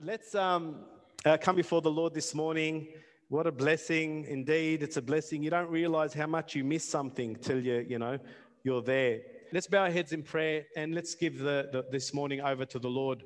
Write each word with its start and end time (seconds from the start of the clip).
Let's 0.00 0.36
um, 0.36 0.76
uh, 1.24 1.36
come 1.38 1.56
before 1.56 1.82
the 1.82 1.90
Lord 1.90 2.14
this 2.14 2.32
morning. 2.32 2.86
What 3.30 3.48
a 3.48 3.52
blessing 3.52 4.26
indeed. 4.28 4.80
It's 4.80 4.96
a 4.96 5.02
blessing. 5.02 5.42
You 5.42 5.50
don't 5.50 5.68
realize 5.68 6.14
how 6.14 6.28
much 6.28 6.54
you 6.54 6.62
miss 6.62 6.88
something 6.88 7.34
till 7.34 7.58
you, 7.58 7.84
you 7.88 7.98
know, 7.98 8.16
you're 8.62 8.80
there. 8.80 9.18
Let's 9.52 9.66
bow 9.66 9.82
our 9.82 9.90
heads 9.90 10.12
in 10.12 10.22
prayer 10.22 10.66
and 10.76 10.94
let's 10.94 11.16
give 11.16 11.38
the, 11.38 11.68
the 11.72 11.84
this 11.90 12.14
morning 12.14 12.40
over 12.40 12.64
to 12.64 12.78
the 12.78 12.88
Lord. 12.88 13.24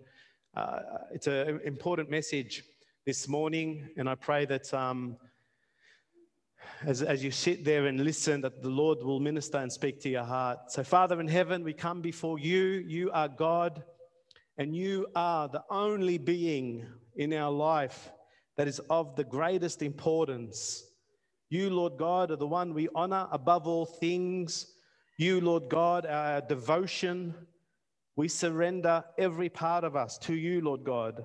Uh, 0.56 0.79
it's 1.12 1.27
an 1.27 1.61
important 1.67 2.08
message 2.08 2.65
this 3.04 3.29
morning, 3.29 3.91
and 3.99 4.09
I 4.09 4.15
pray 4.15 4.47
that 4.47 4.73
um, 4.73 5.19
as, 6.87 7.03
as 7.03 7.23
you 7.23 7.33
sit 7.33 7.67
there 7.67 7.87
and 7.87 8.01
listen, 8.03 8.41
that 8.41 8.63
the 8.63 8.71
Lord 8.71 9.03
will 9.03 9.21
minister 9.21 9.59
and 9.59 9.71
speak 9.71 10.01
to 10.03 10.09
your 10.09 10.25
heart. 10.25 10.73
So, 10.73 10.83
Father 10.83 11.21
in 11.21 11.29
heaven, 11.29 11.65
we 11.65 11.75
come 11.75 12.01
before 12.01 12.39
you. 12.39 12.83
You 12.87 13.11
are 13.13 13.29
God, 13.29 13.83
and 14.58 14.76
you 14.76 15.06
are 15.14 15.48
the 15.48 15.62
only 15.71 16.19
being 16.19 16.87
in 17.16 17.32
our 17.32 17.51
life 17.51 18.10
that 18.56 18.69
is 18.69 18.80
of 18.91 19.16
the 19.16 19.24
greatest 19.24 19.83
importance. 19.83 20.84
You, 21.48 21.70
Lord 21.70 21.98
God, 21.98 22.30
are 22.30 22.37
the 22.37 22.47
one 22.47 22.74
we 22.74 22.88
honor 22.95 23.29
above 23.30 23.66
all 23.66 23.87
things. 23.87 24.74
You, 25.19 25.41
Lord 25.41 25.69
God, 25.69 26.07
our 26.07 26.41
devotion. 26.41 27.34
We 28.16 28.29
surrender 28.29 29.05
every 29.19 29.48
part 29.48 29.84
of 29.84 29.96
us 29.96 30.19
to 30.19 30.34
you, 30.34 30.60
Lord 30.60 30.84
God. 30.84 31.24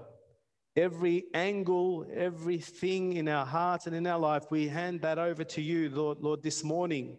Every 0.76 1.26
angle, 1.34 2.06
everything 2.14 3.14
in 3.14 3.28
our 3.28 3.46
hearts 3.46 3.88
and 3.88 3.96
in 3.96 4.06
our 4.06 4.20
life, 4.20 4.44
we 4.52 4.68
hand 4.68 5.02
that 5.02 5.18
over 5.18 5.44
to 5.44 5.62
you, 5.62 5.90
Lord, 5.90 6.20
Lord, 6.22 6.44
this 6.44 6.64
morning. 6.64 7.18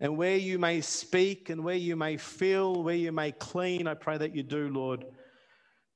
And 0.00 0.16
where 0.16 0.36
you 0.36 0.58
may 0.58 0.80
speak 0.80 1.50
and 1.50 1.64
where 1.64 1.76
you 1.76 1.96
may 1.96 2.16
feel, 2.16 2.82
where 2.82 2.94
you 2.94 3.10
may 3.10 3.32
clean, 3.32 3.86
I 3.86 3.94
pray 3.94 4.18
that 4.18 4.34
you 4.34 4.42
do, 4.42 4.68
Lord. 4.68 5.04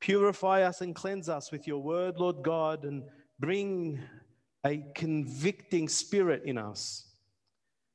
Purify 0.05 0.65
us 0.65 0.83
and 0.83 0.95
cleanse 0.95 1.31
us 1.31 1.51
with 1.51 1.67
your 1.67 1.83
word, 1.83 2.19
Lord 2.19 2.43
God, 2.43 2.85
and 2.85 3.05
bring 3.41 3.99
a 4.67 4.85
convicting 4.95 5.89
spirit 5.89 6.43
in 6.45 6.59
us. 6.59 7.07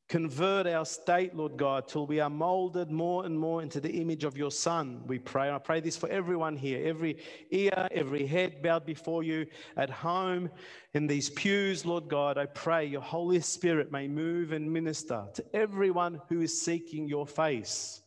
Convert 0.07 0.65
our 0.65 0.85
state, 0.85 1.35
Lord 1.35 1.55
God, 1.55 1.87
till 1.87 2.07
we 2.07 2.19
are 2.19 2.31
molded 2.31 2.89
more 2.89 3.27
and 3.27 3.37
more 3.37 3.61
into 3.61 3.79
the 3.79 4.01
image 4.01 4.23
of 4.23 4.35
your 4.35 4.49
Son. 4.49 5.03
We 5.05 5.19
pray. 5.19 5.51
I 5.51 5.59
pray 5.59 5.81
this 5.81 5.97
for 5.97 6.09
everyone 6.09 6.57
here, 6.57 6.83
every 6.83 7.19
ear, 7.51 7.87
every 7.91 8.25
head 8.25 8.63
bowed 8.63 8.87
before 8.87 9.21
you 9.21 9.45
at 9.77 9.91
home 9.91 10.49
in 10.95 11.05
these 11.05 11.29
pews, 11.29 11.85
Lord 11.85 12.07
God. 12.07 12.39
I 12.39 12.47
pray 12.47 12.87
your 12.87 13.01
Holy 13.01 13.39
Spirit 13.39 13.91
may 13.91 14.07
move 14.07 14.51
and 14.51 14.73
minister 14.73 15.25
to 15.35 15.45
everyone 15.53 16.19
who 16.27 16.41
is 16.41 16.59
seeking 16.59 17.07
your 17.07 17.27
face 17.27 18.01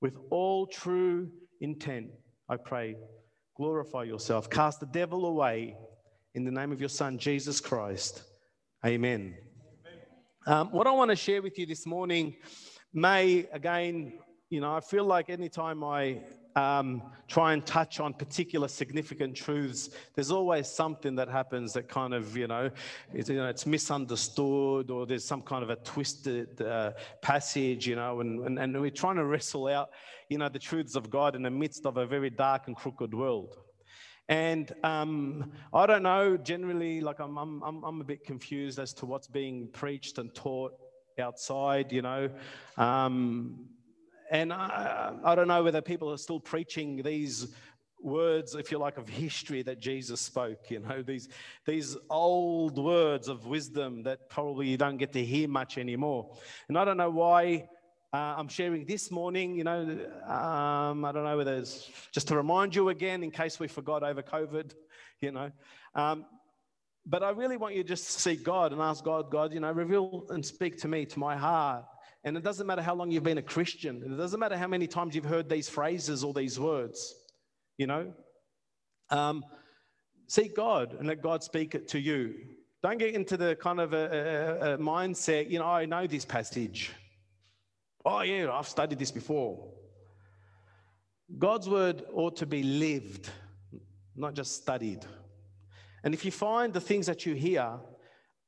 with 0.00 0.16
all 0.30 0.66
true 0.66 1.30
intent. 1.60 2.08
I 2.48 2.56
pray, 2.56 2.96
glorify 3.56 4.02
yourself, 4.02 4.50
cast 4.50 4.80
the 4.80 4.86
devil 4.86 5.26
away 5.26 5.76
in 6.34 6.44
the 6.44 6.50
name 6.50 6.72
of 6.72 6.80
your 6.80 6.88
Son, 6.88 7.18
Jesus 7.18 7.60
Christ. 7.60 8.22
Amen. 8.84 9.34
Um, 10.46 10.70
what 10.70 10.86
I 10.86 10.90
want 10.92 11.10
to 11.10 11.16
share 11.16 11.42
with 11.42 11.58
you 11.58 11.66
this 11.66 11.86
morning 11.86 12.36
may, 12.92 13.48
again, 13.52 14.12
you 14.50 14.60
know, 14.60 14.76
I 14.76 14.80
feel 14.80 15.04
like 15.04 15.30
anytime 15.30 15.82
I 15.82 16.22
um, 16.56 17.02
try 17.28 17.52
and 17.52 17.64
touch 17.66 18.00
on 18.00 18.14
particular 18.14 18.66
significant 18.66 19.36
truths, 19.36 19.90
there's 20.14 20.30
always 20.30 20.66
something 20.66 21.14
that 21.16 21.28
happens 21.28 21.74
that 21.74 21.88
kind 21.88 22.14
of, 22.14 22.36
you 22.36 22.46
know, 22.46 22.70
it's, 23.12 23.28
you 23.28 23.36
know, 23.36 23.48
it's 23.48 23.66
misunderstood 23.66 24.90
or 24.90 25.06
there's 25.06 25.24
some 25.24 25.42
kind 25.42 25.62
of 25.62 25.70
a 25.70 25.76
twisted 25.76 26.60
uh, 26.62 26.92
passage, 27.20 27.86
you 27.86 27.94
know, 27.94 28.20
and, 28.20 28.40
and, 28.46 28.58
and 28.58 28.80
we're 28.80 28.90
trying 28.90 29.16
to 29.16 29.24
wrestle 29.24 29.68
out, 29.68 29.90
you 30.30 30.38
know, 30.38 30.48
the 30.48 30.58
truths 30.58 30.96
of 30.96 31.10
God 31.10 31.36
in 31.36 31.42
the 31.42 31.50
midst 31.50 31.84
of 31.84 31.98
a 31.98 32.06
very 32.06 32.30
dark 32.30 32.68
and 32.68 32.76
crooked 32.76 33.12
world. 33.12 33.58
And 34.28 34.72
um, 34.82 35.52
I 35.72 35.86
don't 35.86 36.02
know, 36.02 36.36
generally, 36.36 37.00
like 37.00 37.20
I'm, 37.20 37.36
I'm, 37.36 37.62
I'm 37.62 38.00
a 38.00 38.04
bit 38.04 38.24
confused 38.24 38.78
as 38.78 38.92
to 38.94 39.06
what's 39.06 39.28
being 39.28 39.68
preached 39.72 40.18
and 40.18 40.34
taught 40.34 40.72
outside, 41.20 41.92
you 41.92 42.02
know. 42.02 42.30
Um, 42.76 43.68
and 44.30 44.52
I, 44.52 45.14
I 45.24 45.34
don't 45.34 45.48
know 45.48 45.62
whether 45.62 45.80
people 45.80 46.12
are 46.12 46.18
still 46.18 46.40
preaching 46.40 47.02
these 47.02 47.48
words, 48.00 48.54
if 48.54 48.70
you 48.70 48.78
like, 48.78 48.98
of 48.98 49.08
history 49.08 49.62
that 49.62 49.80
Jesus 49.80 50.20
spoke, 50.20 50.70
you 50.70 50.80
know, 50.80 51.02
these, 51.02 51.28
these 51.64 51.96
old 52.10 52.78
words 52.78 53.28
of 53.28 53.46
wisdom 53.46 54.02
that 54.04 54.28
probably 54.28 54.68
you 54.68 54.76
don't 54.76 54.96
get 54.96 55.12
to 55.12 55.24
hear 55.24 55.48
much 55.48 55.78
anymore. 55.78 56.36
And 56.68 56.78
I 56.78 56.84
don't 56.84 56.96
know 56.96 57.10
why 57.10 57.68
uh, 58.12 58.34
I'm 58.38 58.48
sharing 58.48 58.86
this 58.86 59.10
morning, 59.10 59.56
you 59.56 59.64
know, 59.64 59.80
um, 60.26 61.04
I 61.04 61.12
don't 61.12 61.24
know 61.24 61.36
whether 61.36 61.54
it's 61.54 61.90
just 62.12 62.28
to 62.28 62.36
remind 62.36 62.74
you 62.74 62.88
again 62.90 63.22
in 63.22 63.30
case 63.30 63.58
we 63.58 63.68
forgot 63.68 64.02
over 64.02 64.22
COVID, 64.22 64.72
you 65.20 65.32
know. 65.32 65.50
Um, 65.94 66.26
but 67.04 67.22
I 67.22 67.30
really 67.30 67.56
want 67.56 67.74
you 67.74 67.82
to 67.82 67.88
just 67.88 68.04
seek 68.04 68.42
God 68.42 68.72
and 68.72 68.80
ask 68.80 69.04
God, 69.04 69.30
God, 69.30 69.52
you 69.52 69.60
know, 69.60 69.70
reveal 69.70 70.26
and 70.30 70.44
speak 70.44 70.78
to 70.78 70.88
me, 70.88 71.06
to 71.06 71.18
my 71.18 71.36
heart. 71.36 71.84
And 72.26 72.36
it 72.36 72.42
doesn't 72.42 72.66
matter 72.66 72.82
how 72.82 72.96
long 72.96 73.12
you've 73.12 73.22
been 73.22 73.38
a 73.38 73.42
Christian, 73.42 74.02
it 74.04 74.16
doesn't 74.16 74.40
matter 74.40 74.56
how 74.56 74.66
many 74.66 74.88
times 74.88 75.14
you've 75.14 75.24
heard 75.24 75.48
these 75.48 75.68
phrases 75.68 76.24
or 76.24 76.34
these 76.34 76.58
words, 76.58 77.14
you 77.78 77.86
know. 77.86 78.12
Um, 79.10 79.44
seek 80.26 80.56
God 80.56 80.96
and 80.98 81.06
let 81.06 81.22
God 81.22 81.44
speak 81.44 81.76
it 81.76 81.86
to 81.90 82.00
you. 82.00 82.34
Don't 82.82 82.98
get 82.98 83.14
into 83.14 83.36
the 83.36 83.54
kind 83.54 83.78
of 83.78 83.92
a, 83.92 84.58
a, 84.60 84.74
a 84.74 84.78
mindset, 84.78 85.48
you 85.48 85.60
know, 85.60 85.66
I 85.66 85.86
know 85.86 86.08
this 86.08 86.24
passage. 86.24 86.90
Oh, 88.04 88.22
yeah, 88.22 88.50
I've 88.50 88.66
studied 88.66 88.98
this 88.98 89.12
before. 89.12 89.72
God's 91.38 91.68
word 91.68 92.02
ought 92.12 92.34
to 92.38 92.46
be 92.46 92.64
lived, 92.64 93.30
not 94.16 94.34
just 94.34 94.56
studied. 94.56 95.06
And 96.02 96.12
if 96.12 96.24
you 96.24 96.32
find 96.32 96.72
the 96.72 96.80
things 96.80 97.06
that 97.06 97.24
you 97.24 97.34
hear 97.34 97.78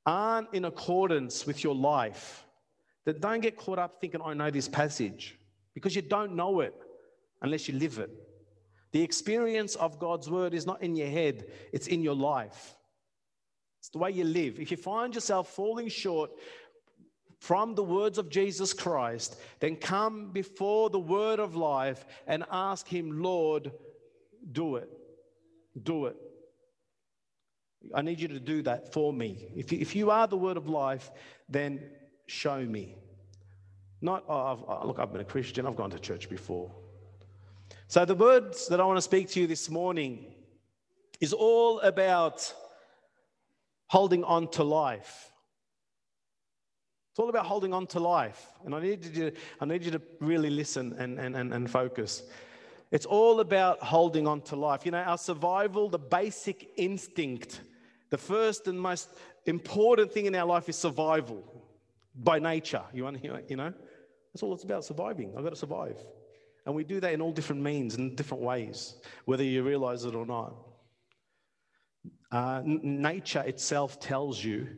aren't 0.04 0.52
in 0.52 0.64
accordance 0.64 1.46
with 1.46 1.62
your 1.62 1.76
life, 1.76 2.44
then 3.08 3.20
don't 3.20 3.40
get 3.40 3.56
caught 3.56 3.78
up 3.78 4.02
thinking, 4.02 4.20
I 4.22 4.34
know 4.34 4.50
this 4.50 4.68
passage, 4.68 5.38
because 5.72 5.96
you 5.96 6.02
don't 6.02 6.36
know 6.36 6.60
it 6.60 6.74
unless 7.40 7.66
you 7.66 7.78
live 7.78 7.98
it. 7.98 8.10
The 8.92 9.02
experience 9.02 9.76
of 9.76 9.98
God's 9.98 10.28
word 10.28 10.52
is 10.52 10.66
not 10.66 10.82
in 10.82 10.94
your 10.94 11.08
head, 11.08 11.46
it's 11.72 11.86
in 11.86 12.02
your 12.02 12.14
life. 12.14 12.74
It's 13.80 13.88
the 13.88 13.98
way 13.98 14.10
you 14.10 14.24
live. 14.24 14.60
If 14.60 14.70
you 14.70 14.76
find 14.76 15.14
yourself 15.14 15.48
falling 15.48 15.88
short 15.88 16.32
from 17.40 17.74
the 17.74 17.82
words 17.82 18.18
of 18.18 18.28
Jesus 18.28 18.74
Christ, 18.74 19.40
then 19.60 19.76
come 19.76 20.30
before 20.30 20.90
the 20.90 20.98
word 20.98 21.38
of 21.38 21.56
life 21.56 22.04
and 22.26 22.44
ask 22.50 22.86
Him, 22.86 23.22
Lord, 23.22 23.72
do 24.52 24.76
it. 24.76 24.90
Do 25.82 26.06
it. 26.06 26.16
I 27.94 28.02
need 28.02 28.20
you 28.20 28.28
to 28.28 28.40
do 28.40 28.60
that 28.62 28.92
for 28.92 29.14
me. 29.14 29.48
If 29.56 29.72
you, 29.72 29.78
if 29.78 29.96
you 29.96 30.10
are 30.10 30.26
the 30.26 30.36
word 30.36 30.58
of 30.58 30.68
life, 30.68 31.10
then 31.48 31.80
show 32.28 32.64
me. 32.64 32.94
Not, 34.00 34.24
oh, 34.28 34.36
I've, 34.36 34.58
oh, 34.68 34.86
look, 34.86 34.98
I've 34.98 35.10
been 35.12 35.20
a 35.20 35.24
Christian, 35.24 35.66
I've 35.66 35.76
gone 35.76 35.90
to 35.90 35.98
church 35.98 36.28
before. 36.28 36.70
So, 37.88 38.04
the 38.04 38.14
words 38.14 38.68
that 38.68 38.80
I 38.80 38.84
want 38.84 38.98
to 38.98 39.02
speak 39.02 39.28
to 39.30 39.40
you 39.40 39.46
this 39.46 39.68
morning 39.68 40.26
is 41.20 41.32
all 41.32 41.80
about 41.80 42.52
holding 43.88 44.22
on 44.24 44.48
to 44.52 44.62
life. 44.62 45.32
It's 47.10 47.18
all 47.18 47.30
about 47.30 47.46
holding 47.46 47.72
on 47.72 47.86
to 47.88 47.98
life. 47.98 48.46
And 48.64 48.74
I 48.74 48.80
need 48.80 49.04
you 49.04 49.30
to, 49.30 49.36
I 49.60 49.64
need 49.64 49.84
you 49.84 49.90
to 49.92 50.02
really 50.20 50.50
listen 50.50 50.94
and, 50.98 51.18
and, 51.18 51.34
and, 51.34 51.52
and 51.52 51.68
focus. 51.68 52.22
It's 52.92 53.06
all 53.06 53.40
about 53.40 53.82
holding 53.82 54.26
on 54.28 54.42
to 54.42 54.56
life. 54.56 54.86
You 54.86 54.92
know, 54.92 54.98
our 54.98 55.18
survival, 55.18 55.88
the 55.88 55.98
basic 55.98 56.70
instinct, 56.76 57.62
the 58.10 58.18
first 58.18 58.68
and 58.68 58.80
most 58.80 59.08
important 59.46 60.12
thing 60.12 60.26
in 60.26 60.34
our 60.34 60.46
life 60.46 60.68
is 60.68 60.76
survival 60.76 61.57
by 62.18 62.38
nature. 62.38 62.82
You 62.92 63.10
you 63.48 63.56
know? 63.56 63.72
That's 64.32 64.42
all 64.42 64.52
it's 64.54 64.64
about 64.64 64.84
surviving. 64.84 65.34
I've 65.36 65.44
got 65.44 65.50
to 65.50 65.56
survive. 65.56 65.96
And 66.66 66.74
we 66.74 66.84
do 66.84 67.00
that 67.00 67.12
in 67.12 67.22
all 67.22 67.32
different 67.32 67.62
means 67.62 67.94
and 67.94 68.16
different 68.16 68.42
ways, 68.42 68.96
whether 69.24 69.42
you 69.42 69.62
realize 69.62 70.04
it 70.04 70.14
or 70.14 70.26
not. 70.26 70.54
Uh, 72.30 72.60
nature 72.64 73.42
itself 73.46 73.98
tells 73.98 74.44
you 74.44 74.68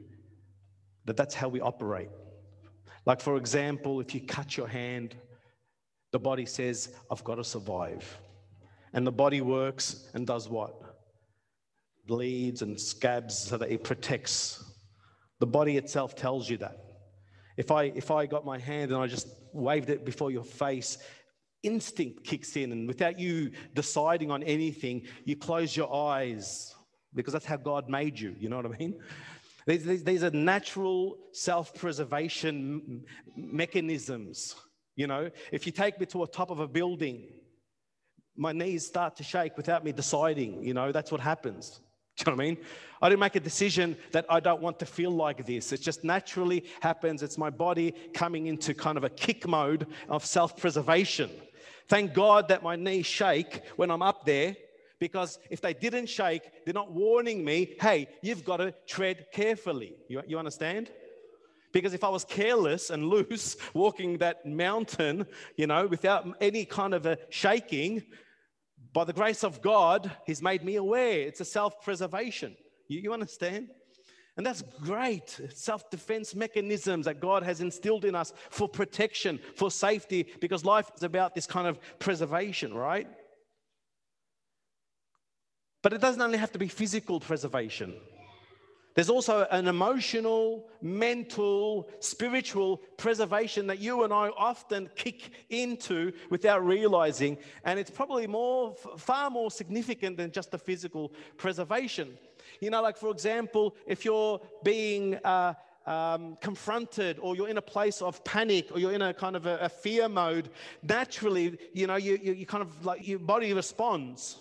that 1.04 1.16
that's 1.16 1.34
how 1.34 1.48
we 1.48 1.60
operate. 1.60 2.10
Like, 3.06 3.20
for 3.20 3.36
example, 3.36 4.00
if 4.00 4.14
you 4.14 4.20
cut 4.20 4.56
your 4.56 4.68
hand, 4.68 5.16
the 6.12 6.18
body 6.18 6.46
says, 6.46 6.94
I've 7.10 7.24
got 7.24 7.36
to 7.36 7.44
survive. 7.44 8.20
And 8.92 9.06
the 9.06 9.12
body 9.12 9.40
works 9.40 10.08
and 10.14 10.26
does 10.26 10.48
what? 10.48 10.74
Bleeds 12.06 12.62
and 12.62 12.80
scabs 12.80 13.36
so 13.36 13.56
that 13.56 13.70
it 13.70 13.82
protects. 13.82 14.64
The 15.40 15.46
body 15.46 15.76
itself 15.76 16.14
tells 16.14 16.48
you 16.48 16.58
that. 16.58 16.89
If 17.60 17.70
I, 17.70 17.82
if 17.94 18.10
I 18.10 18.24
got 18.24 18.46
my 18.46 18.58
hand 18.58 18.90
and 18.90 18.98
I 18.98 19.06
just 19.06 19.28
waved 19.52 19.90
it 19.90 20.02
before 20.02 20.30
your 20.30 20.44
face, 20.44 20.96
instinct 21.62 22.24
kicks 22.24 22.56
in. 22.56 22.72
And 22.72 22.88
without 22.88 23.18
you 23.18 23.50
deciding 23.74 24.30
on 24.30 24.42
anything, 24.42 25.02
you 25.26 25.36
close 25.36 25.76
your 25.76 25.94
eyes 25.94 26.74
because 27.14 27.34
that's 27.34 27.44
how 27.44 27.58
God 27.58 27.90
made 27.90 28.18
you. 28.18 28.34
You 28.40 28.48
know 28.48 28.56
what 28.56 28.64
I 28.64 28.78
mean? 28.78 28.98
These, 29.66 30.04
these, 30.04 30.24
are 30.24 30.30
natural 30.30 31.18
self 31.32 31.74
preservation 31.74 33.04
mechanisms. 33.36 34.56
You 34.96 35.06
know, 35.06 35.30
if 35.52 35.66
you 35.66 35.72
take 35.72 36.00
me 36.00 36.06
to 36.06 36.22
a 36.22 36.26
top 36.26 36.50
of 36.50 36.60
a 36.60 36.66
building, 36.66 37.28
my 38.38 38.52
knees 38.52 38.86
start 38.86 39.16
to 39.16 39.22
shake 39.22 39.58
without 39.58 39.84
me 39.84 39.92
deciding. 39.92 40.64
You 40.64 40.72
know, 40.72 40.92
that's 40.92 41.12
what 41.12 41.20
happens. 41.20 41.82
Do 42.20 42.30
you 42.30 42.36
know 42.36 42.36
what 42.36 42.42
I 42.42 42.48
mean? 42.48 42.58
I 43.00 43.08
didn't 43.08 43.20
make 43.20 43.36
a 43.36 43.40
decision 43.40 43.96
that 44.12 44.26
I 44.28 44.40
don't 44.40 44.60
want 44.60 44.78
to 44.80 44.86
feel 44.86 45.10
like 45.10 45.46
this. 45.46 45.72
It 45.72 45.80
just 45.80 46.04
naturally 46.04 46.64
happens. 46.80 47.22
It's 47.22 47.38
my 47.38 47.48
body 47.48 47.92
coming 48.12 48.46
into 48.46 48.74
kind 48.74 48.98
of 48.98 49.04
a 49.04 49.08
kick 49.08 49.48
mode 49.48 49.86
of 50.08 50.24
self 50.24 50.56
preservation. 50.56 51.30
Thank 51.88 52.12
God 52.12 52.48
that 52.48 52.62
my 52.62 52.76
knees 52.76 53.06
shake 53.06 53.62
when 53.76 53.90
I'm 53.90 54.02
up 54.02 54.26
there 54.26 54.54
because 54.98 55.38
if 55.48 55.62
they 55.62 55.72
didn't 55.72 56.10
shake, 56.10 56.42
they're 56.64 56.74
not 56.74 56.92
warning 56.92 57.42
me, 57.42 57.74
hey, 57.80 58.06
you've 58.20 58.44
got 58.44 58.58
to 58.58 58.74
tread 58.86 59.26
carefully. 59.32 59.94
You, 60.08 60.22
you 60.26 60.38
understand? 60.38 60.90
Because 61.72 61.94
if 61.94 62.04
I 62.04 62.10
was 62.10 62.24
careless 62.24 62.90
and 62.90 63.06
loose 63.08 63.56
walking 63.72 64.18
that 64.18 64.44
mountain, 64.44 65.26
you 65.56 65.66
know, 65.66 65.86
without 65.86 66.28
any 66.38 66.66
kind 66.66 66.92
of 66.92 67.06
a 67.06 67.16
shaking, 67.30 68.02
by 68.92 69.04
the 69.04 69.12
grace 69.12 69.44
of 69.44 69.62
God, 69.62 70.10
He's 70.26 70.42
made 70.42 70.64
me 70.64 70.76
aware. 70.76 71.20
It's 71.20 71.40
a 71.40 71.44
self 71.44 71.82
preservation. 71.82 72.56
You, 72.88 73.00
you 73.00 73.12
understand? 73.12 73.68
And 74.36 74.46
that's 74.46 74.62
great. 74.82 75.40
Self 75.54 75.90
defense 75.90 76.34
mechanisms 76.34 77.06
that 77.06 77.20
God 77.20 77.42
has 77.42 77.60
instilled 77.60 78.04
in 78.04 78.14
us 78.14 78.32
for 78.50 78.68
protection, 78.68 79.38
for 79.54 79.70
safety, 79.70 80.26
because 80.40 80.64
life 80.64 80.90
is 80.96 81.02
about 81.02 81.34
this 81.34 81.46
kind 81.46 81.66
of 81.66 81.78
preservation, 81.98 82.74
right? 82.74 83.08
But 85.82 85.92
it 85.92 86.00
doesn't 86.00 86.20
only 86.20 86.38
have 86.38 86.52
to 86.52 86.58
be 86.58 86.68
physical 86.68 87.20
preservation. 87.20 87.94
There's 88.94 89.10
also 89.10 89.46
an 89.50 89.68
emotional, 89.68 90.68
mental, 90.82 91.88
spiritual 92.00 92.78
preservation 92.96 93.68
that 93.68 93.78
you 93.78 94.02
and 94.02 94.12
I 94.12 94.30
often 94.36 94.90
kick 94.96 95.30
into 95.48 96.12
without 96.28 96.66
realizing. 96.66 97.38
And 97.64 97.78
it's 97.78 97.90
probably 97.90 98.26
more, 98.26 98.74
far 98.96 99.30
more 99.30 99.50
significant 99.50 100.16
than 100.16 100.32
just 100.32 100.50
the 100.50 100.58
physical 100.58 101.12
preservation. 101.36 102.18
You 102.60 102.70
know, 102.70 102.82
like 102.82 102.96
for 102.96 103.10
example, 103.10 103.76
if 103.86 104.04
you're 104.04 104.40
being 104.64 105.14
uh, 105.24 105.54
um, 105.86 106.36
confronted 106.40 107.18
or 107.20 107.36
you're 107.36 107.48
in 107.48 107.58
a 107.58 107.62
place 107.62 108.02
of 108.02 108.22
panic 108.24 108.70
or 108.72 108.80
you're 108.80 108.92
in 108.92 109.02
a 109.02 109.14
kind 109.14 109.36
of 109.36 109.46
a, 109.46 109.58
a 109.58 109.68
fear 109.68 110.08
mode, 110.08 110.50
naturally, 110.82 111.58
you 111.72 111.86
know, 111.86 111.96
you, 111.96 112.18
you, 112.20 112.32
you 112.32 112.46
kind 112.46 112.62
of 112.62 112.84
like 112.84 113.06
your 113.06 113.20
body 113.20 113.52
responds. 113.54 114.36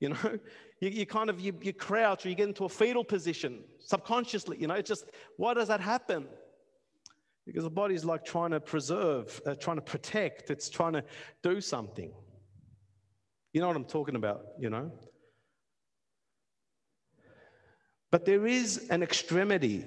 You 0.00 0.10
know, 0.10 0.38
you, 0.84 0.90
you 0.90 1.06
kind 1.06 1.30
of 1.30 1.40
you, 1.40 1.54
you 1.62 1.72
crouch 1.72 2.26
or 2.26 2.28
you 2.28 2.34
get 2.34 2.48
into 2.48 2.66
a 2.66 2.68
fetal 2.68 3.04
position 3.04 3.64
subconsciously. 3.78 4.58
You 4.60 4.66
know, 4.66 4.74
it's 4.74 4.88
just 4.88 5.06
why 5.38 5.54
does 5.54 5.68
that 5.68 5.80
happen? 5.80 6.26
Because 7.46 7.64
the 7.64 7.70
body's 7.70 8.04
like 8.04 8.24
trying 8.24 8.50
to 8.50 8.60
preserve, 8.60 9.40
uh, 9.46 9.54
trying 9.54 9.76
to 9.76 9.82
protect. 9.82 10.50
It's 10.50 10.68
trying 10.68 10.92
to 10.92 11.04
do 11.42 11.60
something. 11.60 12.12
You 13.52 13.60
know 13.60 13.66
what 13.66 13.76
I'm 13.76 13.84
talking 13.84 14.16
about, 14.16 14.42
you 14.58 14.68
know? 14.68 14.92
But 18.10 18.24
there 18.26 18.46
is 18.46 18.86
an 18.90 19.02
extremity 19.02 19.86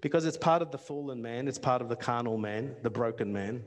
because 0.00 0.26
it's 0.26 0.36
part 0.36 0.62
of 0.62 0.70
the 0.70 0.78
fallen 0.78 1.22
man, 1.22 1.48
it's 1.48 1.58
part 1.58 1.80
of 1.80 1.88
the 1.88 1.96
carnal 1.96 2.38
man, 2.38 2.76
the 2.82 2.90
broken 2.90 3.32
man, 3.32 3.62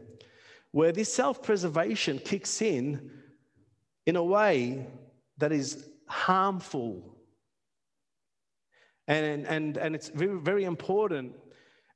where 0.71 0.91
this 0.91 1.13
self 1.13 1.41
preservation 1.41 2.19
kicks 2.19 2.61
in 2.61 3.09
in 4.05 4.15
a 4.15 4.23
way 4.23 4.87
that 5.37 5.51
is 5.51 5.90
harmful. 6.11 7.17
And, 9.07 9.45
and, 9.47 9.77
and 9.77 9.95
it's 9.95 10.09
very, 10.09 10.39
very 10.39 10.65
important. 10.65 11.33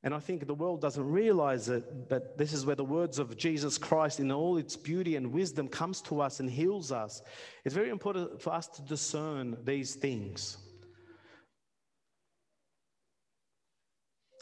And 0.03 0.13
I 0.13 0.19
think 0.19 0.45
the 0.45 0.53
world 0.53 0.81
doesn't 0.81 1.03
realize 1.03 1.67
it, 1.69 2.09
but 2.09 2.37
this 2.37 2.53
is 2.53 2.65
where 2.65 2.75
the 2.75 2.85
words 2.85 3.19
of 3.19 3.37
Jesus 3.37 3.77
Christ, 3.77 4.19
in 4.19 4.31
all 4.31 4.57
its 4.57 4.75
beauty 4.75 5.15
and 5.15 5.31
wisdom, 5.31 5.67
comes 5.67 6.01
to 6.01 6.21
us 6.21 6.39
and 6.39 6.49
heals 6.49 6.91
us. 6.91 7.21
It's 7.63 7.75
very 7.75 7.89
important 7.89 8.41
for 8.41 8.53
us 8.53 8.67
to 8.67 8.81
discern 8.83 9.57
these 9.63 9.95
things. 9.95 10.57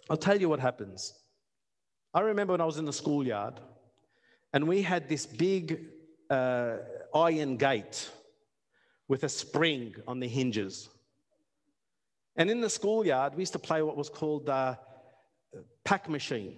I'll 0.10 0.18
tell 0.18 0.40
you 0.40 0.50
what 0.50 0.60
happens. 0.60 1.14
I 2.14 2.20
remember 2.22 2.54
when 2.54 2.62
I 2.62 2.66
was 2.66 2.78
in 2.78 2.86
the 2.86 2.94
schoolyard, 2.94 3.60
and 4.52 4.68
we 4.68 4.82
had 4.82 5.08
this 5.08 5.26
big 5.26 5.86
uh, 6.30 6.78
iron 7.16 7.56
gate 7.58 8.10
with 9.08 9.24
a 9.24 9.30
spring 9.30 9.96
on 10.08 10.20
the 10.20 10.28
hinges. 10.28 10.90
And 12.36 12.50
in 12.50 12.62
the 12.62 12.70
schoolyard, 12.70 13.36
we 13.36 13.42
used 13.42 13.54
to 13.54 13.60
play 13.60 13.82
what 13.82 13.96
was 13.96 14.10
called 14.10 14.48
the 14.48 14.78
pack 15.84 16.10
machine. 16.10 16.58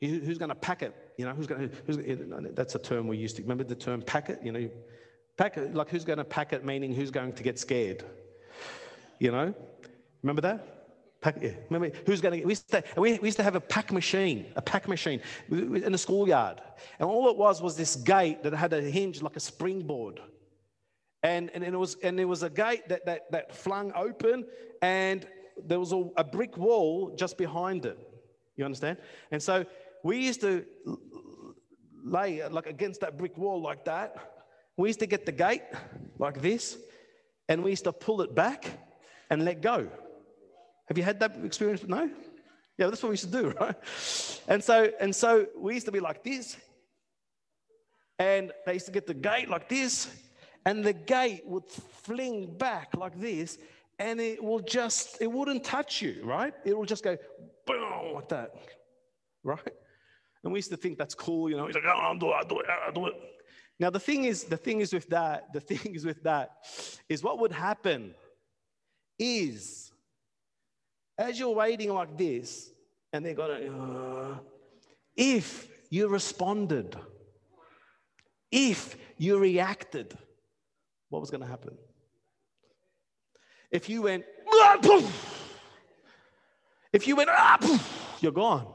Who's 0.00 0.38
going 0.38 0.50
to 0.50 0.54
pack 0.54 0.82
it? 0.82 0.94
You 1.16 1.24
know, 1.24 1.32
who's 1.32 1.46
going 1.46 1.70
to, 1.70 2.52
that's 2.52 2.74
a 2.74 2.78
term 2.78 3.08
we 3.08 3.16
used 3.16 3.36
to, 3.36 3.42
remember 3.42 3.64
the 3.64 3.74
term 3.74 4.02
pack 4.02 4.28
it? 4.30 4.40
You 4.44 4.52
know, 4.52 4.70
pack 5.36 5.56
it, 5.56 5.74
like 5.74 5.88
who's 5.88 6.04
going 6.04 6.18
to 6.18 6.24
pack 6.24 6.52
it, 6.52 6.64
meaning 6.64 6.94
who's 6.94 7.10
going 7.10 7.32
to 7.32 7.42
get 7.42 7.58
scared? 7.58 8.04
You 9.18 9.32
know, 9.32 9.54
remember 10.22 10.42
that? 10.42 10.74
Pack, 11.20 11.38
yeah. 11.42 11.50
Remember, 11.68 11.96
who's 12.06 12.20
going 12.20 12.38
to, 12.38 12.46
we 12.46 12.52
used 12.52 12.70
to, 12.70 12.84
we, 12.96 13.18
we 13.18 13.28
used 13.28 13.38
to 13.38 13.42
have 13.42 13.56
a 13.56 13.60
pack 13.60 13.92
machine, 13.92 14.46
a 14.54 14.62
pack 14.62 14.86
machine 14.86 15.20
in 15.50 15.90
the 15.90 15.98
schoolyard. 15.98 16.60
And 17.00 17.08
all 17.08 17.28
it 17.28 17.36
was 17.36 17.60
was 17.60 17.76
this 17.76 17.96
gate 17.96 18.44
that 18.44 18.52
had 18.52 18.72
a 18.72 18.80
hinge 18.80 19.20
like 19.20 19.34
a 19.34 19.40
springboard. 19.40 20.20
And, 21.22 21.50
and, 21.52 21.64
it 21.64 21.76
was, 21.76 21.96
and 22.02 22.18
there 22.18 22.28
was 22.28 22.42
a 22.42 22.50
gate 22.50 22.88
that, 22.88 23.04
that, 23.06 23.30
that 23.32 23.54
flung 23.54 23.92
open, 23.96 24.46
and 24.82 25.26
there 25.66 25.80
was 25.80 25.92
a, 25.92 26.08
a 26.16 26.24
brick 26.24 26.56
wall 26.56 27.14
just 27.16 27.36
behind 27.36 27.86
it. 27.86 27.98
You 28.56 28.64
understand? 28.64 28.98
And 29.30 29.42
so 29.42 29.64
we 30.04 30.18
used 30.18 30.40
to 30.42 30.64
lay 32.04 32.46
like 32.48 32.66
against 32.66 33.00
that 33.00 33.16
brick 33.18 33.36
wall 33.36 33.60
like 33.60 33.84
that. 33.84 34.16
We 34.76 34.88
used 34.88 35.00
to 35.00 35.06
get 35.06 35.26
the 35.26 35.32
gate 35.32 35.62
like 36.18 36.40
this, 36.40 36.78
and 37.48 37.64
we 37.64 37.70
used 37.70 37.84
to 37.84 37.92
pull 37.92 38.22
it 38.22 38.34
back 38.34 38.70
and 39.30 39.44
let 39.44 39.60
go. 39.60 39.88
Have 40.86 40.96
you 40.96 41.04
had 41.04 41.20
that 41.20 41.36
experience? 41.44 41.82
No? 41.86 42.10
Yeah, 42.78 42.86
that's 42.86 43.02
what 43.02 43.10
we 43.10 43.14
used 43.14 43.30
to 43.32 43.42
do, 43.42 43.48
right? 43.60 43.74
And 44.46 44.62
so, 44.62 44.90
and 45.00 45.14
so 45.14 45.46
we 45.56 45.74
used 45.74 45.86
to 45.86 45.92
be 45.92 46.00
like 46.00 46.22
this, 46.22 46.56
and 48.18 48.52
they 48.66 48.74
used 48.74 48.86
to 48.86 48.92
get 48.92 49.06
the 49.06 49.14
gate 49.14 49.48
like 49.48 49.68
this, 49.68 50.08
and 50.68 50.84
the 50.84 50.92
gate 50.92 51.44
would 51.46 51.64
fling 52.04 52.54
back 52.58 52.88
like 52.94 53.18
this 53.18 53.56
and 53.98 54.20
it 54.20 54.42
will 54.44 54.60
just 54.60 55.16
it 55.22 55.30
wouldn't 55.36 55.64
touch 55.64 56.02
you 56.02 56.20
right? 56.22 56.52
It 56.66 56.76
will 56.76 56.84
just 56.84 57.02
go 57.02 57.16
boom 57.66 58.14
like 58.14 58.28
that 58.28 58.54
right? 59.42 59.74
And 60.44 60.52
we 60.52 60.58
used 60.58 60.70
to 60.70 60.76
think 60.76 60.98
that's 60.98 61.14
cool 61.14 61.48
you 61.50 61.56
know 61.56 61.66
he's 61.66 61.74
like 61.74 61.84
oh, 61.86 62.04
i'll 62.06 62.18
do 62.18 62.28
it 62.30 62.34
i'll 62.38 62.50
do 62.52 62.58
it 62.60 62.66
i'll 62.86 62.92
do 62.92 63.06
it. 63.06 63.14
Now 63.80 63.90
the 63.90 64.00
thing 64.08 64.24
is 64.24 64.44
the 64.44 64.58
thing 64.58 64.80
is 64.82 64.92
with 64.92 65.08
that 65.08 65.52
the 65.54 65.60
thing 65.70 65.94
is 65.94 66.04
with 66.04 66.22
that 66.24 66.46
is 67.08 67.22
what 67.22 67.38
would 67.40 67.52
happen 67.52 68.14
is 69.18 69.90
as 71.16 71.38
you're 71.38 71.58
waiting 71.64 71.92
like 71.94 72.16
this 72.18 72.70
and 73.12 73.24
they're 73.24 73.40
going 73.42 73.68
uh, 73.72 74.38
if 75.16 75.66
you 75.88 76.08
responded 76.08 76.94
if 78.52 78.96
you 79.16 79.38
reacted 79.38 80.16
what 81.08 81.20
was 81.20 81.30
going 81.30 81.40
to 81.40 81.46
happen? 81.46 81.76
If 83.70 83.88
you 83.88 84.02
went, 84.02 84.24
if 86.92 87.06
you 87.06 87.16
went, 87.16 87.30
you're 88.20 88.32
gone. 88.32 88.66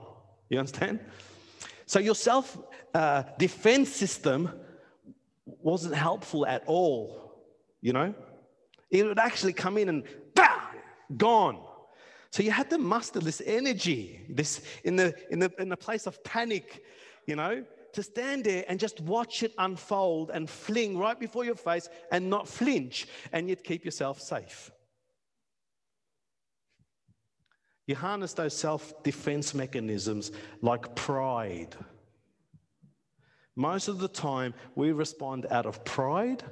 You 0.50 0.60
understand? 0.60 1.00
So 1.86 2.00
your 2.00 2.16
self 2.16 2.58
uh, 2.94 3.24
defense 3.38 3.90
system 3.90 4.52
wasn't 5.46 5.96
helpful 5.96 6.46
at 6.46 6.64
all, 6.68 7.42
you 7.82 7.94
know? 7.94 8.14
It 8.92 9.06
would 9.06 9.20
actually 9.20 9.54
come 9.54 9.78
in 9.78 9.90
and 9.90 10.04
bah, 10.36 10.62
gone. 11.18 11.60
So 12.30 12.44
you 12.44 12.52
had 12.52 12.70
to 12.70 12.78
muster 12.78 13.20
this 13.20 13.42
energy, 13.46 14.26
this 14.30 14.62
in 14.84 14.96
the 14.96 15.14
in 15.32 15.40
the 15.40 15.52
in 15.60 15.70
the 15.70 15.78
place 15.78 16.08
of 16.08 16.24
panic, 16.24 16.84
you 17.28 17.36
know, 17.36 17.64
to 17.94 18.04
stand 18.04 18.44
there 18.44 18.66
and 18.68 18.80
just 18.80 19.00
watch 19.02 19.44
it 19.44 19.54
unfold 19.58 20.32
and 20.32 20.50
fling 20.50 20.98
right 20.98 21.20
before 21.20 21.46
your 21.46 21.56
face 21.56 21.90
and 22.12 22.30
not 22.30 22.48
flinch 22.48 23.08
and 23.32 23.50
yet 23.50 23.64
keep 23.64 23.86
yourself 23.86 24.20
safe. 24.22 24.72
You 27.86 27.96
harness 27.96 28.34
those 28.34 28.56
self 28.56 29.04
defense 29.04 29.54
mechanisms 29.54 30.32
like 30.62 30.96
pride. 30.96 31.76
Most 33.56 33.88
of 33.88 34.00
the 34.00 34.08
time, 34.08 34.54
we 34.76 34.92
respond 34.92 35.46
out 35.52 35.66
of 35.66 35.84
pride, 35.86 36.44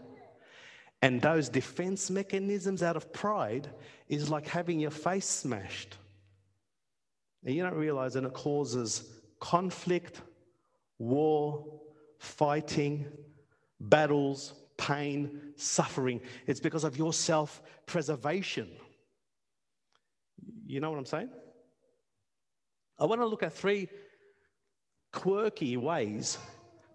and 1.01 1.19
those 1.19 1.49
defense 1.49 2.11
mechanisms 2.11 2.83
out 2.83 2.95
of 2.95 3.11
pride 3.11 3.69
is 4.07 4.29
like 4.29 4.47
having 4.47 4.79
your 4.79 4.91
face 4.91 5.25
smashed. 5.25 5.97
And 7.43 7.55
you 7.55 7.63
don't 7.63 7.75
realize, 7.75 8.15
and 8.15 8.27
it 8.27 8.33
causes 8.33 9.09
conflict, 9.39 10.21
war, 11.01 11.65
fighting, 12.19 13.05
battles, 13.79 14.53
pain, 14.77 15.53
suffering. 15.55 16.21
It's 16.45 16.59
because 16.59 16.83
of 16.83 16.97
your 16.97 17.13
self 17.13 17.61
preservation. 17.85 18.69
You 20.65 20.79
know 20.79 20.91
what 20.91 20.99
I'm 20.99 21.05
saying? 21.05 21.29
I 22.99 23.05
want 23.05 23.19
to 23.21 23.25
look 23.25 23.43
at 23.43 23.53
three 23.53 23.89
quirky 25.11 25.75
ways, 25.75 26.37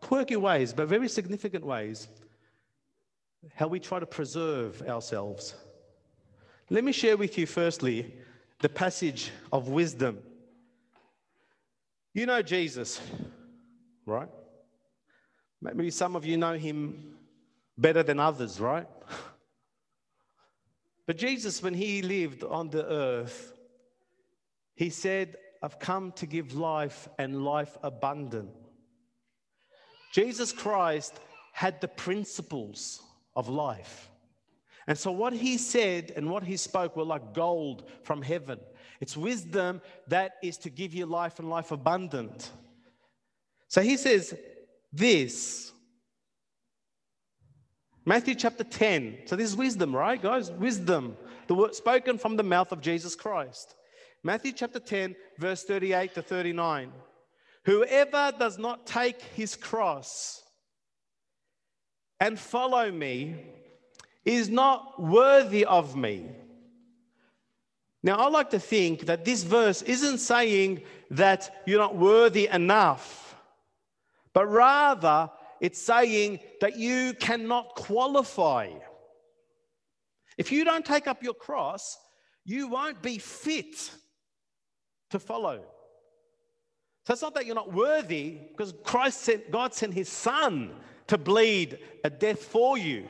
quirky 0.01 0.37
ways, 0.37 0.73
but 0.73 0.89
very 0.89 1.09
significant 1.09 1.65
ways, 1.67 2.09
how 3.55 3.67
we 3.67 3.81
try 3.81 3.99
to 3.99 4.07
preserve 4.07 4.83
ourselves. 4.83 5.55
Let 6.71 6.85
me 6.85 6.93
share 6.93 7.17
with 7.17 7.37
you, 7.39 7.47
firstly, 7.47 8.15
the 8.61 8.69
passage 8.69 9.31
of 9.53 9.69
wisdom. 9.69 10.19
You 12.15 12.27
know 12.27 12.41
Jesus, 12.41 13.01
right? 14.07 14.29
Maybe 15.61 15.91
some 15.91 16.17
of 16.17 16.25
you 16.25 16.37
know 16.37 16.55
him 16.55 17.17
better 17.77 18.03
than 18.03 18.21
others, 18.21 18.61
right? 18.61 18.87
But 21.07 21.19
Jesus, 21.19 21.63
when 21.63 21.75
he 21.75 22.03
lived 22.03 22.43
on 22.43 22.69
the 22.69 22.85
earth, 22.85 23.53
he 24.75 24.91
said, 24.91 25.37
I've 25.63 25.79
come 25.79 26.11
to 26.13 26.27
give 26.27 26.55
life 26.55 27.09
and 27.17 27.45
life 27.45 27.79
abundant. 27.83 28.51
Jesus 30.13 30.51
Christ 30.51 31.15
had 31.53 31.81
the 31.81 31.89
principles 31.89 33.03
of 33.37 33.49
life. 33.49 34.11
And 34.87 34.99
so, 34.99 35.11
what 35.11 35.33
he 35.33 35.59
said 35.59 36.13
and 36.17 36.31
what 36.31 36.45
he 36.45 36.57
spoke 36.57 36.97
were 36.97 37.05
like 37.05 37.35
gold 37.35 37.89
from 38.03 38.23
heaven. 38.23 38.59
It's 39.01 39.17
wisdom 39.17 39.81
that 40.09 40.37
is 40.43 40.59
to 40.59 40.71
give 40.71 40.95
you 40.95 41.07
life 41.07 41.39
and 41.39 41.51
life 41.51 41.71
abundant. 41.71 42.51
So, 43.69 43.81
he 43.83 43.97
says 43.97 44.35
this 44.93 45.73
Matthew 48.05 48.35
chapter 48.35 48.65
10. 48.65 49.23
So, 49.27 49.37
this 49.37 49.51
is 49.51 49.57
wisdom, 49.57 49.95
right, 49.95 50.21
guys? 50.21 50.51
Wisdom, 50.51 51.17
the 51.49 51.55
word 51.55 51.75
spoken 51.75 52.19
from 52.19 52.37
the 52.37 52.43
mouth 52.43 52.73
of 52.73 52.81
Jesus 52.81 53.15
Christ. 53.15 53.75
Matthew 54.23 54.53
chapter 54.53 54.81
10, 54.81 55.15
verse 55.39 55.65
38 55.65 56.15
to 56.15 56.23
39. 56.23 56.93
Whoever 57.65 58.33
does 58.39 58.59
not 58.59 58.87
take 58.87 59.21
his 59.21 59.57
cross 59.57 60.43
and 62.21 62.39
follow 62.39 62.91
me 62.91 63.37
is 64.25 64.49
not 64.49 65.03
worthy 65.03 65.65
of 65.65 65.97
me. 65.97 66.31
Now, 68.03 68.17
I 68.17 68.29
like 68.29 68.51
to 68.51 68.61
think 68.61 69.07
that 69.07 69.25
this 69.25 69.43
verse 69.43 69.83
isn't 69.83 70.19
saying 70.19 70.83
that 71.11 71.63
you're 71.67 71.81
not 71.81 71.97
worthy 71.97 72.47
enough, 72.47 73.26
but 74.37 74.49
rather 74.49 75.31
it's 75.63 75.81
saying 75.81 76.41
that 76.61 76.77
you 76.77 77.15
cannot 77.15 77.75
qualify. 77.75 78.69
If 80.37 80.53
you 80.53 80.63
don't 80.63 80.85
take 80.85 81.07
up 81.07 81.23
your 81.23 81.33
cross, 81.33 81.97
you 82.45 82.69
won't 82.69 83.01
be 83.01 83.17
fit 83.17 83.91
to 85.09 85.19
follow. 85.19 85.65
So 87.07 87.15
it's 87.15 87.23
not 87.23 87.33
that 87.33 87.47
you're 87.47 87.55
not 87.55 87.73
worthy, 87.73 88.37
because 88.51 88.75
Christ 88.85 89.23
sent, 89.23 89.51
God 89.51 89.73
sent 89.73 89.95
his 89.95 90.11
son 90.11 90.71
to 91.07 91.17
bleed 91.17 91.79
a 92.05 92.11
death 92.11 92.43
for 92.43 92.77
you. 92.77 93.09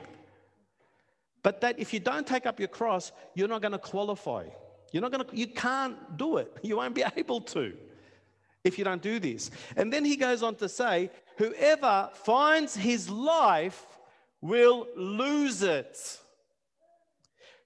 But 1.43 1.61
that 1.63 1.81
if 1.81 1.93
you 1.93 1.99
don't 1.99 2.25
take 2.25 2.47
up 2.47 2.61
your 2.61 2.69
cross, 2.69 3.11
you're 3.35 3.49
not 3.49 3.63
going 3.63 3.73
to 3.73 3.79
qualify. 3.79 4.45
You're 4.93 5.03
not 5.03 5.11
going 5.11 5.25
to, 5.27 5.37
you 5.37 5.49
can't 5.49 6.17
do 6.17 6.37
it. 6.37 6.57
You 6.63 6.77
won't 6.77 6.95
be 6.95 7.03
able 7.17 7.41
to 7.41 7.77
if 8.67 8.79
you 8.79 8.85
don't 8.85 9.01
do 9.01 9.21
this. 9.21 9.51
And 9.77 9.93
then 9.93 10.05
he 10.05 10.17
goes 10.17 10.43
on 10.43 10.57
to 10.57 10.69
say, 10.69 11.11
whoever 11.39 12.11
finds 12.13 12.75
his 12.75 13.09
life 13.09 13.87
will 14.41 14.89
lose 14.97 15.63
it. 15.63 15.97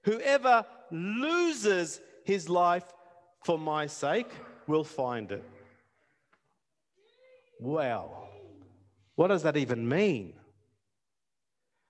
Whoever 0.04 0.66
loses 0.90 2.00
his 2.24 2.48
life 2.48 2.84
for 3.44 3.58
my 3.58 3.86
sake 3.86 4.30
will 4.66 4.84
find 4.84 5.32
it. 5.32 5.44
Wow. 7.58 8.28
What 9.14 9.28
does 9.28 9.42
that 9.42 9.56
even 9.56 9.88
mean? 9.88 10.34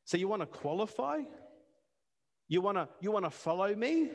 So 0.04 0.16
you 0.16 0.28
want 0.28 0.42
to 0.42 0.46
qualify? 0.46 1.20
You 2.48 2.60
want 2.60 2.78
to 2.78 2.88
you 3.00 3.12
want 3.12 3.24
to 3.24 3.30
follow 3.30 3.74
me? 3.74 4.10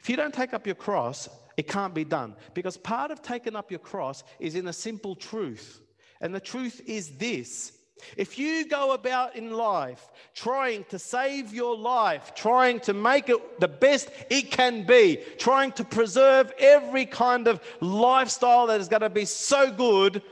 If 0.00 0.08
you 0.08 0.16
don't 0.16 0.34
take 0.34 0.54
up 0.54 0.66
your 0.66 0.74
cross, 0.74 1.28
it 1.56 1.68
can't 1.68 1.94
be 1.94 2.04
done. 2.04 2.34
Because 2.54 2.76
part 2.76 3.10
of 3.10 3.22
taking 3.22 3.56
up 3.56 3.70
your 3.70 3.80
cross 3.80 4.24
is 4.38 4.54
in 4.54 4.68
a 4.68 4.72
simple 4.72 5.14
truth. 5.14 5.80
And 6.20 6.34
the 6.34 6.40
truth 6.40 6.80
is 6.86 7.16
this 7.16 7.72
if 8.16 8.38
you 8.38 8.66
go 8.66 8.92
about 8.92 9.36
in 9.36 9.52
life 9.52 10.08
trying 10.34 10.84
to 10.84 10.98
save 10.98 11.52
your 11.52 11.76
life, 11.76 12.34
trying 12.34 12.80
to 12.80 12.94
make 12.94 13.28
it 13.28 13.60
the 13.60 13.68
best 13.68 14.10
it 14.30 14.50
can 14.50 14.86
be, 14.86 15.18
trying 15.38 15.72
to 15.72 15.84
preserve 15.84 16.52
every 16.58 17.06
kind 17.06 17.46
of 17.46 17.60
lifestyle 17.80 18.66
that 18.68 18.80
is 18.80 18.88
going 18.88 19.02
to 19.02 19.10
be 19.10 19.24
so 19.24 19.70
good, 19.70 20.22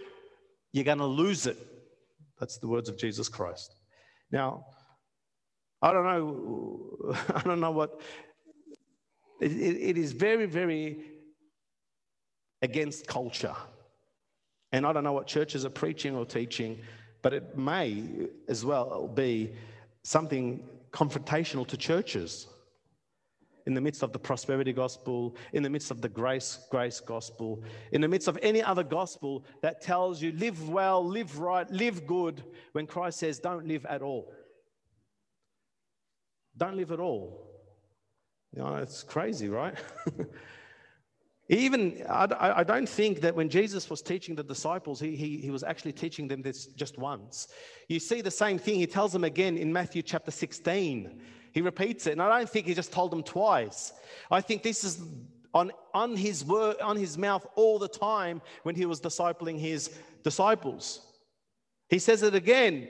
you're 0.72 0.84
going 0.84 0.98
to 0.98 1.06
lose 1.06 1.46
it. 1.46 1.58
That's 2.40 2.58
the 2.58 2.68
words 2.68 2.88
of 2.88 2.96
Jesus 2.96 3.28
Christ. 3.28 3.74
Now, 4.30 4.64
I 5.82 5.92
don't 5.92 6.04
know, 6.04 7.14
I 7.34 7.42
don't 7.42 7.60
know 7.60 7.70
what 7.70 8.00
it, 9.40 9.52
it, 9.52 9.98
is 9.98 10.12
very, 10.12 10.46
very 10.46 10.98
against 12.62 13.06
culture. 13.06 13.54
And 14.72 14.86
I 14.86 14.92
don't 14.92 15.04
know 15.04 15.12
what 15.12 15.26
churches 15.26 15.64
are 15.64 15.70
preaching 15.70 16.16
or 16.16 16.26
teaching, 16.26 16.78
but 17.22 17.32
it 17.32 17.56
may 17.56 18.28
as 18.48 18.64
well 18.64 19.08
be 19.08 19.52
something 20.02 20.62
confrontational 20.92 21.66
to 21.68 21.76
churches 21.76 22.48
in 23.66 23.74
the 23.74 23.80
midst 23.80 24.02
of 24.02 24.12
the 24.12 24.18
prosperity 24.18 24.72
gospel, 24.72 25.36
in 25.52 25.62
the 25.62 25.68
midst 25.68 25.90
of 25.90 26.00
the 26.00 26.08
grace, 26.08 26.66
grace 26.70 27.00
gospel, 27.00 27.62
in 27.92 28.00
the 28.00 28.08
midst 28.08 28.26
of 28.26 28.38
any 28.40 28.62
other 28.62 28.82
gospel 28.82 29.44
that 29.60 29.82
tells 29.82 30.22
you 30.22 30.32
live 30.32 30.70
well, 30.70 31.06
live 31.06 31.38
right, 31.38 31.70
live 31.70 32.06
good, 32.06 32.42
when 32.72 32.86
Christ 32.86 33.18
says 33.18 33.38
don't 33.38 33.68
live 33.68 33.84
at 33.84 34.00
all. 34.00 34.32
Don't 36.56 36.76
live 36.76 36.92
at 36.92 36.98
all. 36.98 37.47
You 38.58 38.64
know, 38.64 38.74
it's 38.74 39.04
crazy, 39.04 39.48
right? 39.48 39.76
Even, 41.48 42.02
I, 42.08 42.26
I, 42.56 42.64
don't 42.64 42.88
think 42.88 43.20
that 43.20 43.36
when 43.36 43.48
Jesus 43.48 43.88
was 43.88 44.02
teaching 44.02 44.34
the 44.34 44.42
disciples, 44.42 44.98
he, 44.98 45.14
he, 45.14 45.36
he 45.36 45.50
was 45.50 45.62
actually 45.62 45.92
teaching 45.92 46.26
them 46.26 46.42
this 46.42 46.66
just 46.66 46.98
once. 46.98 47.46
You 47.86 48.00
see 48.00 48.20
the 48.20 48.32
same 48.32 48.58
thing, 48.58 48.74
he 48.74 48.86
tells 48.88 49.12
them 49.12 49.22
again 49.22 49.56
in 49.56 49.72
Matthew 49.72 50.02
chapter 50.02 50.32
16. 50.32 51.20
He 51.52 51.60
repeats 51.60 52.08
it, 52.08 52.12
and 52.12 52.20
I 52.20 52.36
don't 52.36 52.50
think 52.50 52.66
he 52.66 52.74
just 52.74 52.90
told 52.90 53.12
them 53.12 53.22
twice. 53.22 53.92
I 54.28 54.40
think 54.40 54.64
this 54.64 54.82
is 54.82 55.00
on, 55.54 55.70
on, 55.94 56.16
his 56.16 56.44
word, 56.44 56.80
on 56.80 56.96
his 56.96 57.16
mouth 57.16 57.46
all 57.54 57.78
the 57.78 57.88
time 57.88 58.42
when 58.64 58.74
he 58.74 58.86
was 58.86 59.00
discipling 59.00 59.56
his 59.56 59.96
disciples. 60.24 61.06
He 61.90 62.00
says 62.00 62.24
it 62.24 62.34
again 62.34 62.88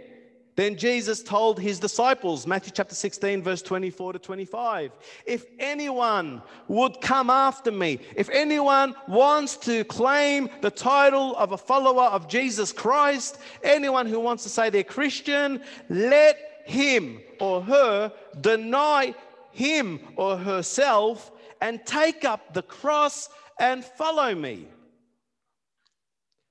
then 0.58 0.74
Jesus 0.74 1.22
told 1.22 1.60
his 1.60 1.78
disciples, 1.78 2.44
Matthew 2.44 2.72
chapter 2.74 2.96
16, 2.96 3.44
verse 3.44 3.62
24 3.62 4.14
to 4.14 4.18
25, 4.18 4.90
if 5.24 5.46
anyone 5.60 6.42
would 6.66 7.00
come 7.00 7.30
after 7.30 7.70
me, 7.70 8.00
if 8.16 8.28
anyone 8.30 8.96
wants 9.06 9.56
to 9.58 9.84
claim 9.84 10.50
the 10.60 10.70
title 10.72 11.36
of 11.36 11.52
a 11.52 11.56
follower 11.56 12.06
of 12.06 12.26
Jesus 12.26 12.72
Christ, 12.72 13.38
anyone 13.62 14.06
who 14.06 14.18
wants 14.18 14.42
to 14.42 14.48
say 14.48 14.68
they're 14.68 14.82
Christian, 14.82 15.62
let 15.88 16.64
him 16.66 17.20
or 17.38 17.62
her 17.62 18.12
deny 18.40 19.14
him 19.52 20.00
or 20.16 20.36
herself 20.36 21.30
and 21.60 21.86
take 21.86 22.24
up 22.24 22.52
the 22.52 22.62
cross 22.62 23.28
and 23.60 23.84
follow 23.84 24.34
me. 24.34 24.66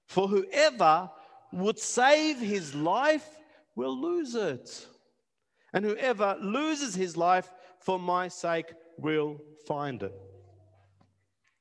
For 0.06 0.30
whoever 0.30 1.10
would 1.52 1.78
save 1.78 2.40
his 2.40 2.74
life 2.74 3.37
will 3.78 4.02
lose 4.02 4.36
it. 4.36 4.86
And 5.72 5.86
whoever 5.86 6.36
loses 6.42 6.96
his 6.96 7.16
life 7.16 7.50
for 7.80 8.00
my 8.00 8.28
sake 8.28 8.74
will 8.98 9.38
find 9.68 10.02
it. 10.04 10.14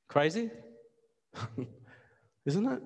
Crazy? 0.08 0.50
Isn't 2.46 2.66
it? 2.66 2.82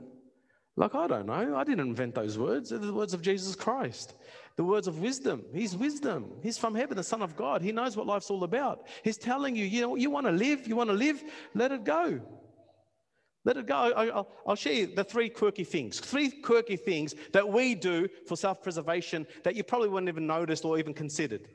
Like, 0.76 0.94
I 0.94 1.06
don't 1.06 1.26
know. 1.26 1.56
I 1.56 1.62
didn't 1.62 1.86
invent 1.86 2.14
those 2.14 2.38
words. 2.38 2.70
They're 2.70 2.78
the 2.78 2.92
words 2.92 3.14
of 3.14 3.22
Jesus 3.22 3.54
Christ, 3.54 4.14
the 4.56 4.64
words 4.64 4.88
of 4.88 4.98
wisdom. 4.98 5.44
He's 5.52 5.76
wisdom. 5.76 6.32
He's 6.42 6.58
from 6.58 6.74
heaven, 6.74 6.96
the 6.96 7.04
Son 7.04 7.22
of 7.22 7.36
God. 7.36 7.62
He 7.62 7.70
knows 7.70 7.96
what 7.96 8.06
life's 8.06 8.30
all 8.30 8.44
about. 8.44 8.88
He's 9.04 9.18
telling 9.18 9.54
you, 9.54 9.64
you 9.64 9.82
know, 9.82 9.94
you 9.96 10.10
want 10.10 10.26
to 10.26 10.32
live, 10.32 10.66
you 10.66 10.74
want 10.74 10.90
to 10.90 10.96
live, 10.96 11.22
let 11.54 11.70
it 11.70 11.84
go. 11.84 12.20
Let 13.44 13.56
it 13.56 13.66
go. 13.66 13.74
I'll, 13.74 14.28
I'll 14.46 14.54
share 14.54 14.74
you 14.74 14.94
the 14.94 15.04
three 15.04 15.30
quirky 15.30 15.64
things. 15.64 15.98
Three 15.98 16.30
quirky 16.30 16.76
things 16.76 17.14
that 17.32 17.48
we 17.48 17.74
do 17.74 18.08
for 18.26 18.36
self 18.36 18.62
preservation 18.62 19.26
that 19.44 19.56
you 19.56 19.64
probably 19.64 19.88
wouldn't 19.88 20.10
even 20.10 20.26
noticed 20.26 20.64
or 20.64 20.78
even 20.78 20.92
considered. 20.92 21.48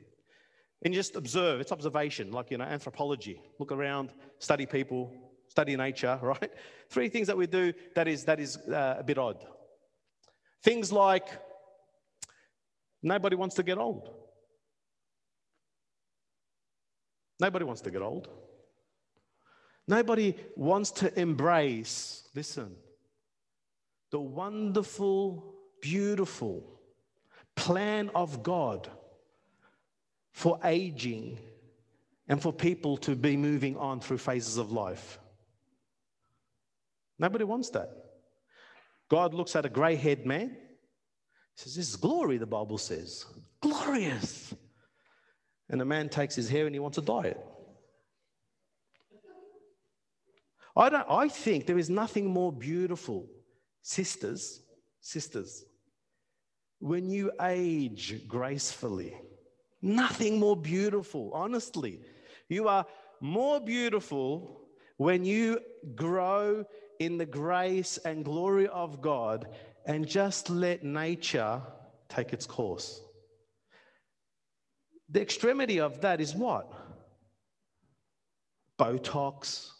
And 0.84 0.92
just 0.92 1.16
observe, 1.16 1.60
it's 1.60 1.72
observation, 1.72 2.32
like, 2.32 2.50
you 2.50 2.58
know, 2.58 2.64
anthropology. 2.64 3.40
Look 3.58 3.72
around, 3.72 4.12
study 4.38 4.66
people, 4.66 5.12
study 5.48 5.76
nature, 5.76 6.18
right? 6.22 6.50
Three 6.90 7.08
things 7.08 7.28
that 7.28 7.36
we 7.36 7.46
do 7.46 7.72
that 7.94 8.08
is, 8.08 8.24
that 8.24 8.40
is 8.40 8.56
uh, 8.56 8.96
a 8.98 9.04
bit 9.04 9.18
odd. 9.18 9.44
Things 10.62 10.92
like 10.92 11.28
nobody 13.02 13.36
wants 13.36 13.54
to 13.56 13.62
get 13.62 13.78
old. 13.78 14.10
Nobody 17.38 17.64
wants 17.64 17.82
to 17.82 17.90
get 17.90 18.02
old. 18.02 18.28
Nobody 19.88 20.34
wants 20.56 20.90
to 20.92 21.18
embrace, 21.18 22.28
listen, 22.34 22.74
the 24.10 24.20
wonderful 24.20 25.56
beautiful 25.80 26.64
plan 27.54 28.10
of 28.14 28.42
God 28.42 28.88
for 30.32 30.58
aging 30.64 31.38
and 32.28 32.42
for 32.42 32.52
people 32.52 32.96
to 32.98 33.14
be 33.14 33.36
moving 33.36 33.76
on 33.76 34.00
through 34.00 34.18
phases 34.18 34.56
of 34.56 34.72
life. 34.72 35.18
Nobody 37.18 37.44
wants 37.44 37.70
that. 37.70 37.90
God 39.08 39.32
looks 39.32 39.54
at 39.54 39.64
a 39.64 39.68
grey 39.68 39.94
haired 39.94 40.26
man. 40.26 40.48
He 40.48 40.56
says, 41.54 41.76
This 41.76 41.90
is 41.90 41.96
glory, 41.96 42.36
the 42.36 42.46
Bible 42.46 42.78
says. 42.78 43.24
Glorious. 43.60 44.52
And 45.68 45.80
the 45.80 45.84
man 45.84 46.08
takes 46.08 46.34
his 46.34 46.48
hair 46.48 46.66
and 46.66 46.74
he 46.74 46.80
wants 46.80 46.96
to 46.96 47.02
dye 47.02 47.28
it. 47.28 47.40
I, 50.76 50.90
don't, 50.90 51.06
I 51.08 51.28
think 51.28 51.66
there 51.66 51.78
is 51.78 51.88
nothing 51.88 52.26
more 52.26 52.52
beautiful, 52.52 53.28
sisters, 53.82 54.62
sisters, 55.00 55.64
when 56.80 57.08
you 57.10 57.32
age 57.40 58.22
gracefully. 58.28 59.14
Nothing 59.80 60.38
more 60.38 60.56
beautiful, 60.56 61.30
honestly. 61.32 62.00
You 62.48 62.68
are 62.68 62.84
more 63.20 63.60
beautiful 63.60 64.60
when 64.98 65.24
you 65.24 65.60
grow 65.94 66.64
in 66.98 67.18
the 67.18 67.26
grace 67.26 67.98
and 67.98 68.24
glory 68.24 68.68
of 68.68 69.00
God 69.00 69.48
and 69.86 70.06
just 70.06 70.50
let 70.50 70.84
nature 70.84 71.62
take 72.08 72.32
its 72.32 72.46
course. 72.46 73.00
The 75.08 75.20
extremity 75.22 75.80
of 75.80 76.00
that 76.00 76.20
is 76.20 76.34
what? 76.34 76.70
Botox, 78.78 79.70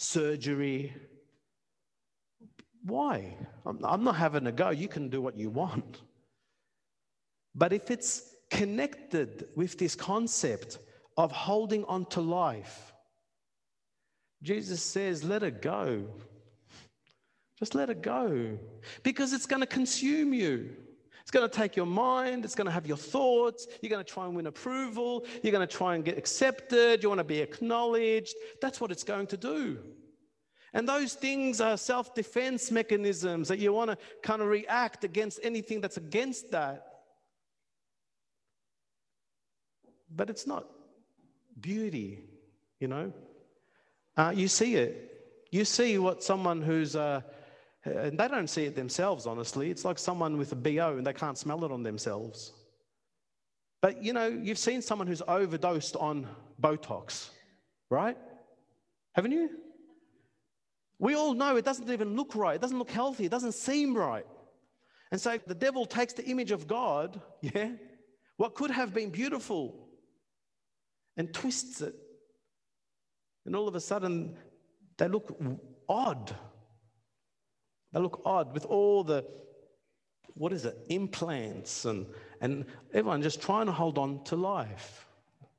surgery. 0.00 0.94
Why? 2.84 3.36
I'm 3.66 4.02
not 4.02 4.16
having 4.16 4.46
a 4.46 4.52
go. 4.52 4.70
You 4.70 4.88
can 4.88 5.10
do 5.10 5.20
what 5.20 5.36
you 5.36 5.50
want. 5.50 6.00
But 7.54 7.72
if 7.74 7.90
it's 7.90 8.34
connected 8.50 9.48
with 9.54 9.78
this 9.78 9.94
concept 9.94 10.78
of 11.18 11.30
holding 11.30 11.84
on 11.84 12.06
to 12.06 12.20
life, 12.22 12.94
Jesus 14.42 14.82
says, 14.82 15.22
let 15.22 15.42
it 15.42 15.60
go. 15.60 16.06
Just 17.58 17.74
let 17.74 17.90
it 17.90 18.00
go 18.00 18.58
because 19.02 19.34
it's 19.34 19.44
going 19.44 19.60
to 19.60 19.66
consume 19.66 20.32
you. 20.32 20.76
It's 21.22 21.30
going 21.30 21.48
to 21.48 21.54
take 21.54 21.76
your 21.76 21.86
mind, 21.86 22.44
it's 22.44 22.54
going 22.54 22.66
to 22.66 22.72
have 22.72 22.86
your 22.86 22.96
thoughts. 22.96 23.66
You're 23.80 23.90
going 23.90 24.04
to 24.04 24.10
try 24.10 24.26
and 24.26 24.34
win 24.34 24.46
approval. 24.46 25.24
You're 25.42 25.52
going 25.52 25.66
to 25.66 25.76
try 25.76 25.94
and 25.94 26.04
get 26.04 26.18
accepted. 26.18 27.02
You 27.02 27.08
want 27.08 27.18
to 27.18 27.24
be 27.24 27.40
acknowledged. 27.40 28.34
That's 28.60 28.80
what 28.80 28.90
it's 28.90 29.04
going 29.04 29.26
to 29.28 29.36
do. 29.36 29.78
And 30.72 30.88
those 30.88 31.14
things 31.14 31.60
are 31.60 31.76
self 31.76 32.14
defense 32.14 32.70
mechanisms 32.70 33.48
that 33.48 33.58
you 33.58 33.72
want 33.72 33.90
to 33.90 33.98
kind 34.22 34.40
of 34.40 34.48
react 34.48 35.04
against 35.04 35.40
anything 35.42 35.80
that's 35.80 35.96
against 35.96 36.50
that. 36.52 36.86
But 40.14 40.30
it's 40.30 40.46
not 40.46 40.66
beauty, 41.60 42.24
you 42.78 42.88
know. 42.88 43.12
Uh, 44.16 44.32
you 44.34 44.48
see 44.48 44.76
it. 44.76 45.06
You 45.50 45.64
see 45.64 45.98
what 45.98 46.22
someone 46.22 46.62
who's, 46.62 46.94
uh, 46.94 47.22
Uh, 47.86 47.90
and 47.90 48.18
they 48.18 48.28
don't 48.28 48.48
see 48.48 48.64
it 48.64 48.76
themselves, 48.76 49.26
honestly. 49.26 49.70
It's 49.70 49.84
like 49.84 49.98
someone 49.98 50.36
with 50.36 50.52
a 50.52 50.56
BO 50.56 50.96
and 50.98 51.06
they 51.06 51.12
can't 51.12 51.38
smell 51.38 51.64
it 51.64 51.72
on 51.72 51.82
themselves. 51.82 52.52
But 53.82 54.02
you 54.02 54.12
know, 54.12 54.28
you've 54.28 54.58
seen 54.58 54.82
someone 54.82 55.06
who's 55.06 55.22
overdosed 55.26 55.96
on 55.96 56.26
Botox, 56.60 57.30
right? 57.90 58.16
Haven't 59.14 59.32
you? 59.32 59.50
We 60.98 61.14
all 61.14 61.32
know 61.32 61.56
it 61.56 61.64
doesn't 61.64 61.90
even 61.90 62.14
look 62.14 62.34
right. 62.34 62.56
It 62.56 62.60
doesn't 62.60 62.78
look 62.78 62.90
healthy. 62.90 63.24
It 63.24 63.30
doesn't 63.30 63.54
seem 63.54 63.96
right. 63.96 64.26
And 65.10 65.20
so 65.20 65.38
the 65.46 65.54
devil 65.54 65.86
takes 65.86 66.12
the 66.12 66.24
image 66.26 66.50
of 66.50 66.66
God, 66.66 67.20
yeah, 67.40 67.70
what 68.36 68.54
could 68.54 68.70
have 68.70 68.92
been 68.92 69.10
beautiful, 69.10 69.88
and 71.16 71.32
twists 71.32 71.80
it 71.80 71.94
and 73.46 73.56
all 73.56 73.68
of 73.68 73.74
a 73.74 73.80
sudden, 73.80 74.36
they 74.98 75.08
look 75.08 75.36
odd. 75.88 76.34
They 77.92 78.00
look 78.00 78.22
odd 78.24 78.52
with 78.52 78.64
all 78.66 79.02
the, 79.04 79.24
what 80.34 80.52
is 80.52 80.64
it, 80.64 80.76
implants 80.88 81.84
and, 81.84 82.06
and 82.40 82.64
everyone 82.92 83.22
just 83.22 83.42
trying 83.42 83.66
to 83.66 83.72
hold 83.72 83.98
on 83.98 84.22
to 84.24 84.36
life. 84.36 85.06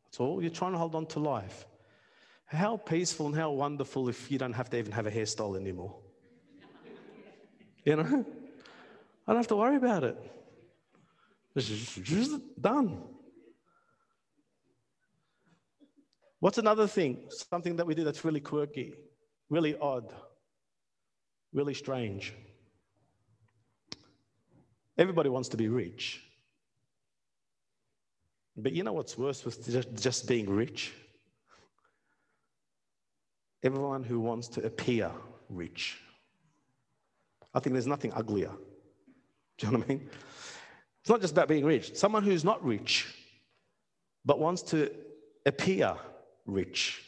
That's 0.05 0.19
all. 0.19 0.41
You're 0.41 0.51
trying 0.51 0.71
to 0.73 0.77
hold 0.77 0.95
on 0.95 1.05
to 1.07 1.19
life. 1.19 1.65
How 2.45 2.77
peaceful 2.77 3.27
and 3.27 3.35
how 3.35 3.51
wonderful 3.51 4.09
if 4.09 4.29
you 4.31 4.37
don't 4.37 4.53
have 4.53 4.69
to 4.71 4.77
even 4.77 4.91
have 4.91 5.07
a 5.07 5.11
hairstyle 5.11 5.57
anymore. 5.57 5.95
you 7.85 7.95
know? 7.95 8.25
I 9.27 9.33
don't 9.33 9.37
have 9.37 9.47
to 9.47 9.55
worry 9.55 9.77
about 9.77 10.03
it. 10.03 10.17
It's 11.55 12.29
done. 12.59 13.03
What's 16.39 16.57
another 16.57 16.87
thing? 16.87 17.29
Something 17.29 17.75
that 17.75 17.85
we 17.85 17.93
do 17.93 18.03
that's 18.03 18.25
really 18.25 18.39
quirky, 18.39 18.93
really 19.49 19.77
odd, 19.77 20.13
really 21.53 21.73
strange. 21.73 22.33
Everybody 24.97 25.29
wants 25.29 25.49
to 25.49 25.57
be 25.57 25.67
rich. 25.67 26.23
But 28.57 28.73
you 28.73 28.83
know 28.83 28.93
what's 28.93 29.17
worse 29.17 29.43
with 29.45 30.01
just 30.01 30.27
being 30.27 30.49
rich? 30.49 30.93
Everyone 33.63 34.03
who 34.03 34.19
wants 34.19 34.47
to 34.49 34.65
appear 34.65 35.11
rich. 35.49 35.97
I 37.53 37.59
think 37.59 37.73
there's 37.73 37.87
nothing 37.87 38.11
uglier. 38.13 38.51
Do 39.57 39.67
you 39.67 39.71
know 39.71 39.79
what 39.79 39.85
I 39.85 39.93
mean? 39.93 40.09
It's 41.01 41.09
not 41.09 41.21
just 41.21 41.33
about 41.33 41.47
being 41.47 41.65
rich. 41.65 41.95
Someone 41.95 42.23
who's 42.23 42.43
not 42.43 42.63
rich, 42.63 43.07
but 44.25 44.39
wants 44.39 44.61
to 44.63 44.91
appear 45.45 45.95
rich. 46.45 47.03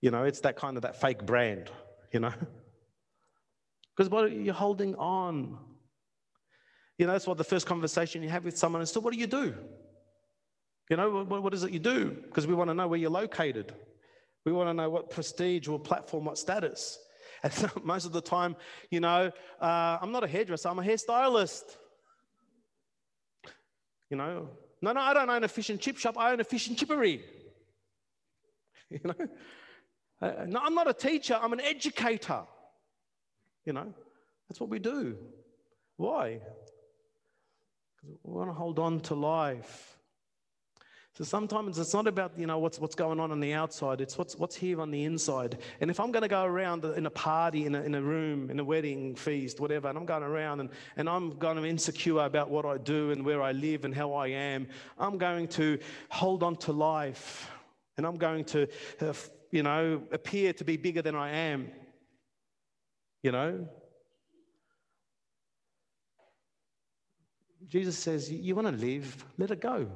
You 0.00 0.10
know, 0.10 0.24
it's 0.24 0.40
that 0.40 0.56
kind 0.56 0.76
of 0.76 0.82
that 0.82 1.00
fake 1.00 1.26
brand, 1.26 1.70
you 2.12 2.20
know? 2.20 2.32
Because 4.00 4.10
what 4.10 4.24
are 4.24 4.28
you're 4.28 4.54
holding 4.54 4.94
on. 4.94 5.58
You 6.96 7.06
know, 7.06 7.12
that's 7.12 7.26
what 7.26 7.36
the 7.36 7.44
first 7.44 7.66
conversation 7.66 8.22
you 8.22 8.30
have 8.30 8.46
with 8.46 8.56
someone 8.56 8.80
is, 8.80 8.90
so 8.90 8.98
what 8.98 9.12
do 9.12 9.20
you 9.20 9.26
do? 9.26 9.54
You 10.88 10.96
know, 10.96 11.22
what, 11.24 11.42
what 11.42 11.52
is 11.52 11.64
it 11.64 11.70
you 11.70 11.80
do? 11.80 12.08
Because 12.08 12.46
we 12.46 12.54
want 12.54 12.70
to 12.70 12.74
know 12.74 12.88
where 12.88 12.98
you're 12.98 13.10
located. 13.10 13.74
We 14.46 14.52
want 14.52 14.70
to 14.70 14.72
know 14.72 14.88
what 14.88 15.10
prestige 15.10 15.68
or 15.68 15.78
platform, 15.78 16.24
what 16.24 16.38
status. 16.38 16.98
And 17.42 17.52
so 17.52 17.68
most 17.84 18.06
of 18.06 18.12
the 18.12 18.22
time, 18.22 18.56
you 18.90 19.00
know, 19.00 19.30
uh, 19.60 19.98
I'm 20.00 20.12
not 20.12 20.24
a 20.24 20.28
hairdresser, 20.28 20.70
I'm 20.70 20.78
a 20.78 20.82
hairstylist. 20.82 21.76
You 24.08 24.16
know, 24.16 24.48
no, 24.80 24.92
no, 24.92 25.00
I 25.02 25.12
don't 25.12 25.28
own 25.28 25.44
a 25.44 25.48
fish 25.48 25.68
and 25.68 25.78
chip 25.78 25.98
shop, 25.98 26.16
I 26.16 26.32
own 26.32 26.40
a 26.40 26.44
fish 26.44 26.68
and 26.68 26.78
chippery. 26.78 27.22
You 28.88 29.00
know, 29.04 29.14
uh, 30.22 30.46
no, 30.46 30.60
I'm 30.64 30.74
not 30.74 30.88
a 30.88 30.94
teacher, 30.94 31.38
I'm 31.40 31.52
an 31.52 31.60
educator. 31.60 32.44
You 33.64 33.72
know, 33.72 33.94
that's 34.48 34.60
what 34.60 34.70
we 34.70 34.78
do. 34.78 35.16
Why? 35.96 36.40
Because 37.96 38.18
we 38.24 38.32
want 38.32 38.48
to 38.48 38.54
hold 38.54 38.78
on 38.78 39.00
to 39.00 39.14
life. 39.14 39.98
So 41.12 41.24
sometimes 41.24 41.78
it's 41.78 41.92
not 41.92 42.06
about 42.06 42.32
you 42.38 42.46
know 42.46 42.58
what's 42.58 42.78
what's 42.78 42.94
going 42.94 43.20
on 43.20 43.30
on 43.30 43.40
the 43.40 43.52
outside. 43.52 44.00
It's 44.00 44.16
what's 44.16 44.36
what's 44.36 44.56
here 44.56 44.80
on 44.80 44.90
the 44.90 45.04
inside. 45.04 45.58
And 45.80 45.90
if 45.90 46.00
I'm 46.00 46.12
going 46.12 46.22
to 46.22 46.28
go 46.28 46.44
around 46.44 46.84
in 46.84 47.04
a 47.04 47.10
party, 47.10 47.66
in 47.66 47.74
a, 47.74 47.82
in 47.82 47.94
a 47.94 48.00
room, 48.00 48.50
in 48.50 48.58
a 48.60 48.64
wedding 48.64 49.16
feast, 49.16 49.60
whatever, 49.60 49.88
and 49.88 49.98
I'm 49.98 50.06
going 50.06 50.22
around 50.22 50.60
and, 50.60 50.70
and 50.96 51.08
I'm 51.08 51.32
kind 51.32 51.58
of 51.58 51.66
insecure 51.66 52.20
about 52.20 52.48
what 52.48 52.64
I 52.64 52.78
do 52.78 53.10
and 53.10 53.24
where 53.24 53.42
I 53.42 53.52
live 53.52 53.84
and 53.84 53.94
how 53.94 54.14
I 54.14 54.28
am, 54.28 54.68
I'm 54.98 55.18
going 55.18 55.48
to 55.48 55.78
hold 56.10 56.42
on 56.42 56.56
to 56.56 56.72
life 56.72 57.50
and 57.96 58.06
I'm 58.06 58.16
going 58.16 58.44
to, 58.46 58.66
uh, 59.00 59.12
you 59.50 59.62
know, 59.62 60.02
appear 60.12 60.54
to 60.54 60.64
be 60.64 60.78
bigger 60.78 61.02
than 61.02 61.16
I 61.16 61.30
am. 61.32 61.70
You 63.22 63.32
know? 63.32 63.68
Jesus 67.66 67.98
says, 67.98 68.30
You 68.30 68.54
want 68.54 68.68
to 68.68 68.74
live? 68.74 69.24
Let 69.38 69.50
it 69.50 69.60
go. 69.60 69.88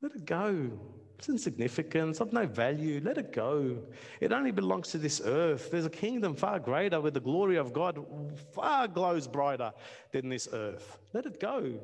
Let 0.00 0.14
it 0.14 0.24
go. 0.24 0.70
It's 1.18 1.28
insignificant. 1.28 2.20
Of 2.20 2.32
no 2.32 2.46
value. 2.46 3.00
Let 3.02 3.18
it 3.18 3.32
go. 3.32 3.78
It 4.20 4.32
only 4.32 4.50
belongs 4.50 4.88
to 4.88 4.98
this 4.98 5.20
earth. 5.24 5.70
There's 5.70 5.86
a 5.86 5.90
kingdom 5.90 6.34
far 6.34 6.58
greater 6.58 7.00
where 7.00 7.10
the 7.10 7.20
glory 7.20 7.56
of 7.56 7.72
God 7.72 8.04
far 8.52 8.88
glows 8.88 9.26
brighter 9.26 9.72
than 10.12 10.28
this 10.28 10.48
earth. 10.52 10.98
Let 11.12 11.26
it 11.26 11.40
go. 11.40 11.78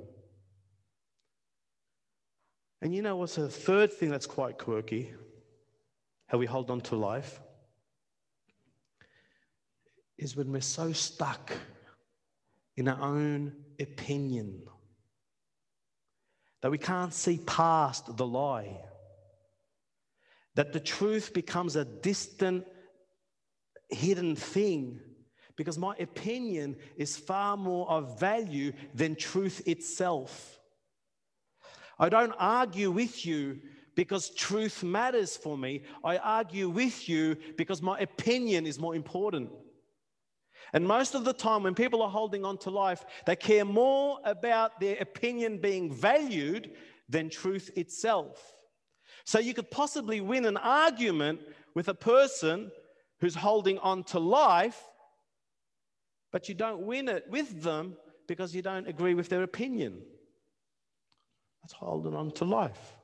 And 2.83 2.94
you 2.94 3.03
know 3.03 3.16
what's 3.16 3.38
a 3.38 3.48
third 3.48 3.92
thing 3.92 4.11
that's 4.11 4.27
quite 4.27 4.59
quirky? 4.59 5.12
How 6.27 6.38
we 6.38 6.46
hold 6.46 6.70
on 6.70 6.81
to 6.83 6.96
life? 6.96 7.40
Is 10.19 10.37
when 10.37 10.51
we're 10.51 10.61
so 10.61 10.93
stuck 10.93 11.53
in 12.77 12.89
our 12.89 13.01
own 13.01 13.53
opinion 13.81 14.63
that 16.61 16.71
we 16.71 16.79
can't 16.79 17.15
see 17.15 17.39
past 17.47 18.17
the 18.17 18.27
lie, 18.27 18.77
that 20.57 20.73
the 20.73 20.81
truth 20.81 21.33
becomes 21.33 21.77
a 21.77 21.85
distant, 21.85 22.67
hidden 23.91 24.35
thing 24.35 25.01
because 25.57 25.79
my 25.79 25.95
opinion 25.99 26.77
is 26.97 27.17
far 27.17 27.57
more 27.57 27.89
of 27.91 28.19
value 28.19 28.73
than 28.95 29.17
truth 29.17 29.67
itself. 29.67 30.59
I 31.99 32.09
don't 32.09 32.35
argue 32.39 32.93
with 32.93 33.27
you 33.27 33.59
because 33.97 34.31
truth 34.31 34.85
matters 34.85 35.37
for 35.37 35.59
me. 35.59 35.83
I 36.05 36.19
argue 36.19 36.69
with 36.69 37.09
you 37.09 37.37
because 37.57 37.83
my 37.83 37.99
opinion 37.99 38.67
is 38.67 38.79
more 38.79 38.95
important. 38.95 39.51
And 40.73 40.87
most 40.87 41.15
of 41.15 41.25
the 41.25 41.33
time, 41.33 41.63
when 41.63 41.75
people 41.75 42.03
are 42.03 42.11
holding 42.11 42.45
on 42.45 42.59
to 42.59 42.71
life, 42.71 43.05
they 43.27 43.37
care 43.37 43.65
more 43.65 44.19
about 44.25 44.81
their 44.81 44.97
opinion 45.01 45.59
being 45.59 45.93
valued 45.93 46.73
than 47.09 47.31
truth 47.31 47.71
itself. 47.77 48.53
So 49.25 49.39
you 49.39 49.55
could 49.55 49.71
possibly 49.71 50.21
win 50.21 50.45
an 50.45 50.57
argument 50.57 51.41
with 51.75 51.89
a 51.89 51.95
person 51.95 52.71
who's 53.21 53.35
holding 53.35 53.79
on 53.79 54.05
to 54.05 54.19
life, 54.19 54.83
but 56.33 56.49
you 56.49 56.55
don't 56.55 56.83
win 56.83 57.09
it 57.09 57.25
with 57.29 57.63
them 57.63 57.97
because 58.27 58.55
you 58.55 58.63
don't 58.63 58.87
agree 58.87 59.15
with 59.15 59.29
their 59.29 59.43
opinion. 59.43 60.03
That's 61.63 61.73
holding 61.73 62.15
on 62.15 62.31
to 62.33 62.45
life. 62.45 62.97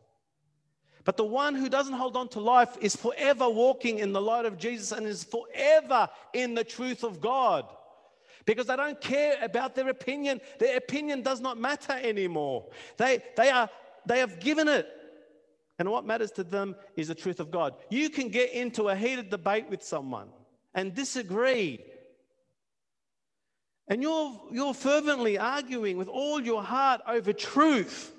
But 1.05 1.17
the 1.17 1.25
one 1.25 1.55
who 1.55 1.69
doesn't 1.69 1.93
hold 1.93 2.17
on 2.17 2.29
to 2.29 2.41
life 2.41 2.77
is 2.81 2.97
forever 2.97 3.49
walking 3.49 3.99
in 3.99 4.13
the 4.13 4.23
light 4.23 4.47
of 4.47 4.59
Jesus 4.59 4.91
and 4.91 5.07
is 5.07 5.23
forever 5.23 6.09
in 6.33 6.55
the 6.55 6.65
truth 6.65 7.05
of 7.05 7.21
God. 7.21 7.67
Because 8.47 8.67
they 8.67 8.77
don't 8.77 9.01
care 9.01 9.37
about 9.43 9.75
their 9.75 9.89
opinion. 9.89 10.41
Their 10.59 10.77
opinion 10.77 11.23
does 11.23 11.41
not 11.41 11.59
matter 11.59 11.93
anymore. 11.93 12.67
They, 12.97 13.23
they, 13.37 13.51
are, 13.51 13.69
they 14.07 14.19
have 14.19 14.41
given 14.41 14.69
it. 14.69 14.89
And 15.79 15.91
what 15.91 16.07
matters 16.07 16.31
to 16.33 16.45
them 16.45 16.77
is 16.97 17.09
the 17.09 17.15
truth 17.15 17.41
of 17.41 17.51
God. 17.51 17.75
You 17.91 18.09
can 18.09 18.29
get 18.29 18.53
into 18.53 18.89
a 18.89 18.97
heated 18.97 19.29
debate 19.29 19.69
with 19.69 19.83
someone 19.83 20.29
and 20.75 20.95
disagree. 20.95 21.81
And 23.89 24.03
you're, 24.03 24.41
you're 24.51 24.75
fervently 24.75 25.37
arguing 25.37 25.99
with 25.99 26.09
all 26.09 26.41
your 26.41 26.63
heart 26.63 27.03
over 27.07 27.33
truth. 27.33 28.14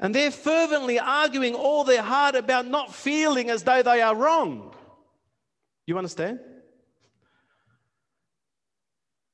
And 0.00 0.14
they're 0.14 0.30
fervently 0.30 0.98
arguing 0.98 1.54
all 1.54 1.84
their 1.84 2.02
heart 2.02 2.36
about 2.36 2.66
not 2.66 2.94
feeling 2.94 3.50
as 3.50 3.64
though 3.64 3.82
they 3.82 4.00
are 4.00 4.14
wrong. 4.14 4.74
You 5.86 5.98
understand? 5.98 6.38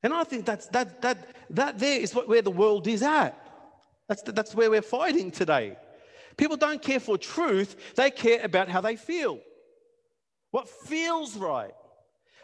And 0.01 0.13
I 0.13 0.23
think 0.23 0.45
that's, 0.45 0.67
that, 0.67 1.01
that, 1.01 1.35
that 1.51 1.79
there 1.79 1.99
is 1.99 2.13
what, 2.15 2.27
where 2.27 2.41
the 2.41 2.51
world 2.51 2.87
is 2.87 3.03
at. 3.03 3.35
That's, 4.07 4.21
the, 4.21 4.31
that's 4.31 4.55
where 4.55 4.69
we're 4.69 4.81
fighting 4.81 5.31
today. 5.31 5.77
People 6.37 6.57
don't 6.57 6.81
care 6.81 6.99
for 6.99 7.17
truth, 7.17 7.93
they 7.95 8.11
care 8.11 8.43
about 8.43 8.69
how 8.69 8.81
they 8.81 8.95
feel. 8.95 9.39
What 10.51 10.69
feels 10.69 11.35
right. 11.35 11.73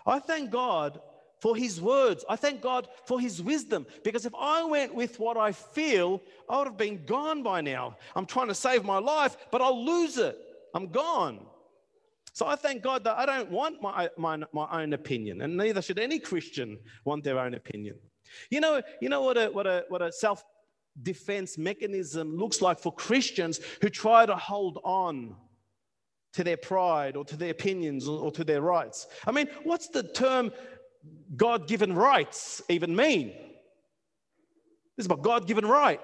I 0.06 0.20
thank 0.20 0.50
God 0.52 1.00
for 1.42 1.56
his 1.56 1.82
words. 1.82 2.24
I 2.30 2.36
thank 2.36 2.62
God 2.62 2.88
for 3.06 3.20
his 3.20 3.42
wisdom 3.42 3.86
because 4.04 4.26
if 4.26 4.34
I 4.40 4.64
went 4.64 4.94
with 4.94 5.20
what 5.20 5.38
I 5.38 5.52
feel, 5.52 6.22
I 6.48 6.60
would 6.60 6.68
have 6.68 6.78
been 6.78 7.04
gone 7.06 7.42
by 7.42 7.62
now. 7.62 7.98
I'm 8.16 8.28
trying 8.28 8.48
to 8.48 8.56
save 8.56 8.86
my 8.86 9.00
life, 9.00 9.36
but 9.52 9.62
I'll 9.62 9.84
lose 9.84 10.18
it. 10.18 10.38
I'm 10.74 10.88
gone. 10.88 11.40
So 12.34 12.46
I 12.46 12.56
thank 12.56 12.82
God 12.82 13.04
that 13.04 13.18
I 13.18 13.26
don't 13.26 13.52
want 13.52 13.82
my, 13.82 14.10
my, 14.18 14.42
my 14.54 14.82
own 14.82 14.94
opinion, 14.94 15.42
and 15.42 15.58
neither 15.58 15.82
should 15.82 16.00
any 16.00 16.20
Christian 16.20 16.78
want 17.04 17.24
their 17.24 17.40
own 17.40 17.56
opinion. 17.56 17.96
You 18.50 18.62
know, 18.62 18.82
you 19.02 19.10
know 19.10 19.22
what 19.22 19.38
a, 19.38 19.48
what 19.48 19.68
a, 19.68 19.84
what 19.90 20.02
a 20.02 20.12
self 20.14 20.46
defense 21.02 21.58
mechanism 21.58 22.38
looks 22.38 22.62
like 22.62 22.80
for 22.80 22.94
Christians 22.94 23.60
who 23.82 23.90
try 23.90 24.26
to 24.26 24.36
hold 24.36 24.80
on 24.84 25.36
to 26.34 26.44
their 26.44 26.58
pride 26.58 27.18
or 27.18 27.26
to 27.26 27.36
their 27.36 27.52
opinions 27.52 28.08
or, 28.08 28.20
or 28.22 28.32
to 28.32 28.44
their 28.44 28.62
rights. 28.62 29.08
I 29.28 29.32
mean, 29.32 29.48
what's 29.64 29.90
the 29.90 30.04
term 30.04 30.52
God 31.36 31.68
given 31.68 31.94
rights 31.94 32.62
even 32.70 32.96
mean? 32.96 33.28
This 34.98 35.04
is 35.04 35.06
about 35.06 35.22
God 35.22 35.48
given 35.48 35.66
right. 35.66 36.02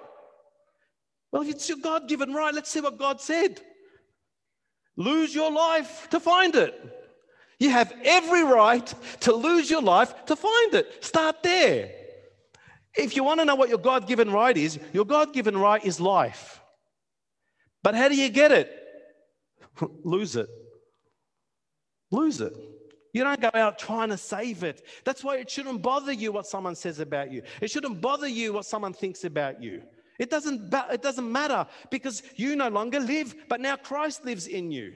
Well, 1.32 1.42
if 1.42 1.50
it's 1.50 1.68
your 1.68 1.80
God 1.80 2.08
given 2.08 2.34
right, 2.34 2.54
let's 2.54 2.70
see 2.70 2.82
what 2.82 2.98
God 2.98 3.20
said. 3.20 3.62
Lose 4.96 5.36
your 5.36 5.52
life 5.52 6.08
to 6.12 6.20
find 6.20 6.56
it. 6.56 6.74
You 7.60 7.70
have 7.72 7.94
every 8.04 8.44
right 8.44 8.92
to 9.22 9.34
lose 9.34 9.70
your 9.70 9.82
life 9.82 10.26
to 10.26 10.36
find 10.36 10.74
it. 10.74 11.04
Start 11.04 11.44
there. 11.44 11.92
If 12.96 13.16
you 13.16 13.24
want 13.24 13.40
to 13.40 13.46
know 13.46 13.56
what 13.56 13.70
your 13.70 13.78
God 13.78 14.08
given 14.08 14.32
right 14.32 14.56
is, 14.56 14.80
your 14.94 15.06
God 15.06 15.34
given 15.34 15.58
right 15.58 15.84
is 15.84 16.00
life. 16.00 16.62
But 17.84 17.96
how 17.96 18.10
do 18.10 18.16
you 18.16 18.30
get 18.30 18.52
it? 18.52 18.72
Lose 20.04 20.36
it. 20.36 20.50
Lose 22.12 22.42
it. 22.42 22.54
You 23.18 23.24
don't 23.24 23.42
go 23.42 23.50
out 23.56 23.80
trying 23.80 24.10
to 24.10 24.18
save 24.18 24.64
it. 24.64 24.86
That's 25.04 25.24
why 25.24 25.38
it 25.38 25.50
shouldn't 25.50 25.82
bother 25.82 26.12
you 26.12 26.32
what 26.32 26.46
someone 26.46 26.76
says 26.76 27.00
about 27.00 27.32
you. 27.32 27.42
It 27.62 27.72
shouldn't 27.72 28.00
bother 28.00 28.28
you 28.28 28.54
what 28.54 28.68
someone 28.68 28.94
thinks 28.94 29.24
about 29.24 29.60
you. 29.60 29.82
It 30.20 30.30
doesn't, 30.30 30.72
it 30.72 31.02
doesn't 31.02 31.32
matter 31.32 31.66
because 31.90 32.22
you 32.36 32.56
no 32.56 32.68
longer 32.68 33.00
live, 33.00 33.34
but 33.50 33.60
now 33.60 33.76
Christ 33.76 34.24
lives 34.24 34.46
in 34.46 34.70
you. 34.70 34.94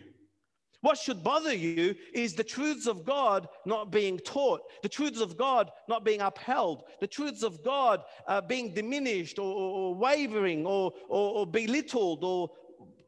What 0.82 1.00
should 1.00 1.24
bother 1.24 1.52
you 1.52 1.96
is 2.14 2.36
the 2.36 2.44
truths 2.44 2.86
of 2.86 3.06
God 3.06 3.48
not 3.66 3.92
being 3.92 4.20
taught, 4.20 4.62
the 4.84 4.90
truths 4.90 5.20
of 5.20 5.36
God 5.36 5.72
not 5.90 6.06
being 6.06 6.22
upheld, 6.22 6.84
the 7.00 7.08
truths 7.08 7.42
of 7.42 7.64
God 7.64 8.04
uh, 8.28 8.42
being 8.42 8.76
diminished 8.76 9.40
or, 9.40 9.52
or, 9.52 9.72
or 9.80 9.96
wavering 9.96 10.68
or, 10.68 10.92
or, 11.10 11.40
or 11.40 11.48
belittled 11.48 12.24
or 12.24 12.52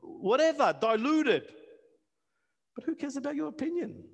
whatever, 0.02 0.76
diluted. 0.82 1.44
But 2.76 2.86
who 2.86 2.96
cares 2.96 3.16
about 3.16 3.36
your 3.36 3.50
opinion? 3.50 4.06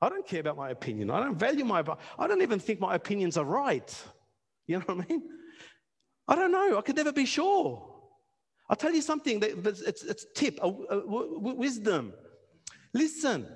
I 0.00 0.08
don't 0.08 0.26
care 0.26 0.40
about 0.40 0.56
my 0.56 0.70
opinion. 0.70 1.10
I 1.10 1.20
don't 1.20 1.38
value 1.38 1.64
my, 1.64 1.82
I 2.18 2.26
don't 2.26 2.42
even 2.42 2.58
think 2.58 2.80
my 2.80 2.94
opinions 2.94 3.36
are 3.36 3.44
right. 3.44 4.04
You 4.66 4.78
know 4.78 4.84
what 4.86 5.04
I 5.04 5.08
mean? 5.08 5.22
I 6.26 6.34
don't 6.34 6.52
know. 6.52 6.78
I 6.78 6.80
could 6.80 6.96
never 6.96 7.12
be 7.12 7.26
sure. 7.26 7.90
I'll 8.68 8.76
tell 8.76 8.94
you 8.94 9.02
something 9.02 9.42
it's, 9.42 9.82
it's 10.02 10.26
tip, 10.34 10.58
a, 10.62 10.66
a, 10.66 10.98
a, 11.00 11.38
wisdom. 11.54 12.14
Listen, 12.94 13.46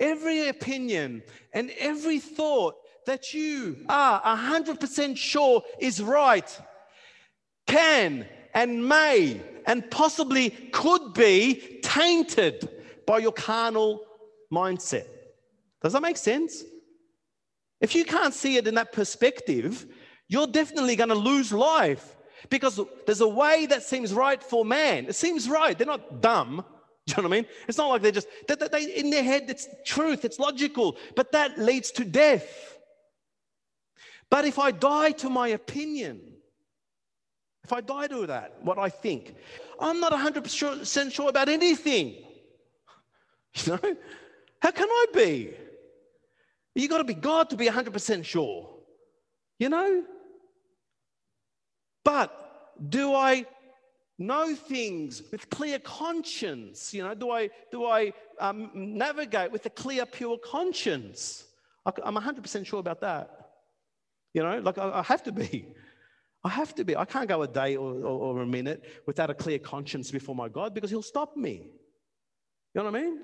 every 0.00 0.48
opinion 0.48 1.22
and 1.52 1.70
every 1.78 2.18
thought 2.18 2.74
that 3.06 3.34
you 3.34 3.84
are 3.88 4.22
100% 4.22 5.16
sure 5.16 5.62
is 5.78 6.02
right 6.02 6.60
can 7.66 8.26
and 8.54 8.88
may 8.88 9.40
and 9.66 9.90
possibly 9.90 10.50
could 10.50 11.12
be 11.14 11.80
tainted 11.82 12.68
by 13.06 13.18
your 13.18 13.32
carnal 13.32 14.00
mindset. 14.52 15.06
Does 15.84 15.92
that 15.92 16.00
make 16.00 16.16
sense? 16.16 16.64
If 17.78 17.94
you 17.94 18.06
can't 18.06 18.32
see 18.32 18.56
it 18.56 18.66
in 18.66 18.74
that 18.76 18.90
perspective, 18.92 19.86
you're 20.28 20.46
definitely 20.46 20.96
going 20.96 21.10
to 21.10 21.14
lose 21.14 21.52
life 21.52 22.16
because 22.48 22.80
there's 23.04 23.20
a 23.20 23.28
way 23.28 23.66
that 23.66 23.82
seems 23.82 24.14
right 24.14 24.42
for 24.42 24.64
man. 24.64 25.04
It 25.04 25.14
seems 25.14 25.46
right. 25.46 25.76
They're 25.76 25.86
not 25.86 26.22
dumb. 26.22 26.64
Do 27.06 27.10
you 27.10 27.22
know 27.22 27.28
what 27.28 27.36
I 27.36 27.40
mean? 27.42 27.50
It's 27.68 27.76
not 27.76 27.88
like 27.88 28.00
they're 28.00 28.12
just, 28.12 28.28
they, 28.48 28.54
they, 28.54 28.96
in 28.96 29.10
their 29.10 29.22
head, 29.22 29.44
it's 29.48 29.68
truth, 29.84 30.24
it's 30.24 30.38
logical, 30.38 30.96
but 31.16 31.32
that 31.32 31.58
leads 31.58 31.90
to 31.92 32.04
death. 32.04 32.78
But 34.30 34.46
if 34.46 34.58
I 34.58 34.70
die 34.70 35.10
to 35.10 35.28
my 35.28 35.48
opinion, 35.48 36.22
if 37.62 37.74
I 37.74 37.82
die 37.82 38.06
to 38.06 38.26
that, 38.28 38.56
what 38.62 38.78
I 38.78 38.88
think, 38.88 39.34
I'm 39.78 40.00
not 40.00 40.12
100% 40.12 41.12
sure 41.12 41.28
about 41.28 41.50
anything. 41.50 42.16
You 43.66 43.78
know? 43.80 43.96
How 44.58 44.70
can 44.70 44.88
I 44.88 45.06
be? 45.14 45.54
You 46.74 46.88
got 46.88 46.98
to 46.98 47.04
be 47.04 47.14
God 47.14 47.50
to 47.50 47.56
be 47.56 47.66
100% 47.66 48.24
sure, 48.24 48.68
you 49.58 49.68
know? 49.68 50.04
But 52.04 52.72
do 52.88 53.14
I 53.14 53.46
know 54.18 54.54
things 54.54 55.22
with 55.30 55.48
clear 55.50 55.78
conscience? 55.78 56.92
You 56.92 57.04
know, 57.04 57.14
do 57.14 57.30
I, 57.30 57.50
do 57.70 57.86
I 57.86 58.12
um, 58.40 58.70
navigate 58.74 59.52
with 59.52 59.64
a 59.66 59.70
clear, 59.70 60.04
pure 60.04 60.38
conscience? 60.38 61.44
I'm 61.86 62.16
100% 62.16 62.66
sure 62.66 62.80
about 62.80 63.00
that. 63.02 63.30
You 64.32 64.42
know, 64.42 64.58
like 64.58 64.78
I, 64.78 64.90
I 64.90 65.02
have 65.02 65.22
to 65.24 65.32
be. 65.32 65.74
I 66.42 66.50
have 66.50 66.74
to 66.74 66.84
be. 66.84 66.96
I 66.96 67.06
can't 67.06 67.28
go 67.28 67.42
a 67.42 67.48
day 67.48 67.76
or, 67.76 67.94
or, 67.94 68.36
or, 68.36 68.42
a 68.42 68.46
minute 68.46 68.84
without 69.06 69.30
a 69.30 69.34
clear 69.34 69.58
conscience 69.58 70.10
before 70.10 70.34
my 70.34 70.48
God 70.48 70.74
because 70.74 70.90
He'll 70.90 71.02
stop 71.02 71.36
me. 71.36 71.70
You 72.74 72.82
know 72.82 72.84
what 72.84 72.96
I 72.96 73.02
mean? 73.02 73.18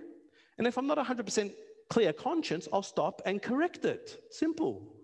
And 0.57 0.67
if 0.67 0.79
I'm 0.79 0.87
not 0.87 0.97
100% 0.97 1.53
clear 1.91 2.13
conscience, 2.13 2.69
I'll 2.73 2.83
stop 2.83 3.21
and 3.27 3.43
correct 3.43 3.85
it. 3.85 4.23
Simple. 4.31 4.97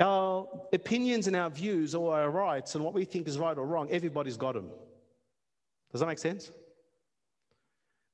Our 0.00 0.48
opinions 0.72 1.26
and 1.26 1.36
our 1.36 1.50
views 1.50 1.94
or 1.94 2.18
our 2.18 2.30
rights 2.30 2.74
and 2.74 2.82
what 2.82 2.94
we 2.94 3.04
think 3.04 3.28
is 3.28 3.38
right 3.38 3.56
or 3.56 3.66
wrong, 3.66 3.88
everybody's 3.90 4.38
got 4.38 4.54
them. 4.54 4.70
Does 5.92 6.00
that 6.00 6.06
make 6.06 6.18
sense? 6.18 6.50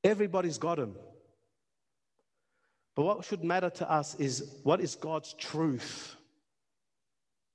Everybody's 0.03 0.59
got 0.59 0.79
them. 0.79 0.96
But 2.96 3.05
what 3.05 3.25
should 3.25 3.44
matter 3.44 3.70
to 3.70 3.90
us 3.90 4.16
is 4.16 4.59
what 4.64 4.81
is 4.81 4.96
God's 4.96 5.35
truth? 5.35 6.16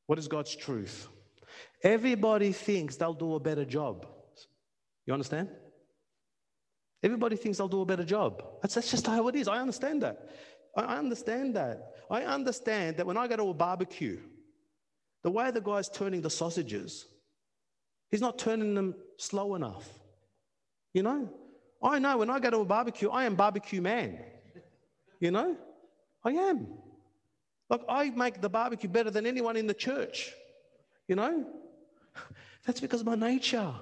What 0.06 0.20
is 0.20 0.28
God's 0.28 0.56
truth? 0.56 1.10
Everybody 1.84 2.54
thinks 2.54 2.96
they'll 2.96 3.14
do 3.14 3.36
a 3.36 3.40
better 3.40 3.66
job. 3.66 4.06
You 5.06 5.14
understand? 5.14 5.50
Everybody 7.04 7.36
thinks 7.36 7.58
they'll 7.58 7.68
do 7.68 7.82
a 7.82 7.86
better 7.86 8.04
job. 8.04 8.44
That's, 8.62 8.76
that's 8.76 8.92
just 8.92 9.08
how 9.08 9.28
it 9.28 9.36
is. 9.36 9.48
I 9.48 9.60
understand 9.60 10.04
that. 10.04 10.30
I 10.76 10.98
understand 10.98 11.56
that. 11.56 11.96
I 12.10 12.24
understand 12.24 12.98
that 12.98 13.06
when 13.06 13.18
I 13.18 13.28
go 13.28 13.38
to 13.38 13.50
a 13.50 13.54
barbecue, 13.54 14.20
the 15.24 15.32
way 15.32 15.52
the 15.52 15.62
guy's 15.62 15.90
turning 15.90 16.22
the 16.22 16.30
sausages, 16.30 17.06
he's 18.10 18.22
not 18.22 18.38
turning 18.38 18.76
them 18.76 18.96
slow 19.18 19.56
enough. 19.56 19.88
You 20.94 21.04
know? 21.04 21.30
I 21.82 22.00
know 22.00 22.18
when 22.18 22.30
I 22.30 22.40
go 22.40 22.52
to 22.52 22.58
a 22.60 22.66
barbecue, 22.66 23.10
I 23.10 23.26
am 23.26 23.36
barbecue 23.36 23.82
man. 23.82 24.20
You 25.20 25.32
know? 25.32 25.58
I 26.24 26.32
am. 26.32 26.68
Like 27.70 27.82
I 27.90 28.10
make 28.10 28.42
the 28.42 28.50
barbecue 28.50 28.90
better 28.90 29.10
than 29.10 29.26
anyone 29.26 29.58
in 29.58 29.66
the 29.66 29.74
church. 29.74 30.32
You 31.08 31.16
know? 31.16 31.46
That's 32.66 32.80
because 32.80 33.04
my 33.04 33.16
nature. 33.16 33.74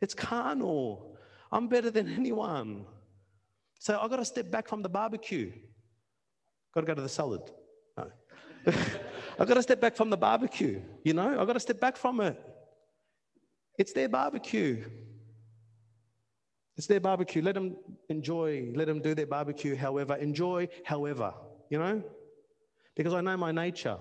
It's 0.00 0.14
carnal. 0.14 1.11
I'm 1.52 1.68
better 1.68 1.90
than 1.90 2.08
anyone. 2.18 2.86
So 3.78 3.98
I've 4.00 4.10
got 4.10 4.16
to 4.16 4.24
step 4.24 4.50
back 4.50 4.68
from 4.68 4.82
the 4.82 4.88
barbecue. 4.88 5.52
Got 6.74 6.80
to 6.82 6.86
go 6.86 6.94
to 6.94 7.02
the 7.02 7.08
salad. 7.08 7.42
No. 7.98 8.10
I've 9.38 9.48
got 9.48 9.54
to 9.54 9.62
step 9.62 9.80
back 9.80 9.96
from 9.96 10.08
the 10.08 10.16
barbecue. 10.16 10.80
You 11.04 11.14
know, 11.14 11.38
I've 11.38 11.46
got 11.46 11.54
to 11.54 11.60
step 11.60 11.80
back 11.80 11.96
from 11.96 12.20
it. 12.20 12.40
It's 13.78 13.92
their 13.92 14.08
barbecue. 14.08 14.84
It's 16.76 16.86
their 16.86 17.00
barbecue. 17.00 17.42
Let 17.42 17.54
them 17.54 17.76
enjoy. 18.08 18.72
Let 18.74 18.86
them 18.86 19.02
do 19.02 19.14
their 19.14 19.26
barbecue 19.26 19.76
however. 19.76 20.14
Enjoy 20.16 20.68
however, 20.84 21.34
you 21.70 21.78
know? 21.78 22.02
Because 22.96 23.14
I 23.14 23.20
know 23.20 23.36
my 23.36 23.52
nature. 23.52 23.98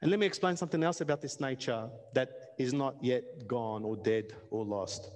And 0.00 0.10
let 0.10 0.20
me 0.20 0.26
explain 0.26 0.56
something 0.56 0.82
else 0.82 1.00
about 1.00 1.20
this 1.20 1.40
nature 1.40 1.88
that 2.14 2.28
is 2.58 2.72
not 2.72 2.96
yet 3.02 3.46
gone 3.46 3.84
or 3.84 3.96
dead 3.96 4.32
or 4.50 4.64
lost. 4.64 5.10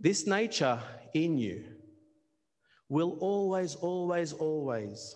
This 0.00 0.26
nature 0.26 0.80
in 1.12 1.36
you 1.36 1.62
will 2.88 3.18
always, 3.20 3.74
always, 3.76 4.32
always 4.32 5.14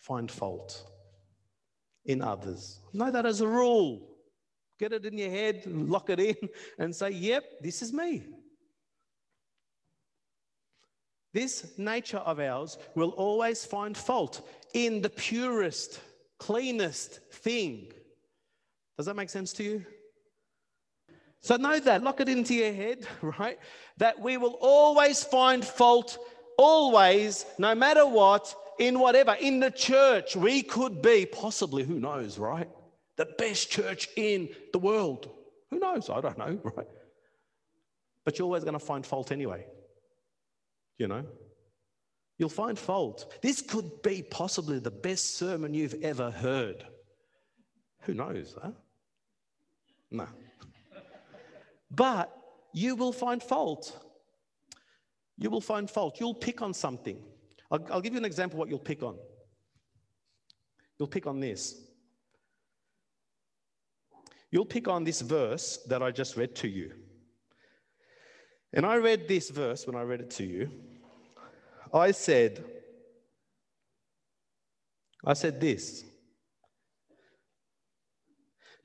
find 0.00 0.30
fault 0.30 0.84
in 2.04 2.20
others. 2.20 2.80
Know 2.92 3.10
that 3.12 3.24
as 3.24 3.40
a 3.40 3.48
rule. 3.48 4.10
Get 4.78 4.92
it 4.92 5.06
in 5.06 5.16
your 5.16 5.30
head, 5.30 5.62
lock 5.66 6.10
it 6.10 6.18
in, 6.18 6.36
and 6.78 6.94
say, 6.94 7.10
yep, 7.10 7.44
this 7.62 7.80
is 7.80 7.92
me. 7.92 8.24
This 11.32 11.78
nature 11.78 12.18
of 12.18 12.40
ours 12.40 12.76
will 12.94 13.10
always 13.10 13.64
find 13.64 13.96
fault 13.96 14.48
in 14.74 15.00
the 15.00 15.10
purest, 15.10 16.00
cleanest 16.38 17.20
thing. 17.32 17.92
Does 18.96 19.06
that 19.06 19.16
make 19.16 19.30
sense 19.30 19.52
to 19.54 19.64
you? 19.64 19.86
So 21.44 21.56
know 21.56 21.78
that, 21.78 22.02
lock 22.02 22.22
it 22.22 22.30
into 22.30 22.54
your 22.54 22.72
head, 22.72 23.06
right? 23.38 23.58
That 23.98 24.18
we 24.18 24.38
will 24.38 24.56
always 24.62 25.22
find 25.22 25.62
fault, 25.62 26.16
always, 26.56 27.44
no 27.58 27.74
matter 27.74 28.06
what, 28.06 28.54
in 28.78 28.98
whatever. 28.98 29.34
In 29.34 29.60
the 29.60 29.70
church, 29.70 30.36
we 30.36 30.62
could 30.62 31.02
be 31.02 31.26
possibly, 31.26 31.84
who 31.84 32.00
knows, 32.00 32.38
right? 32.38 32.70
The 33.18 33.26
best 33.36 33.70
church 33.70 34.08
in 34.16 34.48
the 34.72 34.78
world. 34.78 35.28
Who 35.70 35.78
knows? 35.78 36.08
I 36.08 36.22
don't 36.22 36.38
know, 36.38 36.58
right? 36.76 36.88
But 38.24 38.38
you're 38.38 38.46
always 38.46 38.64
going 38.64 38.78
to 38.78 38.84
find 38.84 39.04
fault 39.04 39.30
anyway. 39.30 39.66
You 40.96 41.08
know? 41.08 41.26
You'll 42.38 42.48
find 42.48 42.78
fault. 42.78 43.30
This 43.42 43.60
could 43.60 44.00
be 44.02 44.22
possibly 44.22 44.78
the 44.78 44.90
best 44.90 45.36
sermon 45.36 45.74
you've 45.74 46.02
ever 46.02 46.30
heard. 46.30 46.86
Who 48.04 48.14
knows, 48.14 48.56
huh? 48.58 48.70
No. 50.10 50.26
But 51.94 52.34
you 52.72 52.96
will 52.96 53.12
find 53.12 53.42
fault. 53.42 53.96
You 55.36 55.50
will 55.50 55.60
find 55.60 55.90
fault. 55.90 56.18
You'll 56.20 56.34
pick 56.34 56.62
on 56.62 56.74
something. 56.74 57.18
I'll, 57.70 57.86
I'll 57.90 58.00
give 58.00 58.12
you 58.12 58.18
an 58.18 58.24
example 58.24 58.58
what 58.58 58.68
you'll 58.68 58.78
pick 58.78 59.02
on. 59.02 59.16
You'll 60.98 61.08
pick 61.08 61.26
on 61.26 61.40
this. 61.40 61.80
You'll 64.50 64.64
pick 64.64 64.86
on 64.86 65.02
this 65.02 65.20
verse 65.20 65.80
that 65.88 66.02
I 66.02 66.12
just 66.12 66.36
read 66.36 66.54
to 66.56 66.68
you. 66.68 66.92
And 68.72 68.86
I 68.86 68.96
read 68.96 69.26
this 69.26 69.50
verse 69.50 69.86
when 69.86 69.96
I 69.96 70.02
read 70.02 70.20
it 70.20 70.30
to 70.32 70.44
you. 70.44 70.70
I 71.92 72.10
said, 72.10 72.64
I 75.24 75.34
said 75.34 75.60
this. 75.60 76.04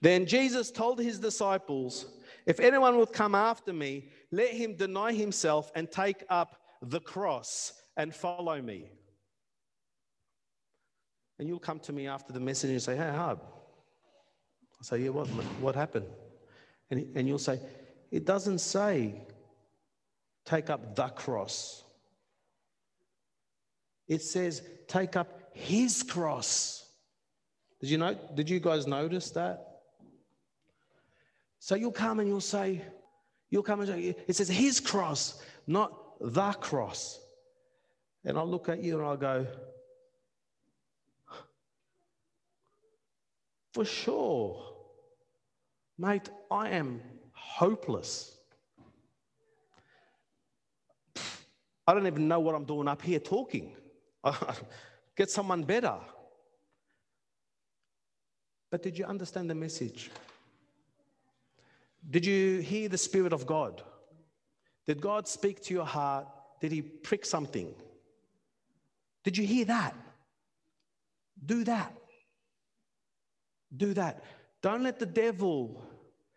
Then 0.02 0.26
Jesus 0.26 0.72
told 0.72 1.00
his 1.00 1.20
disciples, 1.20 2.06
If 2.50 2.60
anyone 2.60 2.98
will 2.98 3.06
come 3.06 3.36
after 3.36 3.72
me, 3.72 4.10
let 4.32 4.50
him 4.50 4.74
deny 4.76 5.14
himself 5.14 5.72
and 5.76 5.90
take 5.90 6.24
up 6.32 6.60
the 6.82 7.00
cross 7.00 7.74
and 7.96 8.14
follow 8.14 8.60
me. 8.60 8.90
And 11.38 11.48
you'll 11.48 11.60
come 11.60 11.80
to 11.82 11.94
me 11.94 12.08
after 12.08 12.34
the 12.34 12.40
message 12.40 12.72
and 12.72 12.82
say, 12.82 12.96
Hey, 12.96 13.12
Hub. 13.16 13.40
I'll 13.44 14.84
say, 14.84 15.04
Yeah, 15.04 15.10
what, 15.10 15.28
what 15.62 15.76
happened? 15.76 16.08
And, 16.90 17.06
and 17.16 17.28
you'll 17.28 17.38
say, 17.38 17.60
It 18.10 18.26
doesn't 18.26 18.58
say 18.58 19.28
take 20.44 20.72
up 20.72 20.96
the 20.96 21.10
cross. 21.10 21.84
It 24.08 24.24
says 24.24 24.64
take 24.88 25.16
up 25.16 25.52
his 25.54 26.02
cross. 26.02 26.84
Did 27.80 27.92
you 27.92 28.00
know? 28.00 28.18
Did 28.34 28.50
you 28.50 28.60
guys 28.60 28.88
notice 28.88 29.30
that? 29.32 29.69
So 31.60 31.76
you'll 31.76 31.92
come 31.92 32.20
and 32.20 32.28
you'll 32.28 32.42
say, 32.42 32.82
you'll 33.50 33.64
come 33.64 33.82
and 33.82 33.90
say, 33.90 34.16
it 34.28 34.36
says 34.36 34.48
his 34.48 34.80
cross, 34.80 35.42
not 35.68 35.94
the 36.20 36.52
cross. 36.54 37.20
And 38.24 38.38
I'll 38.38 38.48
look 38.48 38.70
at 38.70 38.82
you 38.82 38.98
and 38.98 39.06
I'll 39.06 39.18
go, 39.18 39.46
for 43.74 43.86
sure, 43.86 44.64
mate, 45.98 46.30
I 46.50 46.70
am 46.70 47.02
hopeless. 47.34 48.38
I 51.86 51.94
don't 51.94 52.08
even 52.08 52.28
know 52.28 52.40
what 52.40 52.56
I'm 52.56 52.66
doing 52.66 52.88
up 52.88 53.02
here 53.02 53.20
talking. 53.20 53.76
Get 55.16 55.30
someone 55.30 55.64
better. 55.64 55.98
But 58.70 58.84
did 58.84 58.98
you 58.98 59.06
understand 59.06 59.50
the 59.50 59.56
message? 59.56 60.12
Did 62.08 62.26
you 62.26 62.60
hear 62.60 62.90
the 62.90 62.98
Spirit 62.98 63.34
of 63.34 63.46
God? 63.46 63.82
Did 64.88 65.02
God 65.02 65.28
speak 65.28 65.62
to 65.64 65.74
your 65.74 65.86
heart? 65.86 66.28
Did 66.62 66.72
He 66.72 66.82
prick 66.82 67.26
something? 67.26 67.74
Did 69.24 69.38
you 69.38 69.46
hear 69.46 69.66
that? 69.66 69.96
Do 71.46 71.64
that. 71.66 71.96
Do 73.76 73.94
that. 73.94 74.24
Don't 74.62 74.84
let 74.84 75.00
the 75.00 75.06
devil 75.06 75.82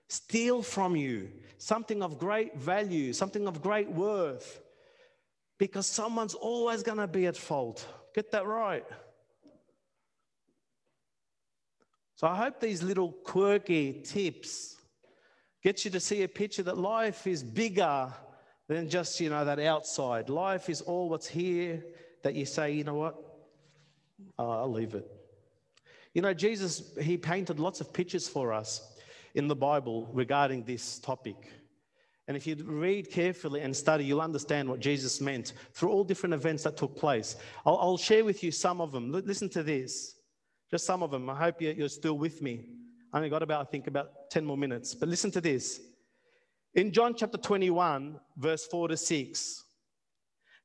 steal 0.09 0.63
from 0.63 0.95
you 0.97 1.31
something 1.59 2.03
of 2.03 2.19
great 2.19 2.57
value, 2.57 3.13
something 3.13 3.47
of 3.47 3.63
great 3.63 3.89
worth, 3.89 4.61
because 5.59 5.87
someone's 5.87 6.35
always 6.35 6.83
going 6.83 6.99
to 6.99 7.07
be 7.07 7.27
at 7.27 7.37
fault. 7.37 7.87
Get 8.15 8.33
that 8.33 8.47
right. 8.47 8.85
So 12.17 12.27
I 12.27 12.37
hope 12.37 12.61
these 12.61 12.83
little 12.83 13.13
quirky 13.13 14.03
tips 14.05 14.77
get 15.63 15.85
you 15.85 15.91
to 15.91 16.01
see 16.01 16.23
a 16.23 16.29
picture 16.29 16.63
that 16.65 16.79
life 16.79 17.27
is 17.27 17.43
bigger 17.43 18.13
than 18.69 18.89
just, 18.89 19.21
you 19.21 19.31
know, 19.31 19.45
that 19.45 19.59
outside. 19.59 20.29
Life 20.29 20.69
is 20.69 20.81
all 20.81 21.09
what's 21.09 21.27
here 21.27 21.85
that 22.23 22.35
you 22.35 22.45
say, 22.45 22.73
you 22.73 22.85
know 22.85 22.95
what? 22.95 23.17
Oh, 24.39 24.51
I'll 24.51 24.73
leave 24.73 24.95
it. 24.95 25.11
You 26.15 26.23
know, 26.23 26.35
Jesus, 26.35 26.93
he 27.01 27.17
painted 27.17 27.59
lots 27.59 27.81
of 27.81 27.93
pictures 27.93 28.29
for 28.29 28.53
us 28.53 28.93
in 29.35 29.49
the 29.49 29.57
Bible 29.57 30.09
regarding 30.13 30.65
this 30.65 30.99
topic. 30.99 31.51
And 32.29 32.37
if 32.37 32.47
you 32.47 32.55
read 32.65 33.11
carefully 33.11 33.63
and 33.63 33.75
study, 33.75 34.05
you'll 34.05 34.21
understand 34.21 34.69
what 34.69 34.81
Jesus 34.81 35.21
meant 35.21 35.55
through 35.73 35.91
all 35.91 36.05
different 36.05 36.35
events 36.35 36.63
that 36.65 36.77
took 36.77 36.97
place. 36.97 37.37
I'll, 37.67 37.79
I'll 37.79 37.97
share 37.97 38.25
with 38.25 38.45
you 38.45 38.53
some 38.53 38.81
of 38.81 38.93
them. 38.93 39.11
listen 39.11 39.49
to 39.51 39.63
this, 39.63 40.17
just 40.71 40.87
some 40.87 41.03
of 41.03 41.11
them. 41.11 41.29
I 41.29 41.35
hope 41.35 41.61
you're 41.61 41.89
still 41.89 42.19
with 42.19 42.41
me. 42.43 42.65
I 43.13 43.19
only 43.19 43.29
got 43.29 43.43
about, 43.43 43.67
I 43.67 43.71
think, 43.71 43.87
about 43.87 44.31
10 44.31 44.45
more 44.45 44.57
minutes. 44.57 44.95
But 44.95 45.09
listen 45.09 45.31
to 45.33 45.41
this. 45.41 45.81
In 46.75 46.93
John 46.93 47.15
chapter 47.15 47.37
21, 47.37 48.19
verse 48.39 48.65
4 48.67 48.89
to 48.89 48.97
6, 48.97 49.65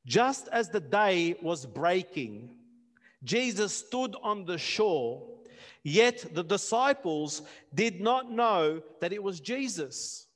just 0.05 0.47
as 0.53 0.69
the 0.69 0.79
day 0.79 1.35
was 1.41 1.65
breaking, 1.65 2.55
Jesus 3.23 3.73
stood 3.73 4.15
on 4.23 4.45
the 4.45 4.57
shore, 4.57 5.27
yet 5.83 6.25
the 6.33 6.43
disciples 6.43 7.41
did 7.73 7.99
not 7.99 8.31
know 8.31 8.81
that 9.01 9.11
it 9.11 9.21
was 9.21 9.41
Jesus. 9.41 10.26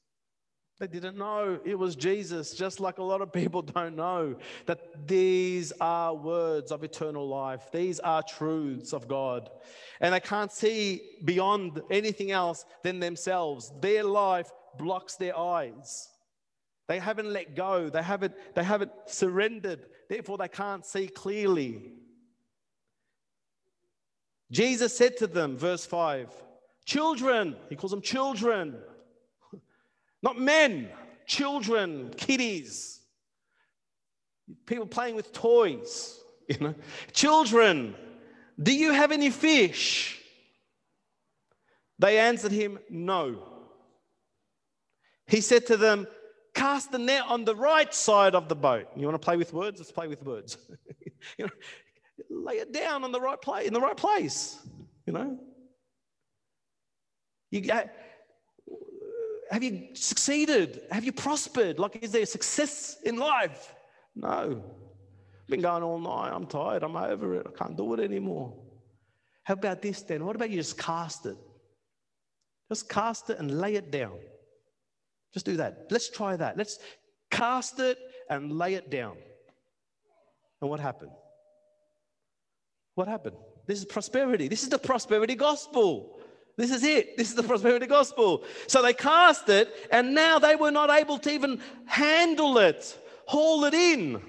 They 0.81 0.87
didn't 0.87 1.15
know 1.15 1.59
it 1.63 1.77
was 1.77 1.95
Jesus, 1.95 2.55
just 2.55 2.79
like 2.79 2.97
a 2.97 3.03
lot 3.03 3.21
of 3.21 3.31
people 3.31 3.61
don't 3.77 3.95
know 3.95 4.35
that 4.65 5.07
these 5.07 5.71
are 5.79 6.11
words 6.15 6.71
of 6.71 6.83
eternal 6.83 7.27
life. 7.27 7.69
These 7.71 7.99
are 7.99 8.23
truths 8.23 8.91
of 8.91 9.07
God. 9.07 9.51
And 9.99 10.11
they 10.11 10.19
can't 10.19 10.51
see 10.51 11.03
beyond 11.23 11.83
anything 11.91 12.31
else 12.31 12.65
than 12.81 12.99
themselves. 12.99 13.71
Their 13.79 14.03
life 14.03 14.49
blocks 14.79 15.17
their 15.17 15.37
eyes. 15.37 16.09
They 16.87 16.97
haven't 16.97 17.31
let 17.31 17.55
go, 17.55 17.91
they 17.91 18.01
haven't, 18.01 18.33
they 18.55 18.63
haven't 18.63 18.91
surrendered, 19.05 19.85
therefore, 20.09 20.39
they 20.39 20.47
can't 20.47 20.83
see 20.83 21.07
clearly. 21.07 21.91
Jesus 24.51 24.97
said 24.97 25.15
to 25.17 25.27
them, 25.27 25.55
verse 25.57 25.85
5, 25.85 26.33
children, 26.85 27.55
he 27.69 27.75
calls 27.75 27.91
them 27.91 28.01
children, 28.01 28.79
not 30.21 30.39
men, 30.39 30.89
children, 31.25 32.13
kiddies, 32.15 32.99
people 34.65 34.85
playing 34.85 35.15
with 35.15 35.31
toys, 35.33 36.19
you 36.47 36.57
know, 36.59 36.75
children, 37.13 37.95
do 38.61 38.75
you 38.75 38.91
have 38.91 39.11
any 39.11 39.29
fish? 39.29 40.19
They 41.99 42.17
answered 42.17 42.51
him, 42.51 42.79
No. 42.89 43.47
He 45.27 45.39
said 45.41 45.67
to 45.67 45.77
them, 45.77 46.07
Cast 46.53 46.91
the 46.91 46.99
net 46.99 47.23
on 47.27 47.45
the 47.45 47.55
right 47.55 47.93
side 47.93 48.35
of 48.35 48.49
the 48.49 48.55
boat. 48.55 48.87
You 48.97 49.05
want 49.05 49.15
to 49.15 49.25
play 49.25 49.37
with 49.37 49.53
words? 49.53 49.79
Let's 49.79 49.91
play 49.91 50.07
with 50.07 50.23
words. 50.23 50.57
you 51.37 51.45
know, 51.45 51.51
lay 52.29 52.55
it 52.55 52.73
down 52.73 53.03
on 53.03 53.11
the 53.11 53.21
right 53.21 53.41
place, 53.41 53.67
in 53.67 53.73
the 53.73 53.79
right 53.79 53.95
place. 53.95 54.59
You 55.05 55.13
know, 55.13 55.39
you 57.49 57.61
have 59.51 59.63
you 59.63 59.89
succeeded? 59.93 60.81
Have 60.91 61.03
you 61.03 61.11
prospered? 61.11 61.77
Like, 61.77 62.01
is 62.01 62.11
there 62.13 62.25
success 62.25 62.97
in 63.03 63.17
life? 63.17 63.75
No. 64.15 64.63
Been 65.49 65.61
going 65.61 65.83
all 65.83 65.99
night. 65.99 66.31
I'm 66.33 66.47
tired. 66.47 66.83
I'm 66.83 66.95
over 66.95 67.35
it. 67.35 67.45
I 67.45 67.51
can't 67.51 67.75
do 67.75 67.93
it 67.93 67.99
anymore. 67.99 68.53
How 69.43 69.55
about 69.55 69.81
this 69.81 70.01
then? 70.03 70.25
What 70.25 70.37
about 70.37 70.49
you 70.49 70.55
just 70.55 70.77
cast 70.77 71.25
it? 71.25 71.35
Just 72.69 72.87
cast 72.87 73.29
it 73.29 73.39
and 73.39 73.59
lay 73.59 73.75
it 73.75 73.91
down. 73.91 74.17
Just 75.33 75.45
do 75.45 75.57
that. 75.57 75.87
Let's 75.89 76.09
try 76.09 76.37
that. 76.37 76.57
Let's 76.57 76.79
cast 77.29 77.79
it 77.81 77.97
and 78.29 78.57
lay 78.57 78.75
it 78.75 78.89
down. 78.89 79.17
And 80.61 80.69
what 80.69 80.79
happened? 80.79 81.11
What 82.95 83.09
happened? 83.09 83.35
This 83.67 83.79
is 83.79 83.85
prosperity. 83.85 84.47
This 84.47 84.63
is 84.63 84.69
the 84.69 84.79
prosperity 84.79 85.35
gospel. 85.35 86.20
This 86.57 86.71
is 86.71 86.83
it. 86.83 87.17
This 87.17 87.29
is 87.29 87.35
the 87.35 87.43
prosperity 87.43 87.87
gospel. 87.87 88.43
So 88.67 88.81
they 88.81 88.93
cast 88.93 89.49
it, 89.49 89.69
and 89.91 90.13
now 90.13 90.39
they 90.39 90.55
were 90.55 90.71
not 90.71 90.89
able 90.89 91.17
to 91.19 91.31
even 91.31 91.59
handle 91.85 92.57
it, 92.57 92.97
haul 93.25 93.65
it 93.65 93.73
in 93.73 94.21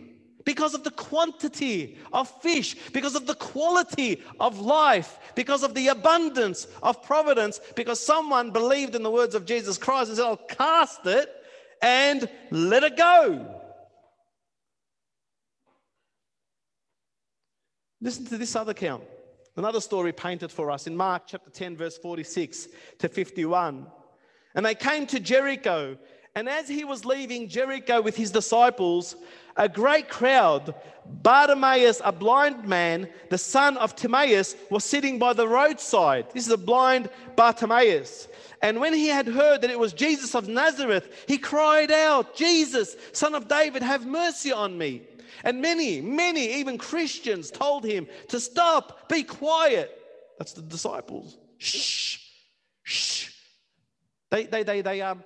because 0.44 0.74
of 0.74 0.84
the 0.84 0.90
quantity 0.90 1.98
of 2.12 2.28
fish, 2.40 2.76
because 2.92 3.14
of 3.14 3.26
the 3.26 3.34
quality 3.34 4.22
of 4.40 4.58
life, 4.60 5.18
because 5.34 5.62
of 5.62 5.74
the 5.74 5.88
abundance 5.88 6.66
of 6.82 7.02
providence, 7.02 7.60
because 7.76 8.00
someone 8.00 8.50
believed 8.50 8.94
in 8.94 9.02
the 9.02 9.10
words 9.10 9.34
of 9.34 9.44
Jesus 9.44 9.78
Christ 9.78 10.08
and 10.08 10.16
said, 10.16 10.26
I'll 10.26 10.36
cast 10.36 11.06
it 11.06 11.28
and 11.80 12.28
let 12.50 12.82
it 12.82 12.96
go. 12.96 13.60
Listen 18.00 18.24
to 18.26 18.38
this 18.38 18.56
other 18.56 18.72
account. 18.72 19.04
Another 19.56 19.80
story 19.80 20.12
painted 20.12 20.50
for 20.50 20.70
us 20.70 20.86
in 20.86 20.96
Mark 20.96 21.24
chapter 21.26 21.50
10, 21.50 21.76
verse 21.76 21.98
46 21.98 22.68
to 22.98 23.08
51. 23.08 23.86
And 24.54 24.64
they 24.64 24.74
came 24.74 25.06
to 25.08 25.20
Jericho, 25.20 25.98
and 26.34 26.48
as 26.48 26.68
he 26.68 26.84
was 26.84 27.04
leaving 27.04 27.48
Jericho 27.48 28.00
with 28.00 28.16
his 28.16 28.30
disciples, 28.30 29.14
a 29.56 29.68
great 29.68 30.08
crowd, 30.08 30.74
Bartimaeus, 31.04 32.00
a 32.02 32.12
blind 32.12 32.66
man, 32.66 33.08
the 33.28 33.36
son 33.36 33.76
of 33.76 33.94
Timaeus, 33.94 34.56
was 34.70 34.84
sitting 34.84 35.18
by 35.18 35.34
the 35.34 35.46
roadside. 35.46 36.30
This 36.32 36.46
is 36.46 36.52
a 36.52 36.56
blind 36.56 37.10
Bartimaeus. 37.36 38.28
And 38.62 38.80
when 38.80 38.94
he 38.94 39.08
had 39.08 39.26
heard 39.26 39.60
that 39.60 39.70
it 39.70 39.78
was 39.78 39.92
Jesus 39.92 40.34
of 40.34 40.48
Nazareth, 40.48 41.24
he 41.28 41.36
cried 41.36 41.90
out, 41.90 42.34
Jesus, 42.34 42.96
son 43.12 43.34
of 43.34 43.48
David, 43.48 43.82
have 43.82 44.06
mercy 44.06 44.52
on 44.52 44.78
me. 44.78 45.02
And 45.44 45.60
many, 45.60 46.00
many, 46.00 46.54
even 46.54 46.78
Christians 46.78 47.50
told 47.50 47.84
him 47.84 48.06
to 48.28 48.40
stop, 48.40 49.08
be 49.08 49.22
quiet. 49.22 49.98
That's 50.38 50.52
the 50.52 50.62
disciples. 50.62 51.38
Shh, 51.58 52.18
shh. 52.82 53.30
They, 54.30 54.44
they, 54.44 54.62
they, 54.62 54.80
they, 54.80 55.00
um, 55.02 55.22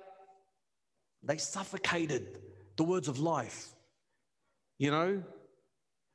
they 1.23 1.37
suffocated 1.37 2.39
the 2.75 2.83
words 2.83 3.07
of 3.07 3.19
life. 3.19 3.69
You 4.77 4.91
know, 4.91 5.23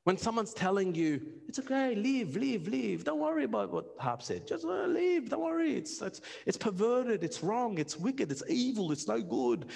when 0.05 0.17
someone's 0.17 0.53
telling 0.53 0.95
you, 0.95 1.21
it's 1.49 1.59
okay, 1.61 1.95
leave, 1.95 2.37
leave, 2.37 2.67
leave, 2.67 3.05
don't 3.05 3.21
worry 3.21 3.45
about 3.45 3.73
what 3.73 3.87
Harp 3.99 4.23
said. 4.23 4.47
Just 4.47 4.65
uh, 4.65 4.87
don't 4.87 5.41
worry. 5.41 5.75
It's, 5.75 6.03
it's, 6.03 6.21
it's 6.45 6.57
perverted, 6.57 7.23
it's 7.23 7.43
wrong, 7.43 7.79
it's 7.79 7.97
wicked, 7.97 8.31
it's 8.33 8.43
evil, 8.49 8.91
it's 8.91 9.07
no 9.07 9.21
good. 9.21 9.67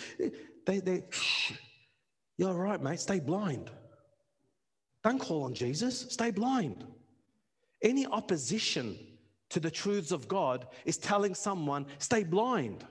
They, 0.66 0.81
they, 0.81 1.05
you're 2.38 2.55
right, 2.55 2.83
mate, 2.83 3.00
stay 3.00 3.20
blind. 3.20 3.70
Don't 5.07 5.21
call 5.21 5.45
on 5.45 5.55
Jesus, 5.55 6.05
stay 6.09 6.33
blind. 6.33 6.85
Any 7.81 8.07
opposition 8.07 8.99
to 9.51 9.61
the 9.61 9.71
truths 9.71 10.11
of 10.11 10.27
God 10.27 10.66
is 10.85 10.99
telling 10.99 11.33
someone, 11.33 11.87
stay 11.99 12.25
blind. 12.25 12.85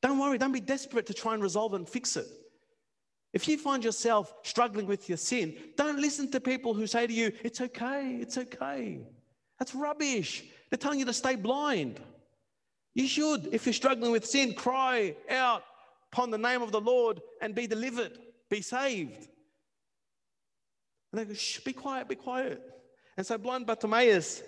Don't 0.00 0.18
worry, 0.18 0.38
don't 0.38 0.52
be 0.52 0.60
desperate 0.60 1.04
to 1.08 1.12
try 1.12 1.34
and 1.34 1.42
resolve 1.42 1.74
and 1.74 1.86
fix 1.86 2.16
it. 2.16 2.26
If 3.34 3.46
you 3.46 3.58
find 3.58 3.84
yourself 3.84 4.32
struggling 4.44 4.86
with 4.86 5.10
your 5.10 5.18
sin, 5.18 5.54
don't 5.76 6.00
listen 6.00 6.30
to 6.30 6.40
people 6.40 6.72
who 6.72 6.86
say 6.86 7.06
to 7.06 7.12
you, 7.12 7.30
It's 7.44 7.60
okay, 7.60 8.16
it's 8.18 8.38
okay. 8.38 9.02
That's 9.58 9.74
rubbish. 9.74 10.44
They're 10.70 10.78
telling 10.78 11.00
you 11.00 11.04
to 11.04 11.12
stay 11.12 11.36
blind. 11.36 12.00
You 12.94 13.06
should, 13.06 13.50
if 13.52 13.66
you're 13.66 13.74
struggling 13.74 14.10
with 14.10 14.24
sin, 14.24 14.54
cry 14.54 15.16
out 15.28 15.64
upon 16.10 16.30
the 16.30 16.38
name 16.38 16.62
of 16.62 16.72
the 16.72 16.80
Lord 16.80 17.20
and 17.42 17.54
be 17.54 17.66
delivered, 17.66 18.16
be 18.48 18.62
saved. 18.62 19.28
And 21.12 21.20
they 21.20 21.24
go, 21.26 21.34
Shh, 21.34 21.60
be 21.60 21.72
quiet, 21.72 22.08
be 22.08 22.14
quiet. 22.14 22.60
And 23.16 23.26
so 23.26 23.38
blind 23.38 23.66
Bartimaeus 23.66 24.42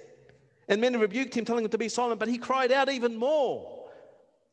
and 0.68 0.80
many 0.80 0.96
rebuked 0.96 1.36
him, 1.36 1.44
telling 1.44 1.64
him 1.64 1.70
to 1.70 1.78
be 1.78 1.88
silent, 1.88 2.18
but 2.18 2.28
he 2.28 2.38
cried 2.38 2.72
out 2.72 2.88
even 2.88 3.16
more. 3.16 3.82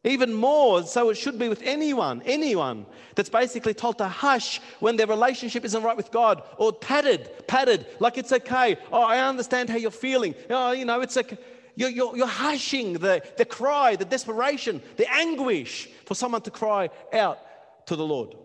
Even 0.04 0.34
more, 0.34 0.82
so 0.84 1.10
it 1.10 1.16
should 1.16 1.38
be 1.38 1.48
with 1.48 1.62
anyone, 1.62 2.24
anyone 2.26 2.88
that's 3.14 3.30
basically 3.30 3.76
told 3.76 4.00
to 4.00 4.08
hush 4.08 4.60
when 4.80 4.96
their 4.96 5.06
relationship 5.06 5.64
isn't 5.64 5.84
right 5.84 5.96
with 5.96 6.12
God, 6.12 6.42
or 6.58 6.74
patted, 6.74 7.30
patted, 7.48 7.86
like 8.00 8.18
it's 8.18 8.32
okay. 8.32 8.78
Oh, 8.92 9.04
I 9.04 9.20
understand 9.20 9.70
how 9.70 9.78
you're 9.78 9.92
feeling. 9.92 10.34
Oh, 10.50 10.72
you 10.72 10.86
know, 10.86 11.02
it's 11.02 11.16
like 11.16 11.38
you're, 11.76 11.92
you're, 11.92 12.18
you're 12.18 12.26
hushing 12.26 12.94
the, 12.94 13.22
the 13.38 13.46
cry, 13.46 13.96
the 13.96 14.06
desperation, 14.06 14.82
the 14.98 15.10
anguish 15.14 15.88
for 16.06 16.16
someone 16.16 16.42
to 16.42 16.52
cry 16.52 16.90
out 17.14 17.38
to 17.86 17.96
the 17.96 18.06
Lord. 18.06 18.36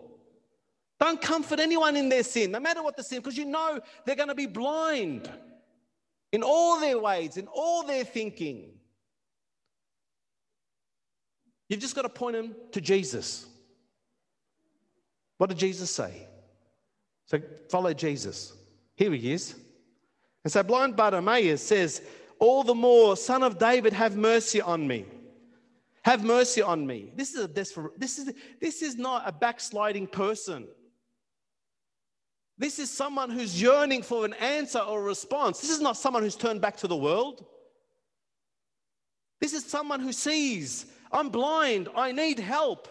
Don't 0.99 1.21
comfort 1.21 1.59
anyone 1.59 1.95
in 1.95 2.09
their 2.09 2.23
sin, 2.23 2.51
no 2.51 2.59
matter 2.59 2.81
what 2.81 2.97
the 2.97 3.03
sin, 3.03 3.19
because 3.19 3.37
you 3.37 3.45
know 3.45 3.79
they're 4.05 4.15
going 4.15 4.29
to 4.29 4.35
be 4.35 4.47
blind 4.47 5.29
in 6.31 6.43
all 6.43 6.79
their 6.79 6.97
ways, 6.97 7.37
in 7.37 7.47
all 7.47 7.83
their 7.83 8.03
thinking. 8.03 8.71
You've 11.69 11.79
just 11.79 11.95
got 11.95 12.03
to 12.03 12.09
point 12.09 12.35
them 12.35 12.55
to 12.71 12.81
Jesus. 12.81 13.45
What 15.37 15.49
did 15.49 15.59
Jesus 15.59 15.91
say? 15.91 16.27
So 17.25 17.39
follow 17.69 17.93
Jesus. 17.93 18.53
Here 18.95 19.11
he 19.11 19.33
is. 19.33 19.55
And 20.43 20.51
so 20.51 20.63
blind 20.63 20.95
Bartimaeus 20.95 21.61
says, 21.61 22.01
All 22.39 22.63
the 22.63 22.73
more, 22.73 23.17
son 23.17 23.43
of 23.43 23.59
David, 23.59 23.93
have 23.93 24.15
mercy 24.15 24.61
on 24.61 24.87
me. 24.87 25.05
Have 26.03 26.23
mercy 26.23 26.61
on 26.61 26.87
me. 26.87 27.11
This 27.15 27.33
is 27.33 27.43
a 27.43 27.47
desperate, 27.49 27.99
this 27.99 28.17
is 28.17 28.31
this 28.61 28.81
is 28.81 28.95
not 28.95 29.23
a 29.25 29.31
backsliding 29.31 30.07
person. 30.07 30.65
This 32.57 32.79
is 32.79 32.89
someone 32.89 33.29
who's 33.29 33.61
yearning 33.61 34.01
for 34.01 34.25
an 34.25 34.33
answer 34.33 34.79
or 34.79 34.99
a 34.99 35.03
response. 35.03 35.61
This 35.61 35.69
is 35.69 35.81
not 35.81 35.97
someone 35.97 36.23
who's 36.23 36.35
turned 36.35 36.61
back 36.61 36.77
to 36.77 36.87
the 36.87 36.95
world. 36.95 37.45
This 39.39 39.53
is 39.53 39.63
someone 39.65 39.99
who 39.99 40.11
sees 40.11 40.87
I'm 41.11 41.29
blind. 41.29 41.89
I 41.95 42.11
need 42.11 42.39
help. 42.39 42.87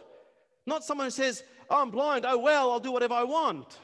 Not 0.67 0.85
someone 0.85 1.07
who 1.07 1.11
says, 1.11 1.45
I'm 1.71 1.91
blind. 1.91 2.25
Oh, 2.27 2.39
well, 2.39 2.71
I'll 2.71 2.81
do 2.81 2.93
whatever 2.93 3.15
I 3.15 3.25
want. 3.25 3.79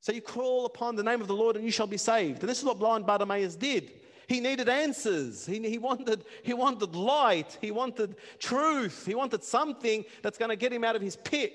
So 0.00 0.12
you 0.12 0.20
call 0.20 0.66
upon 0.66 0.96
the 0.96 1.02
name 1.02 1.20
of 1.20 1.28
the 1.28 1.34
Lord 1.34 1.56
and 1.56 1.64
you 1.64 1.70
shall 1.70 1.86
be 1.86 1.96
saved. 1.96 2.40
And 2.40 2.48
this 2.48 2.58
is 2.58 2.64
what 2.64 2.78
blind 2.78 3.06
Bartimaeus 3.06 3.56
did. 3.56 3.92
He 4.26 4.40
needed 4.40 4.68
answers. 4.68 5.44
He, 5.46 5.60
he, 5.68 5.78
wanted, 5.78 6.24
he 6.42 6.54
wanted 6.54 6.94
light. 6.94 7.58
He 7.60 7.70
wanted 7.70 8.16
truth. 8.38 9.04
He 9.06 9.14
wanted 9.14 9.44
something 9.44 10.04
that's 10.22 10.38
going 10.38 10.48
to 10.48 10.56
get 10.56 10.72
him 10.72 10.84
out 10.84 10.96
of 10.96 11.02
his 11.02 11.16
pit. 11.16 11.52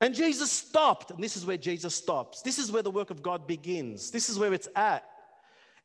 And 0.00 0.14
Jesus 0.14 0.50
stopped. 0.50 1.10
And 1.10 1.22
this 1.22 1.36
is 1.36 1.46
where 1.46 1.56
Jesus 1.56 1.94
stops. 1.94 2.42
This 2.42 2.58
is 2.58 2.70
where 2.70 2.82
the 2.82 2.90
work 2.90 3.10
of 3.10 3.22
God 3.22 3.46
begins. 3.46 4.10
This 4.10 4.28
is 4.28 4.38
where 4.38 4.52
it's 4.52 4.68
at. 4.76 5.04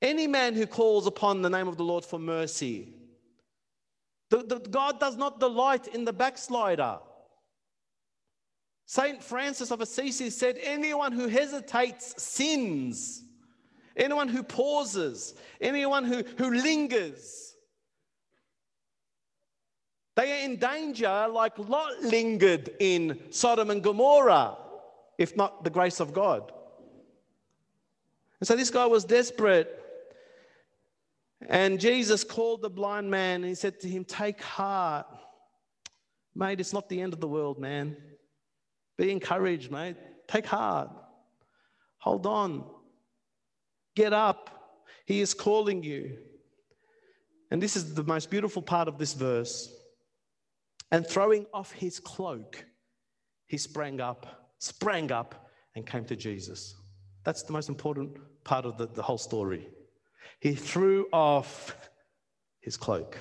Any 0.02 0.28
man 0.28 0.56
who 0.56 0.66
calls 0.66 1.08
upon 1.08 1.42
the 1.42 1.50
name 1.50 1.68
of 1.68 1.78
the 1.78 1.84
Lord 1.84 2.04
for 2.04 2.20
mercy, 2.20 2.94
the, 4.30 4.44
the, 4.44 4.60
God 4.60 5.00
does 5.00 5.16
not 5.16 5.40
delight 5.40 5.88
in 5.88 6.06
the 6.06 6.14
backslider. 6.14 7.00
Saint 8.86 9.24
Francis 9.24 9.72
of 9.72 9.80
Assisi 9.80 10.30
said, 10.30 10.58
Anyone 10.62 11.12
who 11.12 11.28
hesitates 11.28 12.22
sins. 12.22 13.24
Anyone 13.96 14.30
who 14.30 14.42
pauses, 14.42 15.36
anyone 15.60 16.06
who, 16.06 16.24
who 16.38 16.50
lingers, 16.50 17.51
they 20.22 20.42
are 20.42 20.46
in 20.46 20.58
danger 20.58 21.28
like 21.30 21.58
Lot 21.58 22.02
lingered 22.02 22.72
in 22.80 23.20
Sodom 23.32 23.72
and 23.72 23.84
Gomorrah, 23.84 24.58
if 25.18 25.36
not 25.36 25.64
the 25.64 25.70
grace 25.70 26.00
of 26.00 26.14
God. 26.14 26.52
And 28.40 28.48
so 28.48 28.56
this 28.56 28.70
guy 28.70 28.86
was 28.86 29.04
desperate 29.04 29.78
And 31.50 31.80
Jesus 31.80 32.24
called 32.24 32.62
the 32.62 32.70
blind 32.70 33.10
man 33.10 33.42
and 33.42 33.46
he 33.46 33.56
said 33.56 33.80
to 33.80 33.90
him, 33.90 34.06
Take 34.06 34.42
heart. 34.42 35.08
Mate, 36.36 36.60
it's 36.60 36.74
not 36.74 36.88
the 36.88 37.02
end 37.02 37.14
of 37.14 37.20
the 37.20 37.28
world, 37.28 37.60
man. 37.60 37.98
Be 38.98 39.12
encouraged, 39.12 39.72
mate. 39.72 39.98
Take 40.28 40.46
heart. 40.46 40.90
Hold 41.98 42.26
on. 42.26 42.64
Get 43.96 44.14
up. 44.14 44.80
He 45.06 45.20
is 45.20 45.34
calling 45.34 45.84
you. 45.84 46.20
And 47.50 47.62
this 47.62 47.76
is 47.76 47.96
the 47.96 48.04
most 48.04 48.30
beautiful 48.30 48.62
part 48.62 48.88
of 48.88 48.98
this 48.98 49.14
verse. 49.14 49.81
And 50.92 51.08
throwing 51.08 51.46
off 51.54 51.72
his 51.72 52.00
cloak, 52.00 52.66
he 53.48 53.58
sprang 53.58 54.02
up, 54.02 54.52
sprang 54.60 55.12
up, 55.12 55.50
and 55.76 55.88
came 55.88 56.04
to 56.06 56.16
Jesus. 56.16 56.76
That's 57.24 57.44
the 57.44 57.54
most 57.54 57.70
important 57.70 58.18
part 58.44 58.66
of 58.66 58.78
the, 58.78 58.88
the 58.88 59.02
whole 59.02 59.18
story. 59.18 59.70
He 60.40 60.54
threw 60.54 61.08
off 61.14 61.76
his 62.60 62.76
cloak, 62.76 63.18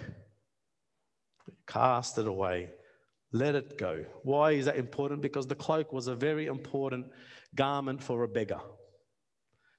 cast 1.67 2.19
it 2.19 2.27
away, 2.27 2.71
let 3.33 3.55
it 3.55 3.79
go. 3.79 4.05
Why 4.25 4.53
is 4.53 4.65
that 4.65 4.77
important? 4.77 5.23
Because 5.23 5.47
the 5.47 5.55
cloak 5.55 5.93
was 5.93 6.09
a 6.09 6.15
very 6.15 6.47
important 6.47 7.07
garment 7.55 8.03
for 8.03 8.25
a 8.25 8.29
beggar. 8.29 8.61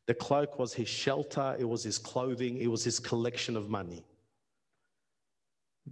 The 0.08 0.14
cloak 0.14 0.58
was 0.58 0.74
his 0.74 0.88
shelter, 0.88 1.56
it 1.60 1.66
was 1.66 1.84
his 1.84 1.98
clothing, 1.98 2.58
it 2.58 2.68
was 2.68 2.84
his 2.84 3.00
collection 3.00 3.58
of 3.58 3.70
money 3.70 4.06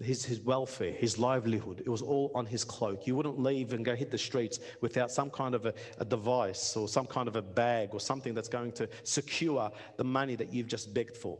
his, 0.02 0.24
his 0.24 0.40
welfare, 0.40 0.92
his 0.92 1.18
livelihood. 1.18 1.82
It 1.86 1.90
was 1.90 2.02
all 2.02 2.32
on 2.36 2.46
his 2.46 2.64
cloak. 2.64 3.06
You 3.06 3.16
wouldn't 3.16 3.40
leave 3.40 3.74
and 3.74 3.84
go 3.84 3.96
hit 3.96 4.12
the 4.12 4.18
streets 4.18 4.60
without 4.82 5.12
some 5.12 5.30
kind 5.30 5.56
of 5.56 5.66
a, 5.66 5.74
a, 5.98 6.06
device 6.06 6.78
or 6.78 6.88
some 6.88 7.06
kind 7.06 7.28
of 7.28 7.36
a 7.36 7.42
bag 7.42 7.90
or 7.92 8.00
something 8.00 8.34
that's 8.34 8.48
going 8.48 8.72
to 8.74 8.88
secure 9.04 9.72
the 9.98 10.04
money 10.04 10.36
that 10.36 10.54
you've 10.54 10.68
just 10.68 10.94
begged 10.94 11.18
for. 11.18 11.38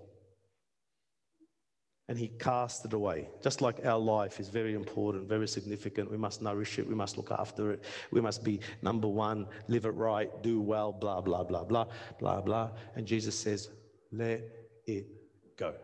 And 2.10 2.18
he 2.18 2.28
cast 2.28 2.84
it 2.86 2.94
away. 2.94 3.30
Just 3.42 3.62
like 3.62 3.86
our 3.86 4.00
life 4.00 4.40
is 4.40 4.50
very 4.50 4.74
important, 4.74 5.30
very 5.30 5.48
significant. 5.48 6.10
We 6.10 6.18
must 6.18 6.42
nourish 6.42 6.80
it. 6.80 6.88
We 6.88 6.96
must 6.96 7.18
look 7.18 7.32
after 7.32 7.72
it. 7.72 7.84
We 8.12 8.20
must 8.20 8.44
be 8.44 8.62
number 8.82 9.08
one, 9.08 9.46
live 9.68 9.86
it 9.86 9.90
right, 9.90 10.30
do 10.42 10.60
well, 10.60 10.92
blah, 10.92 11.22
blah, 11.22 11.44
blah, 11.44 11.64
blah, 11.64 11.86
blah, 12.20 12.42
blah. 12.42 12.72
And 12.96 13.06
Jesus 13.06 13.38
says, 13.40 13.70
let 14.12 14.42
it 14.88 15.06
go. 15.56 15.76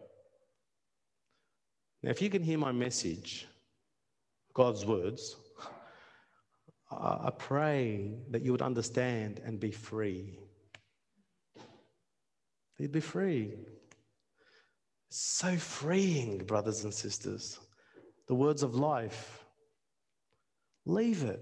Now, 2.06 2.12
if 2.12 2.22
you 2.22 2.30
can 2.30 2.43
hear 2.43 2.60
my 2.60 2.72
message, 2.72 3.47
God's 4.53 4.86
words, 4.86 5.38
I 6.91 7.32
pray 7.36 8.12
that 8.30 8.43
you 8.43 8.51
would 8.51 8.62
understand 8.62 9.41
and 9.43 9.60
be 9.60 9.72
free. 9.72 10.38
You'd 12.78 12.91
be 12.91 12.99
free. 12.99 13.56
So 15.10 15.56
freeing, 15.56 16.45
brothers 16.45 16.84
and 16.84 16.93
sisters. 16.93 17.60
The 18.28 18.36
words 18.36 18.62
of 18.62 18.76
life. 18.76 19.43
Leave 20.86 21.24
it. 21.24 21.41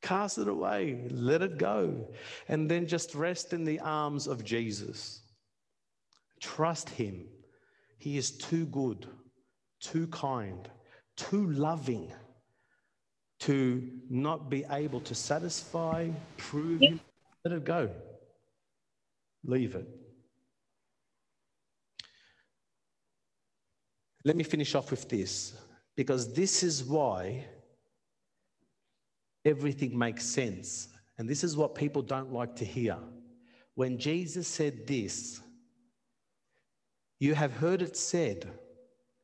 Cast 0.00 0.38
it 0.38 0.48
away. 0.48 1.06
Let 1.10 1.42
it 1.42 1.58
go. 1.58 2.08
And 2.48 2.70
then 2.70 2.86
just 2.86 3.14
rest 3.14 3.52
in 3.52 3.66
the 3.66 3.80
arms 3.80 4.26
of 4.26 4.42
Jesus. 4.42 5.20
Trust 6.40 6.88
Him. 6.88 7.26
He 7.98 8.16
is 8.16 8.30
too 8.30 8.64
good 8.64 9.06
too 9.80 10.06
kind, 10.08 10.68
too 11.16 11.50
loving 11.50 12.12
to 13.40 13.88
not 14.10 14.50
be 14.50 14.64
able 14.70 15.00
to 15.00 15.14
satisfy, 15.14 16.08
prove 16.36 16.80
Him. 16.80 17.00
Let 17.44 17.54
it 17.54 17.64
go. 17.64 17.90
Leave 19.44 19.74
it. 19.74 19.88
Let 24.24 24.36
me 24.36 24.44
finish 24.44 24.74
off 24.74 24.90
with 24.90 25.08
this 25.08 25.54
because 25.96 26.34
this 26.34 26.62
is 26.62 26.84
why 26.84 27.46
everything 29.44 29.96
makes 29.96 30.24
sense. 30.24 30.88
And 31.18 31.28
this 31.28 31.42
is 31.42 31.56
what 31.56 31.74
people 31.74 32.02
don't 32.02 32.32
like 32.32 32.54
to 32.56 32.64
hear. 32.64 32.96
When 33.74 33.98
Jesus 33.98 34.46
said 34.46 34.86
this, 34.86 35.40
you 37.20 37.34
have 37.34 37.52
heard 37.52 37.82
it 37.82 37.96
said, 37.96 38.48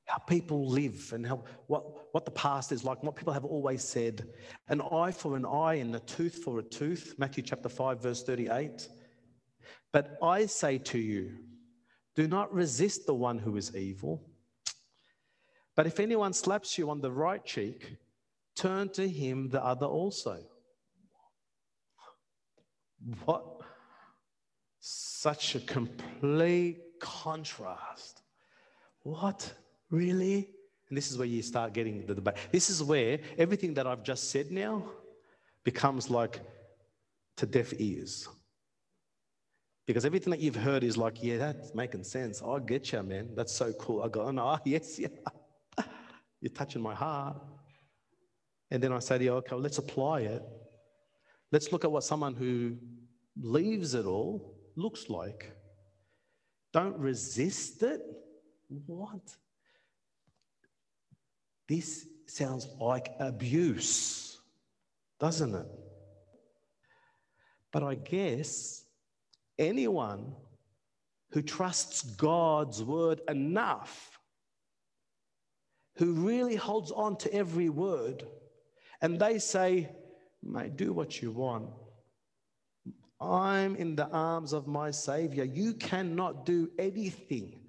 how 0.06 0.18
people 0.18 0.68
live 0.68 1.12
and 1.14 1.26
how, 1.26 1.44
what, 1.66 2.12
what 2.12 2.24
the 2.24 2.30
past 2.30 2.72
is 2.72 2.84
like, 2.84 3.02
what 3.02 3.16
people 3.16 3.32
have 3.32 3.44
always 3.44 3.82
said. 3.82 4.26
An 4.68 4.80
eye 4.80 5.10
for 5.10 5.36
an 5.36 5.46
eye 5.46 5.74
and 5.74 5.94
a 5.96 6.00
tooth 6.00 6.42
for 6.44 6.58
a 6.58 6.62
tooth, 6.62 7.14
Matthew 7.18 7.42
chapter 7.42 7.68
5, 7.68 8.02
verse 8.02 8.22
38. 8.22 8.88
But 9.92 10.18
I 10.22 10.46
say 10.46 10.78
to 10.78 10.98
you, 10.98 11.32
do 12.14 12.28
not 12.28 12.52
resist 12.52 13.06
the 13.06 13.14
one 13.14 13.38
who 13.38 13.56
is 13.56 13.74
evil. 13.74 14.22
But 15.74 15.86
if 15.86 15.98
anyone 15.98 16.32
slaps 16.32 16.78
you 16.78 16.90
on 16.90 17.00
the 17.00 17.10
right 17.10 17.44
cheek, 17.44 17.96
turn 18.54 18.88
to 18.90 19.08
him 19.08 19.48
the 19.48 19.64
other 19.64 19.86
also. 19.86 20.38
What? 23.24 23.44
Such 24.80 25.54
a 25.54 25.60
complete 25.60 26.78
contrast. 27.00 28.22
What? 29.02 29.52
Really? 29.90 30.48
And 30.88 30.96
this 30.96 31.10
is 31.10 31.18
where 31.18 31.26
you 31.26 31.42
start 31.42 31.72
getting 31.72 32.06
the 32.06 32.14
debate. 32.14 32.34
This 32.52 32.70
is 32.70 32.82
where 32.82 33.18
everything 33.38 33.74
that 33.74 33.86
I've 33.86 34.02
just 34.02 34.30
said 34.30 34.50
now 34.50 34.84
becomes 35.64 36.10
like 36.10 36.40
to 37.38 37.46
deaf 37.46 37.72
ears. 37.78 38.28
Because 39.86 40.04
everything 40.04 40.30
that 40.30 40.40
you've 40.40 40.56
heard 40.56 40.82
is 40.82 40.96
like, 40.96 41.22
yeah, 41.22 41.36
that's 41.36 41.74
making 41.74 42.04
sense. 42.04 42.42
I 42.42 42.58
get 42.58 42.92
you, 42.92 43.02
man. 43.02 43.30
That's 43.34 43.52
so 43.52 43.72
cool. 43.74 44.02
I 44.02 44.08
go, 44.08 44.22
oh, 44.22 44.30
no, 44.30 44.58
yes, 44.64 44.98
yeah. 44.98 45.08
You're 46.40 46.52
touching 46.52 46.82
my 46.82 46.94
heart. 46.94 47.36
And 48.70 48.82
then 48.82 48.92
I 48.92 48.98
say 48.98 49.18
to 49.18 49.24
you, 49.24 49.32
okay, 49.34 49.52
well, 49.52 49.60
let's 49.60 49.78
apply 49.78 50.20
it. 50.20 50.42
Let's 51.52 51.70
look 51.70 51.84
at 51.84 51.92
what 51.92 52.02
someone 52.02 52.34
who 52.34 52.76
leaves 53.40 53.94
it 53.94 54.06
all 54.06 54.54
looks 54.74 55.08
like. 55.08 55.52
Don't 56.72 56.96
resist 56.98 57.82
it. 57.82 58.00
What? 58.86 59.36
This 61.68 62.06
sounds 62.26 62.68
like 62.80 63.14
abuse, 63.18 64.38
doesn't 65.18 65.54
it? 65.54 65.66
But 67.72 67.82
I 67.82 67.94
guess 67.94 68.84
anyone 69.58 70.34
who 71.30 71.42
trusts 71.42 72.02
God's 72.02 72.82
word 72.82 73.20
enough, 73.28 74.20
who 75.96 76.12
really 76.12 76.56
holds 76.56 76.90
on 76.92 77.16
to 77.18 77.32
every 77.34 77.68
word, 77.68 78.24
and 79.00 79.18
they 79.18 79.38
say, 79.38 79.90
Mate, 80.42 80.76
do 80.76 80.92
what 80.92 81.22
you 81.22 81.30
want. 81.32 81.70
I'm 83.20 83.76
in 83.76 83.96
the 83.96 84.08
arms 84.08 84.52
of 84.52 84.66
my 84.66 84.90
Savior. 84.90 85.44
You 85.44 85.72
cannot 85.74 86.44
do 86.44 86.70
anything 86.78 87.60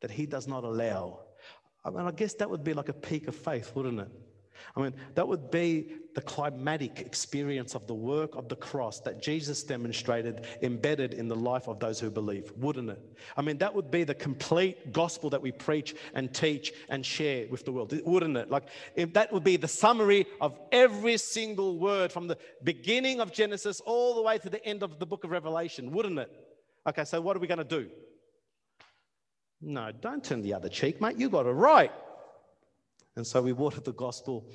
that 0.00 0.10
He 0.10 0.26
does 0.26 0.46
not 0.46 0.62
allow. 0.62 1.20
I 1.84 1.90
mean, 1.90 2.06
I 2.06 2.10
guess 2.10 2.34
that 2.34 2.50
would 2.50 2.64
be 2.64 2.74
like 2.74 2.88
a 2.88 2.94
peak 2.94 3.28
of 3.28 3.34
faith, 3.34 3.72
wouldn't 3.74 4.00
it? 4.00 4.08
I 4.76 4.82
mean, 4.82 4.94
that 5.14 5.26
would 5.26 5.50
be 5.50 5.92
the 6.14 6.20
climatic 6.20 7.00
experience 7.00 7.74
of 7.74 7.86
the 7.86 7.94
work 7.94 8.34
of 8.34 8.48
the 8.48 8.56
cross 8.56 9.00
that 9.00 9.22
Jesus 9.22 9.62
demonstrated 9.62 10.46
embedded 10.62 11.14
in 11.14 11.28
the 11.28 11.36
life 11.36 11.68
of 11.68 11.78
those 11.78 12.00
who 12.00 12.10
believe, 12.10 12.52
wouldn't 12.56 12.90
it? 12.90 13.00
I 13.36 13.42
mean, 13.42 13.58
that 13.58 13.74
would 13.74 13.90
be 13.90 14.04
the 14.04 14.14
complete 14.14 14.92
gospel 14.92 15.30
that 15.30 15.40
we 15.40 15.52
preach 15.52 15.94
and 16.14 16.32
teach 16.34 16.72
and 16.88 17.04
share 17.04 17.46
with 17.48 17.64
the 17.64 17.72
world, 17.72 17.98
wouldn't 18.04 18.36
it? 18.36 18.50
Like, 18.50 18.64
if 18.94 19.12
that 19.14 19.32
would 19.32 19.44
be 19.44 19.56
the 19.56 19.68
summary 19.68 20.26
of 20.40 20.58
every 20.72 21.16
single 21.16 21.78
word 21.78 22.12
from 22.12 22.26
the 22.26 22.36
beginning 22.62 23.20
of 23.20 23.32
Genesis 23.32 23.80
all 23.80 24.14
the 24.14 24.22
way 24.22 24.38
to 24.38 24.50
the 24.50 24.64
end 24.64 24.82
of 24.82 24.98
the 24.98 25.06
book 25.06 25.24
of 25.24 25.30
Revelation, 25.30 25.90
wouldn't 25.90 26.18
it? 26.18 26.30
Okay, 26.86 27.04
so 27.04 27.20
what 27.20 27.36
are 27.36 27.40
we 27.40 27.46
going 27.46 27.58
to 27.58 27.64
do? 27.64 27.88
No, 29.60 29.92
don't 29.92 30.24
turn 30.24 30.42
the 30.42 30.54
other 30.54 30.68
cheek, 30.68 31.00
mate. 31.00 31.18
You 31.18 31.28
got 31.28 31.46
it 31.46 31.50
right. 31.50 31.92
And 33.16 33.26
so 33.26 33.42
we 33.42 33.52
water 33.52 33.80
the 33.80 33.92
gospel 33.92 34.50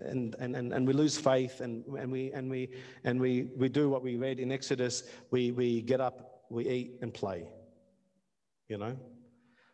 and, 0.00 0.36
and, 0.38 0.54
and, 0.54 0.72
and 0.72 0.86
we 0.86 0.92
lose 0.92 1.18
faith 1.18 1.60
and, 1.60 1.84
and, 1.98 2.12
we, 2.12 2.30
and, 2.32 2.48
we, 2.48 2.70
and 3.04 3.20
we, 3.20 3.50
we 3.56 3.68
do 3.68 3.88
what 3.88 4.02
we 4.02 4.16
read 4.16 4.38
in 4.38 4.52
Exodus. 4.52 5.02
We, 5.30 5.50
we 5.50 5.82
get 5.82 6.00
up, 6.00 6.44
we 6.50 6.68
eat 6.68 6.98
and 7.02 7.12
play. 7.12 7.48
You 8.68 8.78
know? 8.78 8.96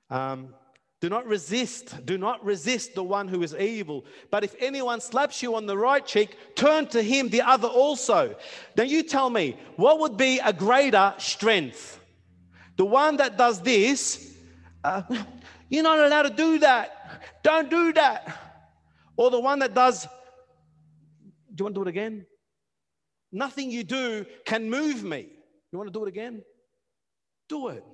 Um, 0.09 0.55
do 1.01 1.11
not 1.11 1.27
resist. 1.27 2.07
Do 2.07 2.17
not 2.17 2.43
resist 2.43 2.95
the 2.95 3.05
one 3.05 3.29
who 3.29 3.43
is 3.43 3.55
evil. 3.55 4.07
But 4.31 4.45
if 4.45 4.55
anyone 4.59 5.03
slaps 5.03 5.43
you 5.43 5.55
on 5.55 5.67
the 5.67 5.77
right 5.77 6.07
cheek, 6.07 6.37
turn 6.55 6.87
to 6.89 7.03
him 7.03 7.29
the 7.29 7.43
other 7.43 7.69
also. 7.69 8.35
Now 8.77 8.85
you 8.85 9.03
tell 9.03 9.29
me, 9.29 9.59
what 9.77 9.99
would 9.99 10.17
be 10.17 10.39
a 10.39 10.53
greater 10.53 11.13
strength? 11.19 12.01
The 12.77 12.87
one 12.87 13.19
that 13.19 13.37
does 13.37 13.61
this 13.61 14.34
uh, 14.89 15.03
you're 15.69 15.83
not 15.83 15.99
allowed 15.99 16.23
to 16.23 16.31
do 16.31 16.59
that. 16.61 17.43
Don't 17.43 17.71
do 17.71 17.93
that. 17.95 18.39
Or 19.17 19.31
the 19.31 19.41
one 19.41 19.61
that 19.61 19.75
does, 19.75 20.05
do 20.05 20.11
you 21.59 21.65
want 21.65 21.75
to 21.75 21.79
do 21.81 21.83
it 21.83 21.89
again? 21.89 22.27
Nothing 23.33 23.71
you 23.71 23.83
do 23.85 24.27
can 24.45 24.69
move 24.69 25.03
me. 25.03 25.29
You 25.73 25.79
want 25.79 25.93
to 25.93 25.99
do 25.99 26.05
it 26.05 26.09
again? 26.09 26.43
Do 27.49 27.69
it. 27.69 27.85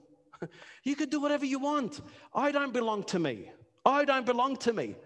You 0.85 0.97
can 0.97 1.11
do 1.11 1.21
whatever 1.21 1.45
you 1.45 1.59
want. 1.59 2.01
I 2.35 2.51
don't 2.51 2.73
belong 2.73 3.05
to 3.05 3.19
me. 3.19 3.51
I 3.85 4.07
don't 4.07 4.25
belong 4.25 4.57
to 4.59 4.73
me. 4.73 4.97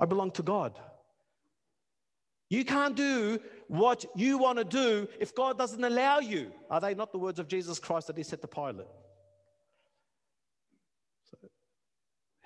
I 0.00 0.04
belong 0.04 0.32
to 0.32 0.42
God. 0.42 0.78
You 2.48 2.64
can't 2.64 2.94
do 2.96 3.40
what 3.68 4.04
you 4.14 4.38
want 4.38 4.58
to 4.58 4.64
do 4.64 5.08
if 5.18 5.34
God 5.34 5.58
doesn't 5.58 5.82
allow 5.82 6.18
you. 6.18 6.52
Are 6.70 6.80
they 6.80 6.94
not 6.94 7.12
the 7.12 7.18
words 7.18 7.38
of 7.38 7.48
Jesus 7.48 7.78
Christ 7.78 8.06
that 8.08 8.16
he 8.16 8.22
said 8.22 8.40
to 8.42 8.48
Pilate? 8.48 8.86
So, 11.30 11.38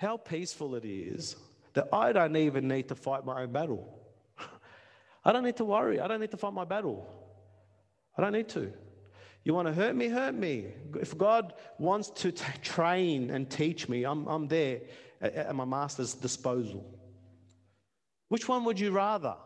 how 0.00 0.16
peaceful 0.16 0.76
it 0.76 0.86
is 0.86 1.36
that 1.74 1.86
I 1.92 2.12
don't 2.12 2.34
even 2.34 2.66
need 2.66 2.88
to 2.88 2.94
fight 2.94 3.26
my 3.26 3.42
own 3.42 3.52
battle. 3.52 3.86
I 5.24 5.30
don't 5.30 5.44
need 5.44 5.58
to 5.58 5.64
worry. 5.66 6.00
I 6.00 6.08
don't 6.08 6.20
need 6.20 6.30
to 6.30 6.38
fight 6.38 6.54
my 6.54 6.64
battle. 6.64 7.06
I 8.16 8.22
don't 8.22 8.32
need 8.32 8.48
to. 8.50 8.72
You 9.44 9.52
want 9.52 9.68
to 9.68 9.74
hurt 9.74 9.94
me? 9.94 10.08
Hurt 10.08 10.34
me. 10.34 10.68
If 10.98 11.18
God 11.18 11.52
wants 11.78 12.08
to 12.22 12.32
t- 12.32 12.44
train 12.62 13.28
and 13.28 13.50
teach 13.50 13.90
me, 13.90 14.04
I'm, 14.04 14.26
I'm 14.26 14.48
there 14.48 14.80
at, 15.20 15.34
at 15.34 15.54
my 15.54 15.66
master's 15.66 16.14
disposal. 16.14 16.98
Which 18.28 18.48
one 18.48 18.64
would 18.64 18.80
you 18.80 18.92
rather? 18.92 19.36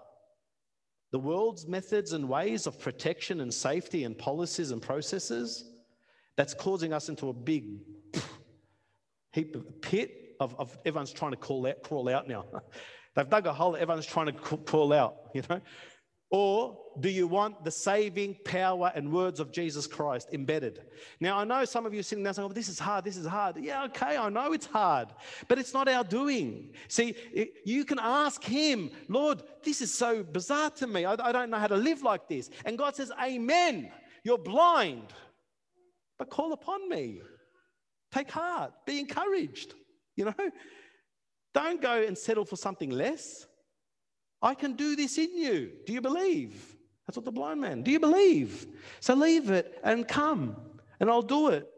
The 1.10 1.18
world's 1.18 1.66
methods 1.66 2.12
and 2.12 2.28
ways 2.28 2.68
of 2.68 2.78
protection 2.78 3.40
and 3.40 3.52
safety 3.52 4.04
and 4.04 4.16
policies 4.16 4.70
and 4.70 4.80
processes 4.80 5.64
that's 6.36 6.54
causing 6.54 6.92
us 6.92 7.08
into 7.08 7.28
a 7.28 7.32
big 7.32 7.80
heap 9.32 9.56
of 9.56 9.80
pit 9.80 10.23
of, 10.40 10.54
of 10.58 10.76
everyone's 10.84 11.12
trying 11.12 11.32
to 11.32 11.36
call 11.36 11.66
out, 11.66 11.82
crawl 11.82 12.08
out 12.08 12.28
now. 12.28 12.44
They've 13.14 13.28
dug 13.28 13.46
a 13.46 13.52
hole, 13.52 13.76
everyone's 13.76 14.06
trying 14.06 14.26
to 14.26 14.32
crawl 14.32 14.92
out, 14.92 15.16
you 15.34 15.42
know? 15.48 15.60
Or 16.30 16.76
do 16.98 17.08
you 17.08 17.28
want 17.28 17.62
the 17.62 17.70
saving 17.70 18.36
power 18.44 18.90
and 18.96 19.12
words 19.12 19.38
of 19.38 19.52
Jesus 19.52 19.86
Christ 19.86 20.30
embedded? 20.32 20.82
Now, 21.20 21.38
I 21.38 21.44
know 21.44 21.64
some 21.64 21.86
of 21.86 21.94
you 21.94 22.02
sitting 22.02 22.24
there 22.24 22.32
saying, 22.32 22.48
oh, 22.50 22.52
this 22.52 22.68
is 22.68 22.78
hard, 22.78 23.04
this 23.04 23.16
is 23.16 23.26
hard. 23.26 23.56
Yeah, 23.56 23.84
okay, 23.84 24.16
I 24.16 24.28
know 24.30 24.52
it's 24.52 24.66
hard, 24.66 25.10
but 25.46 25.60
it's 25.60 25.72
not 25.72 25.86
our 25.86 26.02
doing. 26.02 26.72
See, 26.88 27.14
you 27.64 27.84
can 27.84 28.00
ask 28.00 28.42
Him, 28.42 28.90
Lord, 29.08 29.44
this 29.62 29.80
is 29.80 29.94
so 29.94 30.24
bizarre 30.24 30.70
to 30.70 30.88
me. 30.88 31.04
I, 31.04 31.12
I 31.12 31.30
don't 31.30 31.50
know 31.50 31.58
how 31.58 31.68
to 31.68 31.76
live 31.76 32.02
like 32.02 32.28
this. 32.28 32.50
And 32.64 32.76
God 32.76 32.96
says, 32.96 33.12
Amen. 33.22 33.92
You're 34.24 34.38
blind, 34.38 35.12
but 36.18 36.30
call 36.30 36.52
upon 36.54 36.88
me. 36.88 37.20
Take 38.10 38.30
heart, 38.30 38.72
be 38.86 38.98
encouraged. 38.98 39.74
You 40.16 40.26
know, 40.26 40.50
don't 41.54 41.82
go 41.82 42.02
and 42.02 42.16
settle 42.16 42.44
for 42.44 42.56
something 42.56 42.90
less. 42.90 43.46
I 44.40 44.54
can 44.54 44.74
do 44.74 44.94
this 44.94 45.18
in 45.18 45.36
you. 45.36 45.72
Do 45.86 45.92
you 45.92 46.00
believe? 46.00 46.76
That's 47.06 47.16
what 47.16 47.24
the 47.24 47.32
blind 47.32 47.60
man, 47.60 47.82
do 47.82 47.90
you 47.90 48.00
believe? 48.00 48.66
So 49.00 49.14
leave 49.14 49.50
it 49.50 49.78
and 49.82 50.06
come, 50.06 50.56
and 51.00 51.10
I'll 51.10 51.22
do 51.22 51.48
it. 51.48 51.68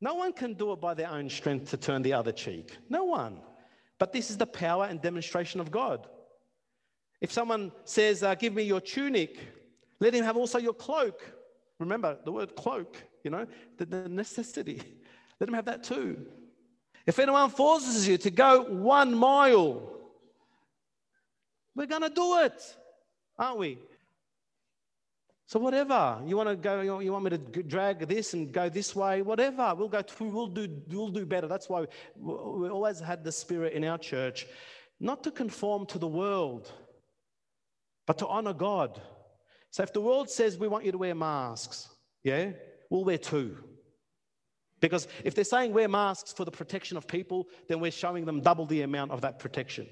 No 0.00 0.14
one 0.14 0.32
can 0.32 0.54
do 0.54 0.72
it 0.72 0.80
by 0.80 0.94
their 0.94 1.10
own 1.10 1.28
strength 1.28 1.70
to 1.70 1.76
turn 1.76 2.02
the 2.02 2.12
other 2.12 2.32
cheek. 2.32 2.76
No 2.88 3.04
one. 3.04 3.40
But 3.98 4.12
this 4.12 4.30
is 4.30 4.38
the 4.38 4.46
power 4.46 4.86
and 4.86 5.00
demonstration 5.00 5.60
of 5.60 5.70
God. 5.70 6.06
If 7.20 7.32
someone 7.32 7.70
says, 7.84 8.22
uh, 8.22 8.34
Give 8.34 8.54
me 8.54 8.62
your 8.62 8.80
tunic, 8.80 9.38
let 10.00 10.14
him 10.14 10.24
have 10.24 10.38
also 10.38 10.58
your 10.58 10.72
cloak. 10.72 11.20
Remember 11.78 12.18
the 12.24 12.32
word 12.32 12.56
cloak, 12.56 12.96
you 13.24 13.30
know, 13.30 13.46
the, 13.76 13.84
the 13.86 14.08
necessity. 14.08 14.82
Let 15.40 15.48
him 15.48 15.54
have 15.54 15.64
that 15.64 15.82
too. 15.82 16.26
If 17.06 17.18
anyone 17.18 17.50
forces 17.50 18.06
you 18.06 18.18
to 18.18 18.30
go 18.30 18.62
one 18.62 19.14
mile, 19.14 19.82
we're 21.74 21.86
going 21.86 22.02
to 22.02 22.10
do 22.10 22.38
it, 22.40 22.62
aren't 23.38 23.58
we? 23.58 23.78
So 25.46 25.58
whatever 25.58 26.20
you 26.24 26.36
want 26.36 26.48
to 26.48 26.54
go, 26.54 27.00
you 27.00 27.12
want 27.12 27.24
me 27.24 27.30
to 27.30 27.38
drag 27.64 28.06
this 28.06 28.34
and 28.34 28.52
go 28.52 28.68
this 28.68 28.94
way, 28.94 29.22
whatever. 29.22 29.74
We'll 29.76 29.88
go 29.88 30.00
through. 30.00 30.28
We'll 30.28 30.46
do. 30.46 30.68
We'll 30.88 31.08
do 31.08 31.26
better. 31.26 31.48
That's 31.48 31.68
why 31.68 31.86
we 32.14 32.68
always 32.68 33.00
had 33.00 33.24
the 33.24 33.32
spirit 33.32 33.72
in 33.72 33.82
our 33.82 33.98
church, 33.98 34.46
not 35.00 35.24
to 35.24 35.32
conform 35.32 35.86
to 35.86 35.98
the 35.98 36.06
world, 36.06 36.70
but 38.06 38.18
to 38.18 38.28
honor 38.28 38.52
God. 38.52 39.00
So 39.72 39.82
if 39.82 39.92
the 39.92 40.00
world 40.00 40.30
says 40.30 40.56
we 40.56 40.68
want 40.68 40.84
you 40.84 40.92
to 40.92 40.98
wear 40.98 41.16
masks, 41.16 41.88
yeah, 42.22 42.52
we'll 42.88 43.04
wear 43.04 43.18
two. 43.18 43.56
Because 44.80 45.08
if 45.24 45.34
they're 45.34 45.44
saying 45.44 45.72
wear 45.72 45.88
masks 45.88 46.32
for 46.32 46.44
the 46.44 46.50
protection 46.50 46.96
of 46.96 47.06
people, 47.06 47.48
then 47.68 47.80
we're 47.80 47.90
showing 47.90 48.24
them 48.24 48.40
double 48.40 48.66
the 48.66 48.82
amount 48.82 49.10
of 49.10 49.20
that 49.20 49.38
protection. 49.38 49.86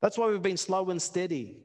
That's 0.00 0.16
why 0.16 0.28
we've 0.28 0.42
been 0.42 0.56
slow 0.56 0.90
and 0.90 1.00
steady. 1.00 1.58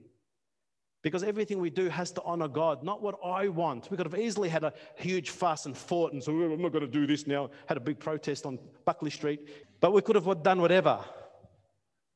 Because 1.01 1.23
everything 1.23 1.59
we 1.59 1.69
do 1.69 1.87
has 1.87 2.11
to 2.11 2.21
honor 2.23 2.49
God, 2.49 2.83
not 2.83 3.01
what 3.01 3.15
I 3.23 3.47
want. 3.47 3.89
We 3.89 3.95
could 3.95 4.05
have 4.05 4.19
easily 4.19 4.49
had 4.49 4.65
a 4.65 4.73
huge 4.97 5.29
fuss 5.29 5.65
and 5.65 5.77
fought 5.77 6.11
and 6.11 6.21
so 6.21 6.33
I'm 6.33 6.61
not 6.61 6.73
going 6.73 6.85
to 6.85 6.91
do 6.91 7.07
this 7.07 7.25
now. 7.25 7.51
Had 7.67 7.77
a 7.77 7.81
big 7.81 7.99
protest 7.99 8.45
on 8.45 8.59
Buckley 8.83 9.09
Street, 9.09 9.47
but 9.79 9.93
we 9.93 10.01
could 10.01 10.15
have 10.15 10.43
done 10.43 10.59
whatever. 10.59 10.99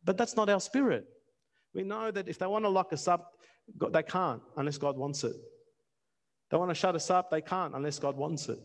But 0.03 0.17
that's 0.17 0.35
not 0.35 0.49
our 0.49 0.59
spirit. 0.59 1.05
We 1.73 1.83
know 1.83 2.11
that 2.11 2.27
if 2.27 2.37
they 2.37 2.45
want 2.45 2.65
to 2.65 2.69
lock 2.69 2.91
us 2.91 3.07
up, 3.07 3.31
they 3.91 4.03
can't 4.03 4.41
unless 4.57 4.77
God 4.77 4.97
wants 4.97 5.23
it. 5.23 5.35
They 6.51 6.57
want 6.57 6.69
to 6.69 6.75
shut 6.75 6.93
us 6.93 7.09
up, 7.09 7.31
they 7.31 7.41
can't 7.41 7.73
unless 7.73 7.99
God 7.99 8.17
wants 8.17 8.49
it. 8.49 8.59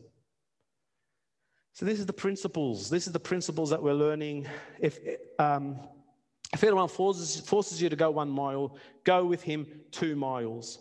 So 1.72 1.86
this 1.86 1.98
is 1.98 2.06
the 2.06 2.12
principles. 2.12 2.90
This 2.90 3.06
is 3.06 3.12
the 3.12 3.20
principles 3.20 3.70
that 3.70 3.82
we're 3.82 3.94
learning. 3.94 4.46
If 4.80 4.98
um, 5.38 5.78
if 6.52 6.64
anyone 6.64 6.88
forces, 6.88 7.40
forces 7.40 7.80
you 7.82 7.88
to 7.88 7.96
go 7.96 8.10
one 8.10 8.30
mile, 8.30 8.76
go 9.04 9.24
with 9.24 9.42
him 9.42 9.66
two 9.90 10.16
miles. 10.16 10.78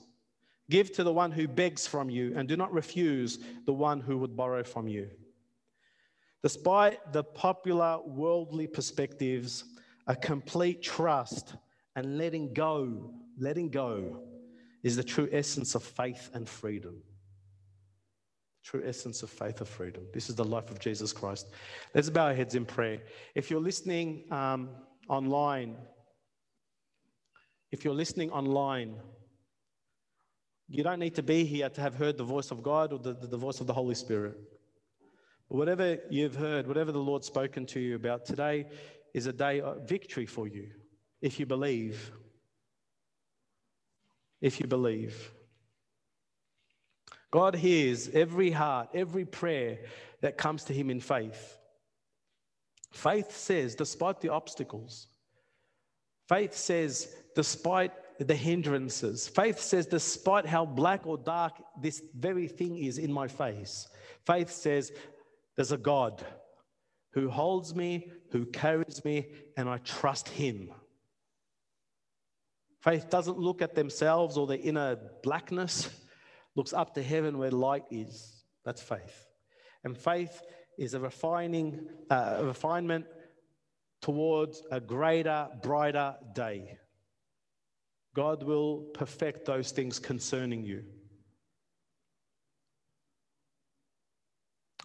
Give 0.70 0.92
to 0.94 1.04
the 1.04 1.14
one 1.14 1.32
who 1.32 1.48
begs 1.48 1.88
from 1.88 2.10
you, 2.10 2.34
and 2.36 2.48
do 2.48 2.58
not 2.58 2.74
refuse 2.74 3.40
the 3.66 3.74
one 3.74 4.00
who 4.00 4.18
would 4.18 4.36
borrow 4.36 4.64
from 4.64 4.88
you. 4.88 5.10
Despite 6.44 7.14
the 7.14 7.24
popular 7.24 8.00
worldly 8.06 8.68
perspectives, 8.68 9.66
a 10.08 10.16
complete 10.16 10.82
trust 10.82 11.56
and 11.96 12.18
letting 12.18 12.54
go, 12.54 13.14
letting 13.38 13.70
go 13.70 14.22
is 14.84 14.96
the 14.96 15.04
true 15.04 15.28
essence 15.32 15.76
of 15.76 15.84
faith 15.84 16.30
and 16.34 16.48
freedom 16.48 17.02
true 18.68 18.84
essence 18.86 19.24
of 19.24 19.30
faith 19.30 19.62
of 19.62 19.70
freedom. 19.70 20.04
This 20.14 20.28
is 20.28 20.36
the 20.36 20.44
life 20.44 20.70
of 20.70 20.78
Jesus 20.78 21.14
Christ. 21.14 21.48
Let's 21.96 22.10
bow 22.10 22.26
our 22.26 22.34
heads 22.34 22.54
in 22.54 22.66
prayer. 22.66 23.00
If 23.34 23.50
you're 23.50 23.62
listening 23.62 24.26
um, 24.30 24.70
online, 25.08 25.78
if 27.72 27.86
you're 27.86 27.94
listening 27.94 28.30
online, 28.32 28.96
you 30.68 30.84
don't 30.84 31.00
need 31.00 31.16
to 31.16 31.24
be 31.24 31.46
here 31.46 31.70
to 31.70 31.80
have 31.80 31.96
heard 31.96 32.18
the 32.18 32.26
voice 32.26 32.52
of 32.52 32.62
God 32.62 32.92
or 32.92 33.00
the, 33.00 33.14
the, 33.14 33.38
voice 33.38 33.62
of 33.62 33.68
the 33.68 33.74
Holy 33.74 33.96
Spirit. 33.96 34.36
But 35.50 35.56
whatever 35.56 36.00
you've 36.10 36.36
heard, 36.36 36.68
whatever 36.68 36.92
the 36.92 37.00
Lord's 37.00 37.26
spoken 37.26 37.66
to 37.68 37.80
you 37.80 37.96
about 37.96 38.26
today 38.26 38.66
is 39.14 39.28
a 39.28 39.34
day 39.34 39.62
of 39.62 39.88
victory 39.88 40.26
for 40.26 40.46
you 40.46 40.72
if 41.22 41.40
you 41.40 41.46
believe. 41.46 42.12
If 44.42 44.60
you 44.60 44.68
believe. 44.68 45.32
God 47.32 47.56
hears 47.56 48.10
every 48.10 48.52
heart, 48.52 48.90
every 48.94 49.26
prayer 49.26 49.80
that 50.22 50.38
comes 50.38 50.64
to 50.66 50.74
Him 50.74 50.90
in 50.90 51.00
faith. 51.00 51.58
Faith 52.92 53.36
says, 53.36 53.76
despite 53.76 54.22
the 54.22 54.30
obstacles, 54.30 55.08
faith 56.30 56.56
says, 56.56 57.14
despite 57.36 57.92
the 58.20 58.36
hindrances, 58.36 59.28
faith 59.28 59.60
says, 59.60 59.86
despite 59.86 60.46
how 60.46 60.66
black 60.66 61.06
or 61.06 61.18
dark 61.18 61.54
this 61.82 62.02
very 62.16 62.48
thing 62.48 62.78
is 62.78 62.98
in 62.98 63.12
my 63.12 63.28
face, 63.28 63.88
faith 64.26 64.50
says, 64.50 64.92
there's 65.56 65.72
a 65.72 65.78
God 65.78 66.26
who 67.12 67.30
holds 67.30 67.76
me, 67.76 68.12
who 68.32 68.46
carries 68.46 69.04
me, 69.04 69.28
and 69.58 69.68
I 69.68 69.78
trust 69.80 70.30
Him. 70.30 70.72
Faith 72.80 73.10
doesn't 73.10 73.40
look 73.40 73.62
at 73.62 73.76
themselves 73.76 74.38
or 74.38 74.48
their 74.48 74.60
inner 74.60 74.98
blackness 75.24 75.90
looks 76.58 76.74
up 76.74 76.96
to 76.96 77.04
heaven 77.04 77.38
where 77.38 77.52
light 77.52 77.86
is. 77.92 78.44
That's 78.66 78.82
faith. 78.82 79.28
And 79.84 79.96
faith 79.96 80.42
is 80.78 80.96
a 80.96 81.00
refining, 81.00 81.88
uh, 82.10 82.38
a 82.40 82.44
refinement 82.44 83.06
towards 84.02 84.64
a 84.72 84.82
greater, 84.82 85.48
brighter 85.62 86.16
day. 86.34 86.78
God 88.16 88.42
will 88.42 88.90
perfect 88.94 89.46
those 89.46 89.72
things 89.72 90.00
concerning 90.00 90.66
you. 90.66 90.84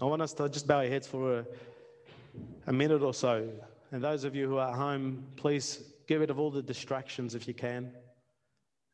I 0.00 0.04
want 0.04 0.20
us 0.20 0.34
to 0.34 0.48
just 0.50 0.66
bow 0.66 0.78
our 0.78 0.86
heads 0.86 1.06
for 1.06 1.38
a, 1.38 1.46
a 2.66 2.72
minute 2.72 3.02
or 3.02 3.14
so. 3.14 3.48
And 3.90 4.04
those 4.04 4.24
of 4.24 4.36
you 4.36 4.46
who 4.46 4.58
are 4.58 4.70
at 4.70 4.76
home, 4.76 5.24
please 5.36 5.82
get 6.06 6.20
rid 6.20 6.30
of 6.30 6.38
all 6.38 6.50
the 6.50 6.62
distractions 6.62 7.34
if 7.34 7.48
you 7.48 7.54
can. 7.54 7.92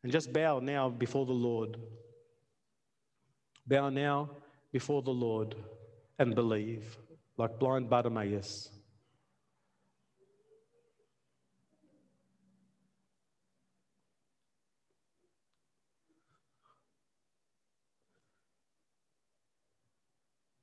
And 0.04 0.12
just 0.12 0.32
bow 0.32 0.60
now 0.60 0.88
before 0.88 1.26
the 1.26 1.32
Lord. 1.32 1.76
Bow 3.68 3.90
now 3.90 4.30
before 4.72 5.02
the 5.02 5.10
Lord 5.10 5.54
and 6.18 6.34
believe, 6.34 6.96
like 7.36 7.58
blind 7.58 7.90
Bartimaeus. 7.90 8.70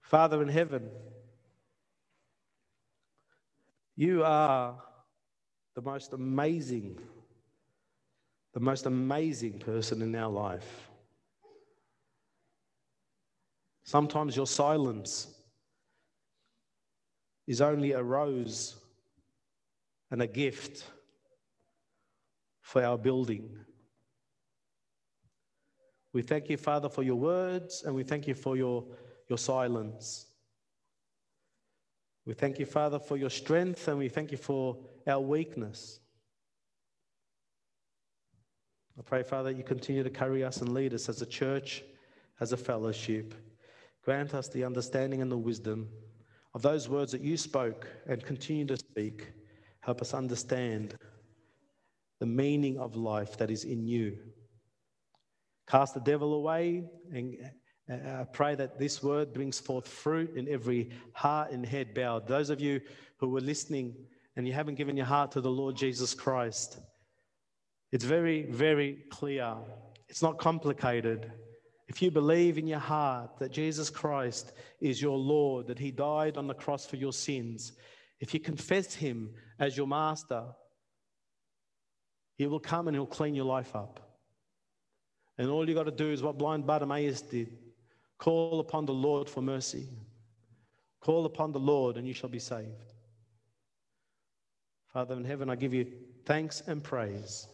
Father 0.02 0.42
in 0.42 0.48
heaven, 0.48 0.90
you 3.96 4.24
are 4.24 4.82
the 5.76 5.82
most 5.82 6.14
amazing, 6.14 6.98
the 8.54 8.60
most 8.60 8.88
amazing 8.88 9.60
person 9.60 10.02
in 10.02 10.16
our 10.16 10.32
life. 10.32 10.90
Sometimes 13.86 14.36
your 14.36 14.48
silence 14.48 15.28
is 17.46 17.62
only 17.62 17.92
a 17.92 18.02
rose 18.02 18.76
and 20.10 20.24
a 20.24 20.28
gift 20.28 20.84
for 22.62 22.84
our 22.84 22.98
building. 22.98 23.48
We 26.14 26.24
thank 26.24 26.50
you, 26.50 26.58
Father, 26.58 26.90
for 26.90 27.04
your 27.04 27.18
words, 27.18 27.84
and 27.86 27.94
we 27.94 28.04
thank 28.04 28.28
you 28.28 28.34
for 28.34 28.58
your, 28.58 28.84
your 29.30 29.38
silence. 29.38 30.26
We 32.26 32.34
thank 32.34 32.58
you, 32.58 32.66
Father, 32.66 32.98
for 32.98 33.18
your 33.18 33.30
strength, 33.30 33.88
and 33.88 34.00
we 34.00 34.10
thank 34.10 34.32
you 34.32 34.38
for 34.38 34.80
our 35.06 35.20
weakness. 35.20 36.00
I 38.98 39.04
pray, 39.04 39.22
Father, 39.22 39.52
you 39.52 39.62
continue 39.62 40.02
to 40.02 40.10
carry 40.10 40.44
us 40.44 40.62
and 40.62 40.74
lead 40.74 40.96
us 40.96 41.08
as 41.08 41.22
a 41.22 41.26
church, 41.26 41.84
as 42.40 42.52
a 42.52 42.58
fellowship. 42.58 43.36
Grant 44.06 44.36
us 44.36 44.48
the 44.50 44.64
understanding 44.64 45.24
and 45.24 45.32
the 45.32 45.38
wisdom 45.38 45.90
of 46.54 46.62
those 46.62 46.88
words 46.88 47.12
that 47.12 47.22
you 47.22 47.36
spoke 47.38 47.88
and 48.08 48.24
continue 48.24 48.66
to 48.68 48.78
speak. 48.78 49.34
Help 49.82 50.00
us 50.00 50.14
understand 50.14 50.96
the 52.20 52.26
meaning 52.28 52.78
of 52.78 52.96
life 52.96 53.36
that 53.38 53.50
is 53.50 53.64
in 53.64 53.84
you. 53.84 54.18
Cast 55.68 55.96
the 55.96 56.00
devil 56.00 56.36
away 56.36 56.84
and 57.12 57.36
uh, 57.92 58.26
pray 58.26 58.54
that 58.54 58.78
this 58.78 59.02
word 59.02 59.34
brings 59.34 59.60
forth 59.60 59.88
fruit 59.88 60.36
in 60.36 60.48
every 60.50 60.92
heart 61.14 61.52
and 61.52 61.66
head 61.66 61.96
bowed. 61.96 62.28
Those 62.28 62.52
of 62.52 62.62
you 62.62 62.82
who 63.18 63.30
were 63.30 63.42
listening 63.42 63.96
and 64.36 64.48
you 64.48 64.54
haven't 64.54 64.76
given 64.76 64.96
your 64.96 65.08
heart 65.08 65.32
to 65.32 65.42
the 65.42 65.50
Lord 65.50 65.76
Jesus 65.76 66.14
Christ, 66.14 66.78
it's 67.92 68.06
very, 68.06 68.44
very 68.52 69.04
clear. 69.10 69.56
It's 70.10 70.22
not 70.22 70.38
complicated. 70.38 71.32
If 71.88 72.02
you 72.02 72.10
believe 72.10 72.58
in 72.58 72.68
your 72.68 72.80
heart 72.80 73.38
that 73.40 73.52
Jesus 73.52 73.90
Christ 73.90 74.54
is 74.82 75.02
your 75.02 75.18
Lord, 75.18 75.68
that 75.68 75.80
He 75.80 75.92
died 75.92 76.38
on 76.38 76.48
the 76.48 76.54
cross 76.54 76.86
for 76.86 76.96
your 76.96 77.14
sins, 77.14 77.74
if 78.20 78.34
you 78.34 78.40
confess 78.40 78.94
Him 78.94 79.30
as 79.60 79.78
your 79.78 79.88
master, 79.88 80.44
He 82.38 82.48
will 82.48 82.60
come 82.60 82.88
and 82.88 82.96
He'll 82.96 83.06
clean 83.06 83.36
your 83.36 83.46
life 83.46 83.76
up. 83.76 84.00
And 85.38 85.50
all 85.50 85.68
you 85.68 85.76
got 85.76 85.84
to 85.84 85.92
do 85.92 86.12
is 86.12 86.24
what 86.24 86.38
blind 86.38 86.66
Bartimaeus 86.66 87.22
did 87.22 87.58
call 88.18 88.60
upon 88.60 88.86
the 88.86 88.94
Lord 88.94 89.30
for 89.30 89.42
mercy. 89.42 89.90
Call 91.02 91.26
upon 91.26 91.52
the 91.52 91.60
Lord 91.60 91.98
and 91.98 92.08
you 92.08 92.14
shall 92.14 92.30
be 92.30 92.40
saved. 92.40 92.94
Father 94.92 95.16
in 95.16 95.26
heaven, 95.26 95.50
I 95.50 95.56
give 95.56 95.74
you 95.74 95.86
thanks 96.26 96.64
and 96.66 96.82
praise. 96.82 97.48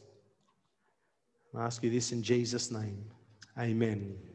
I 1.56 1.66
ask 1.66 1.84
you 1.84 1.90
this 1.90 2.12
in 2.12 2.22
Jesus' 2.22 2.72
name. 2.72 3.04
Amen. 3.58 4.31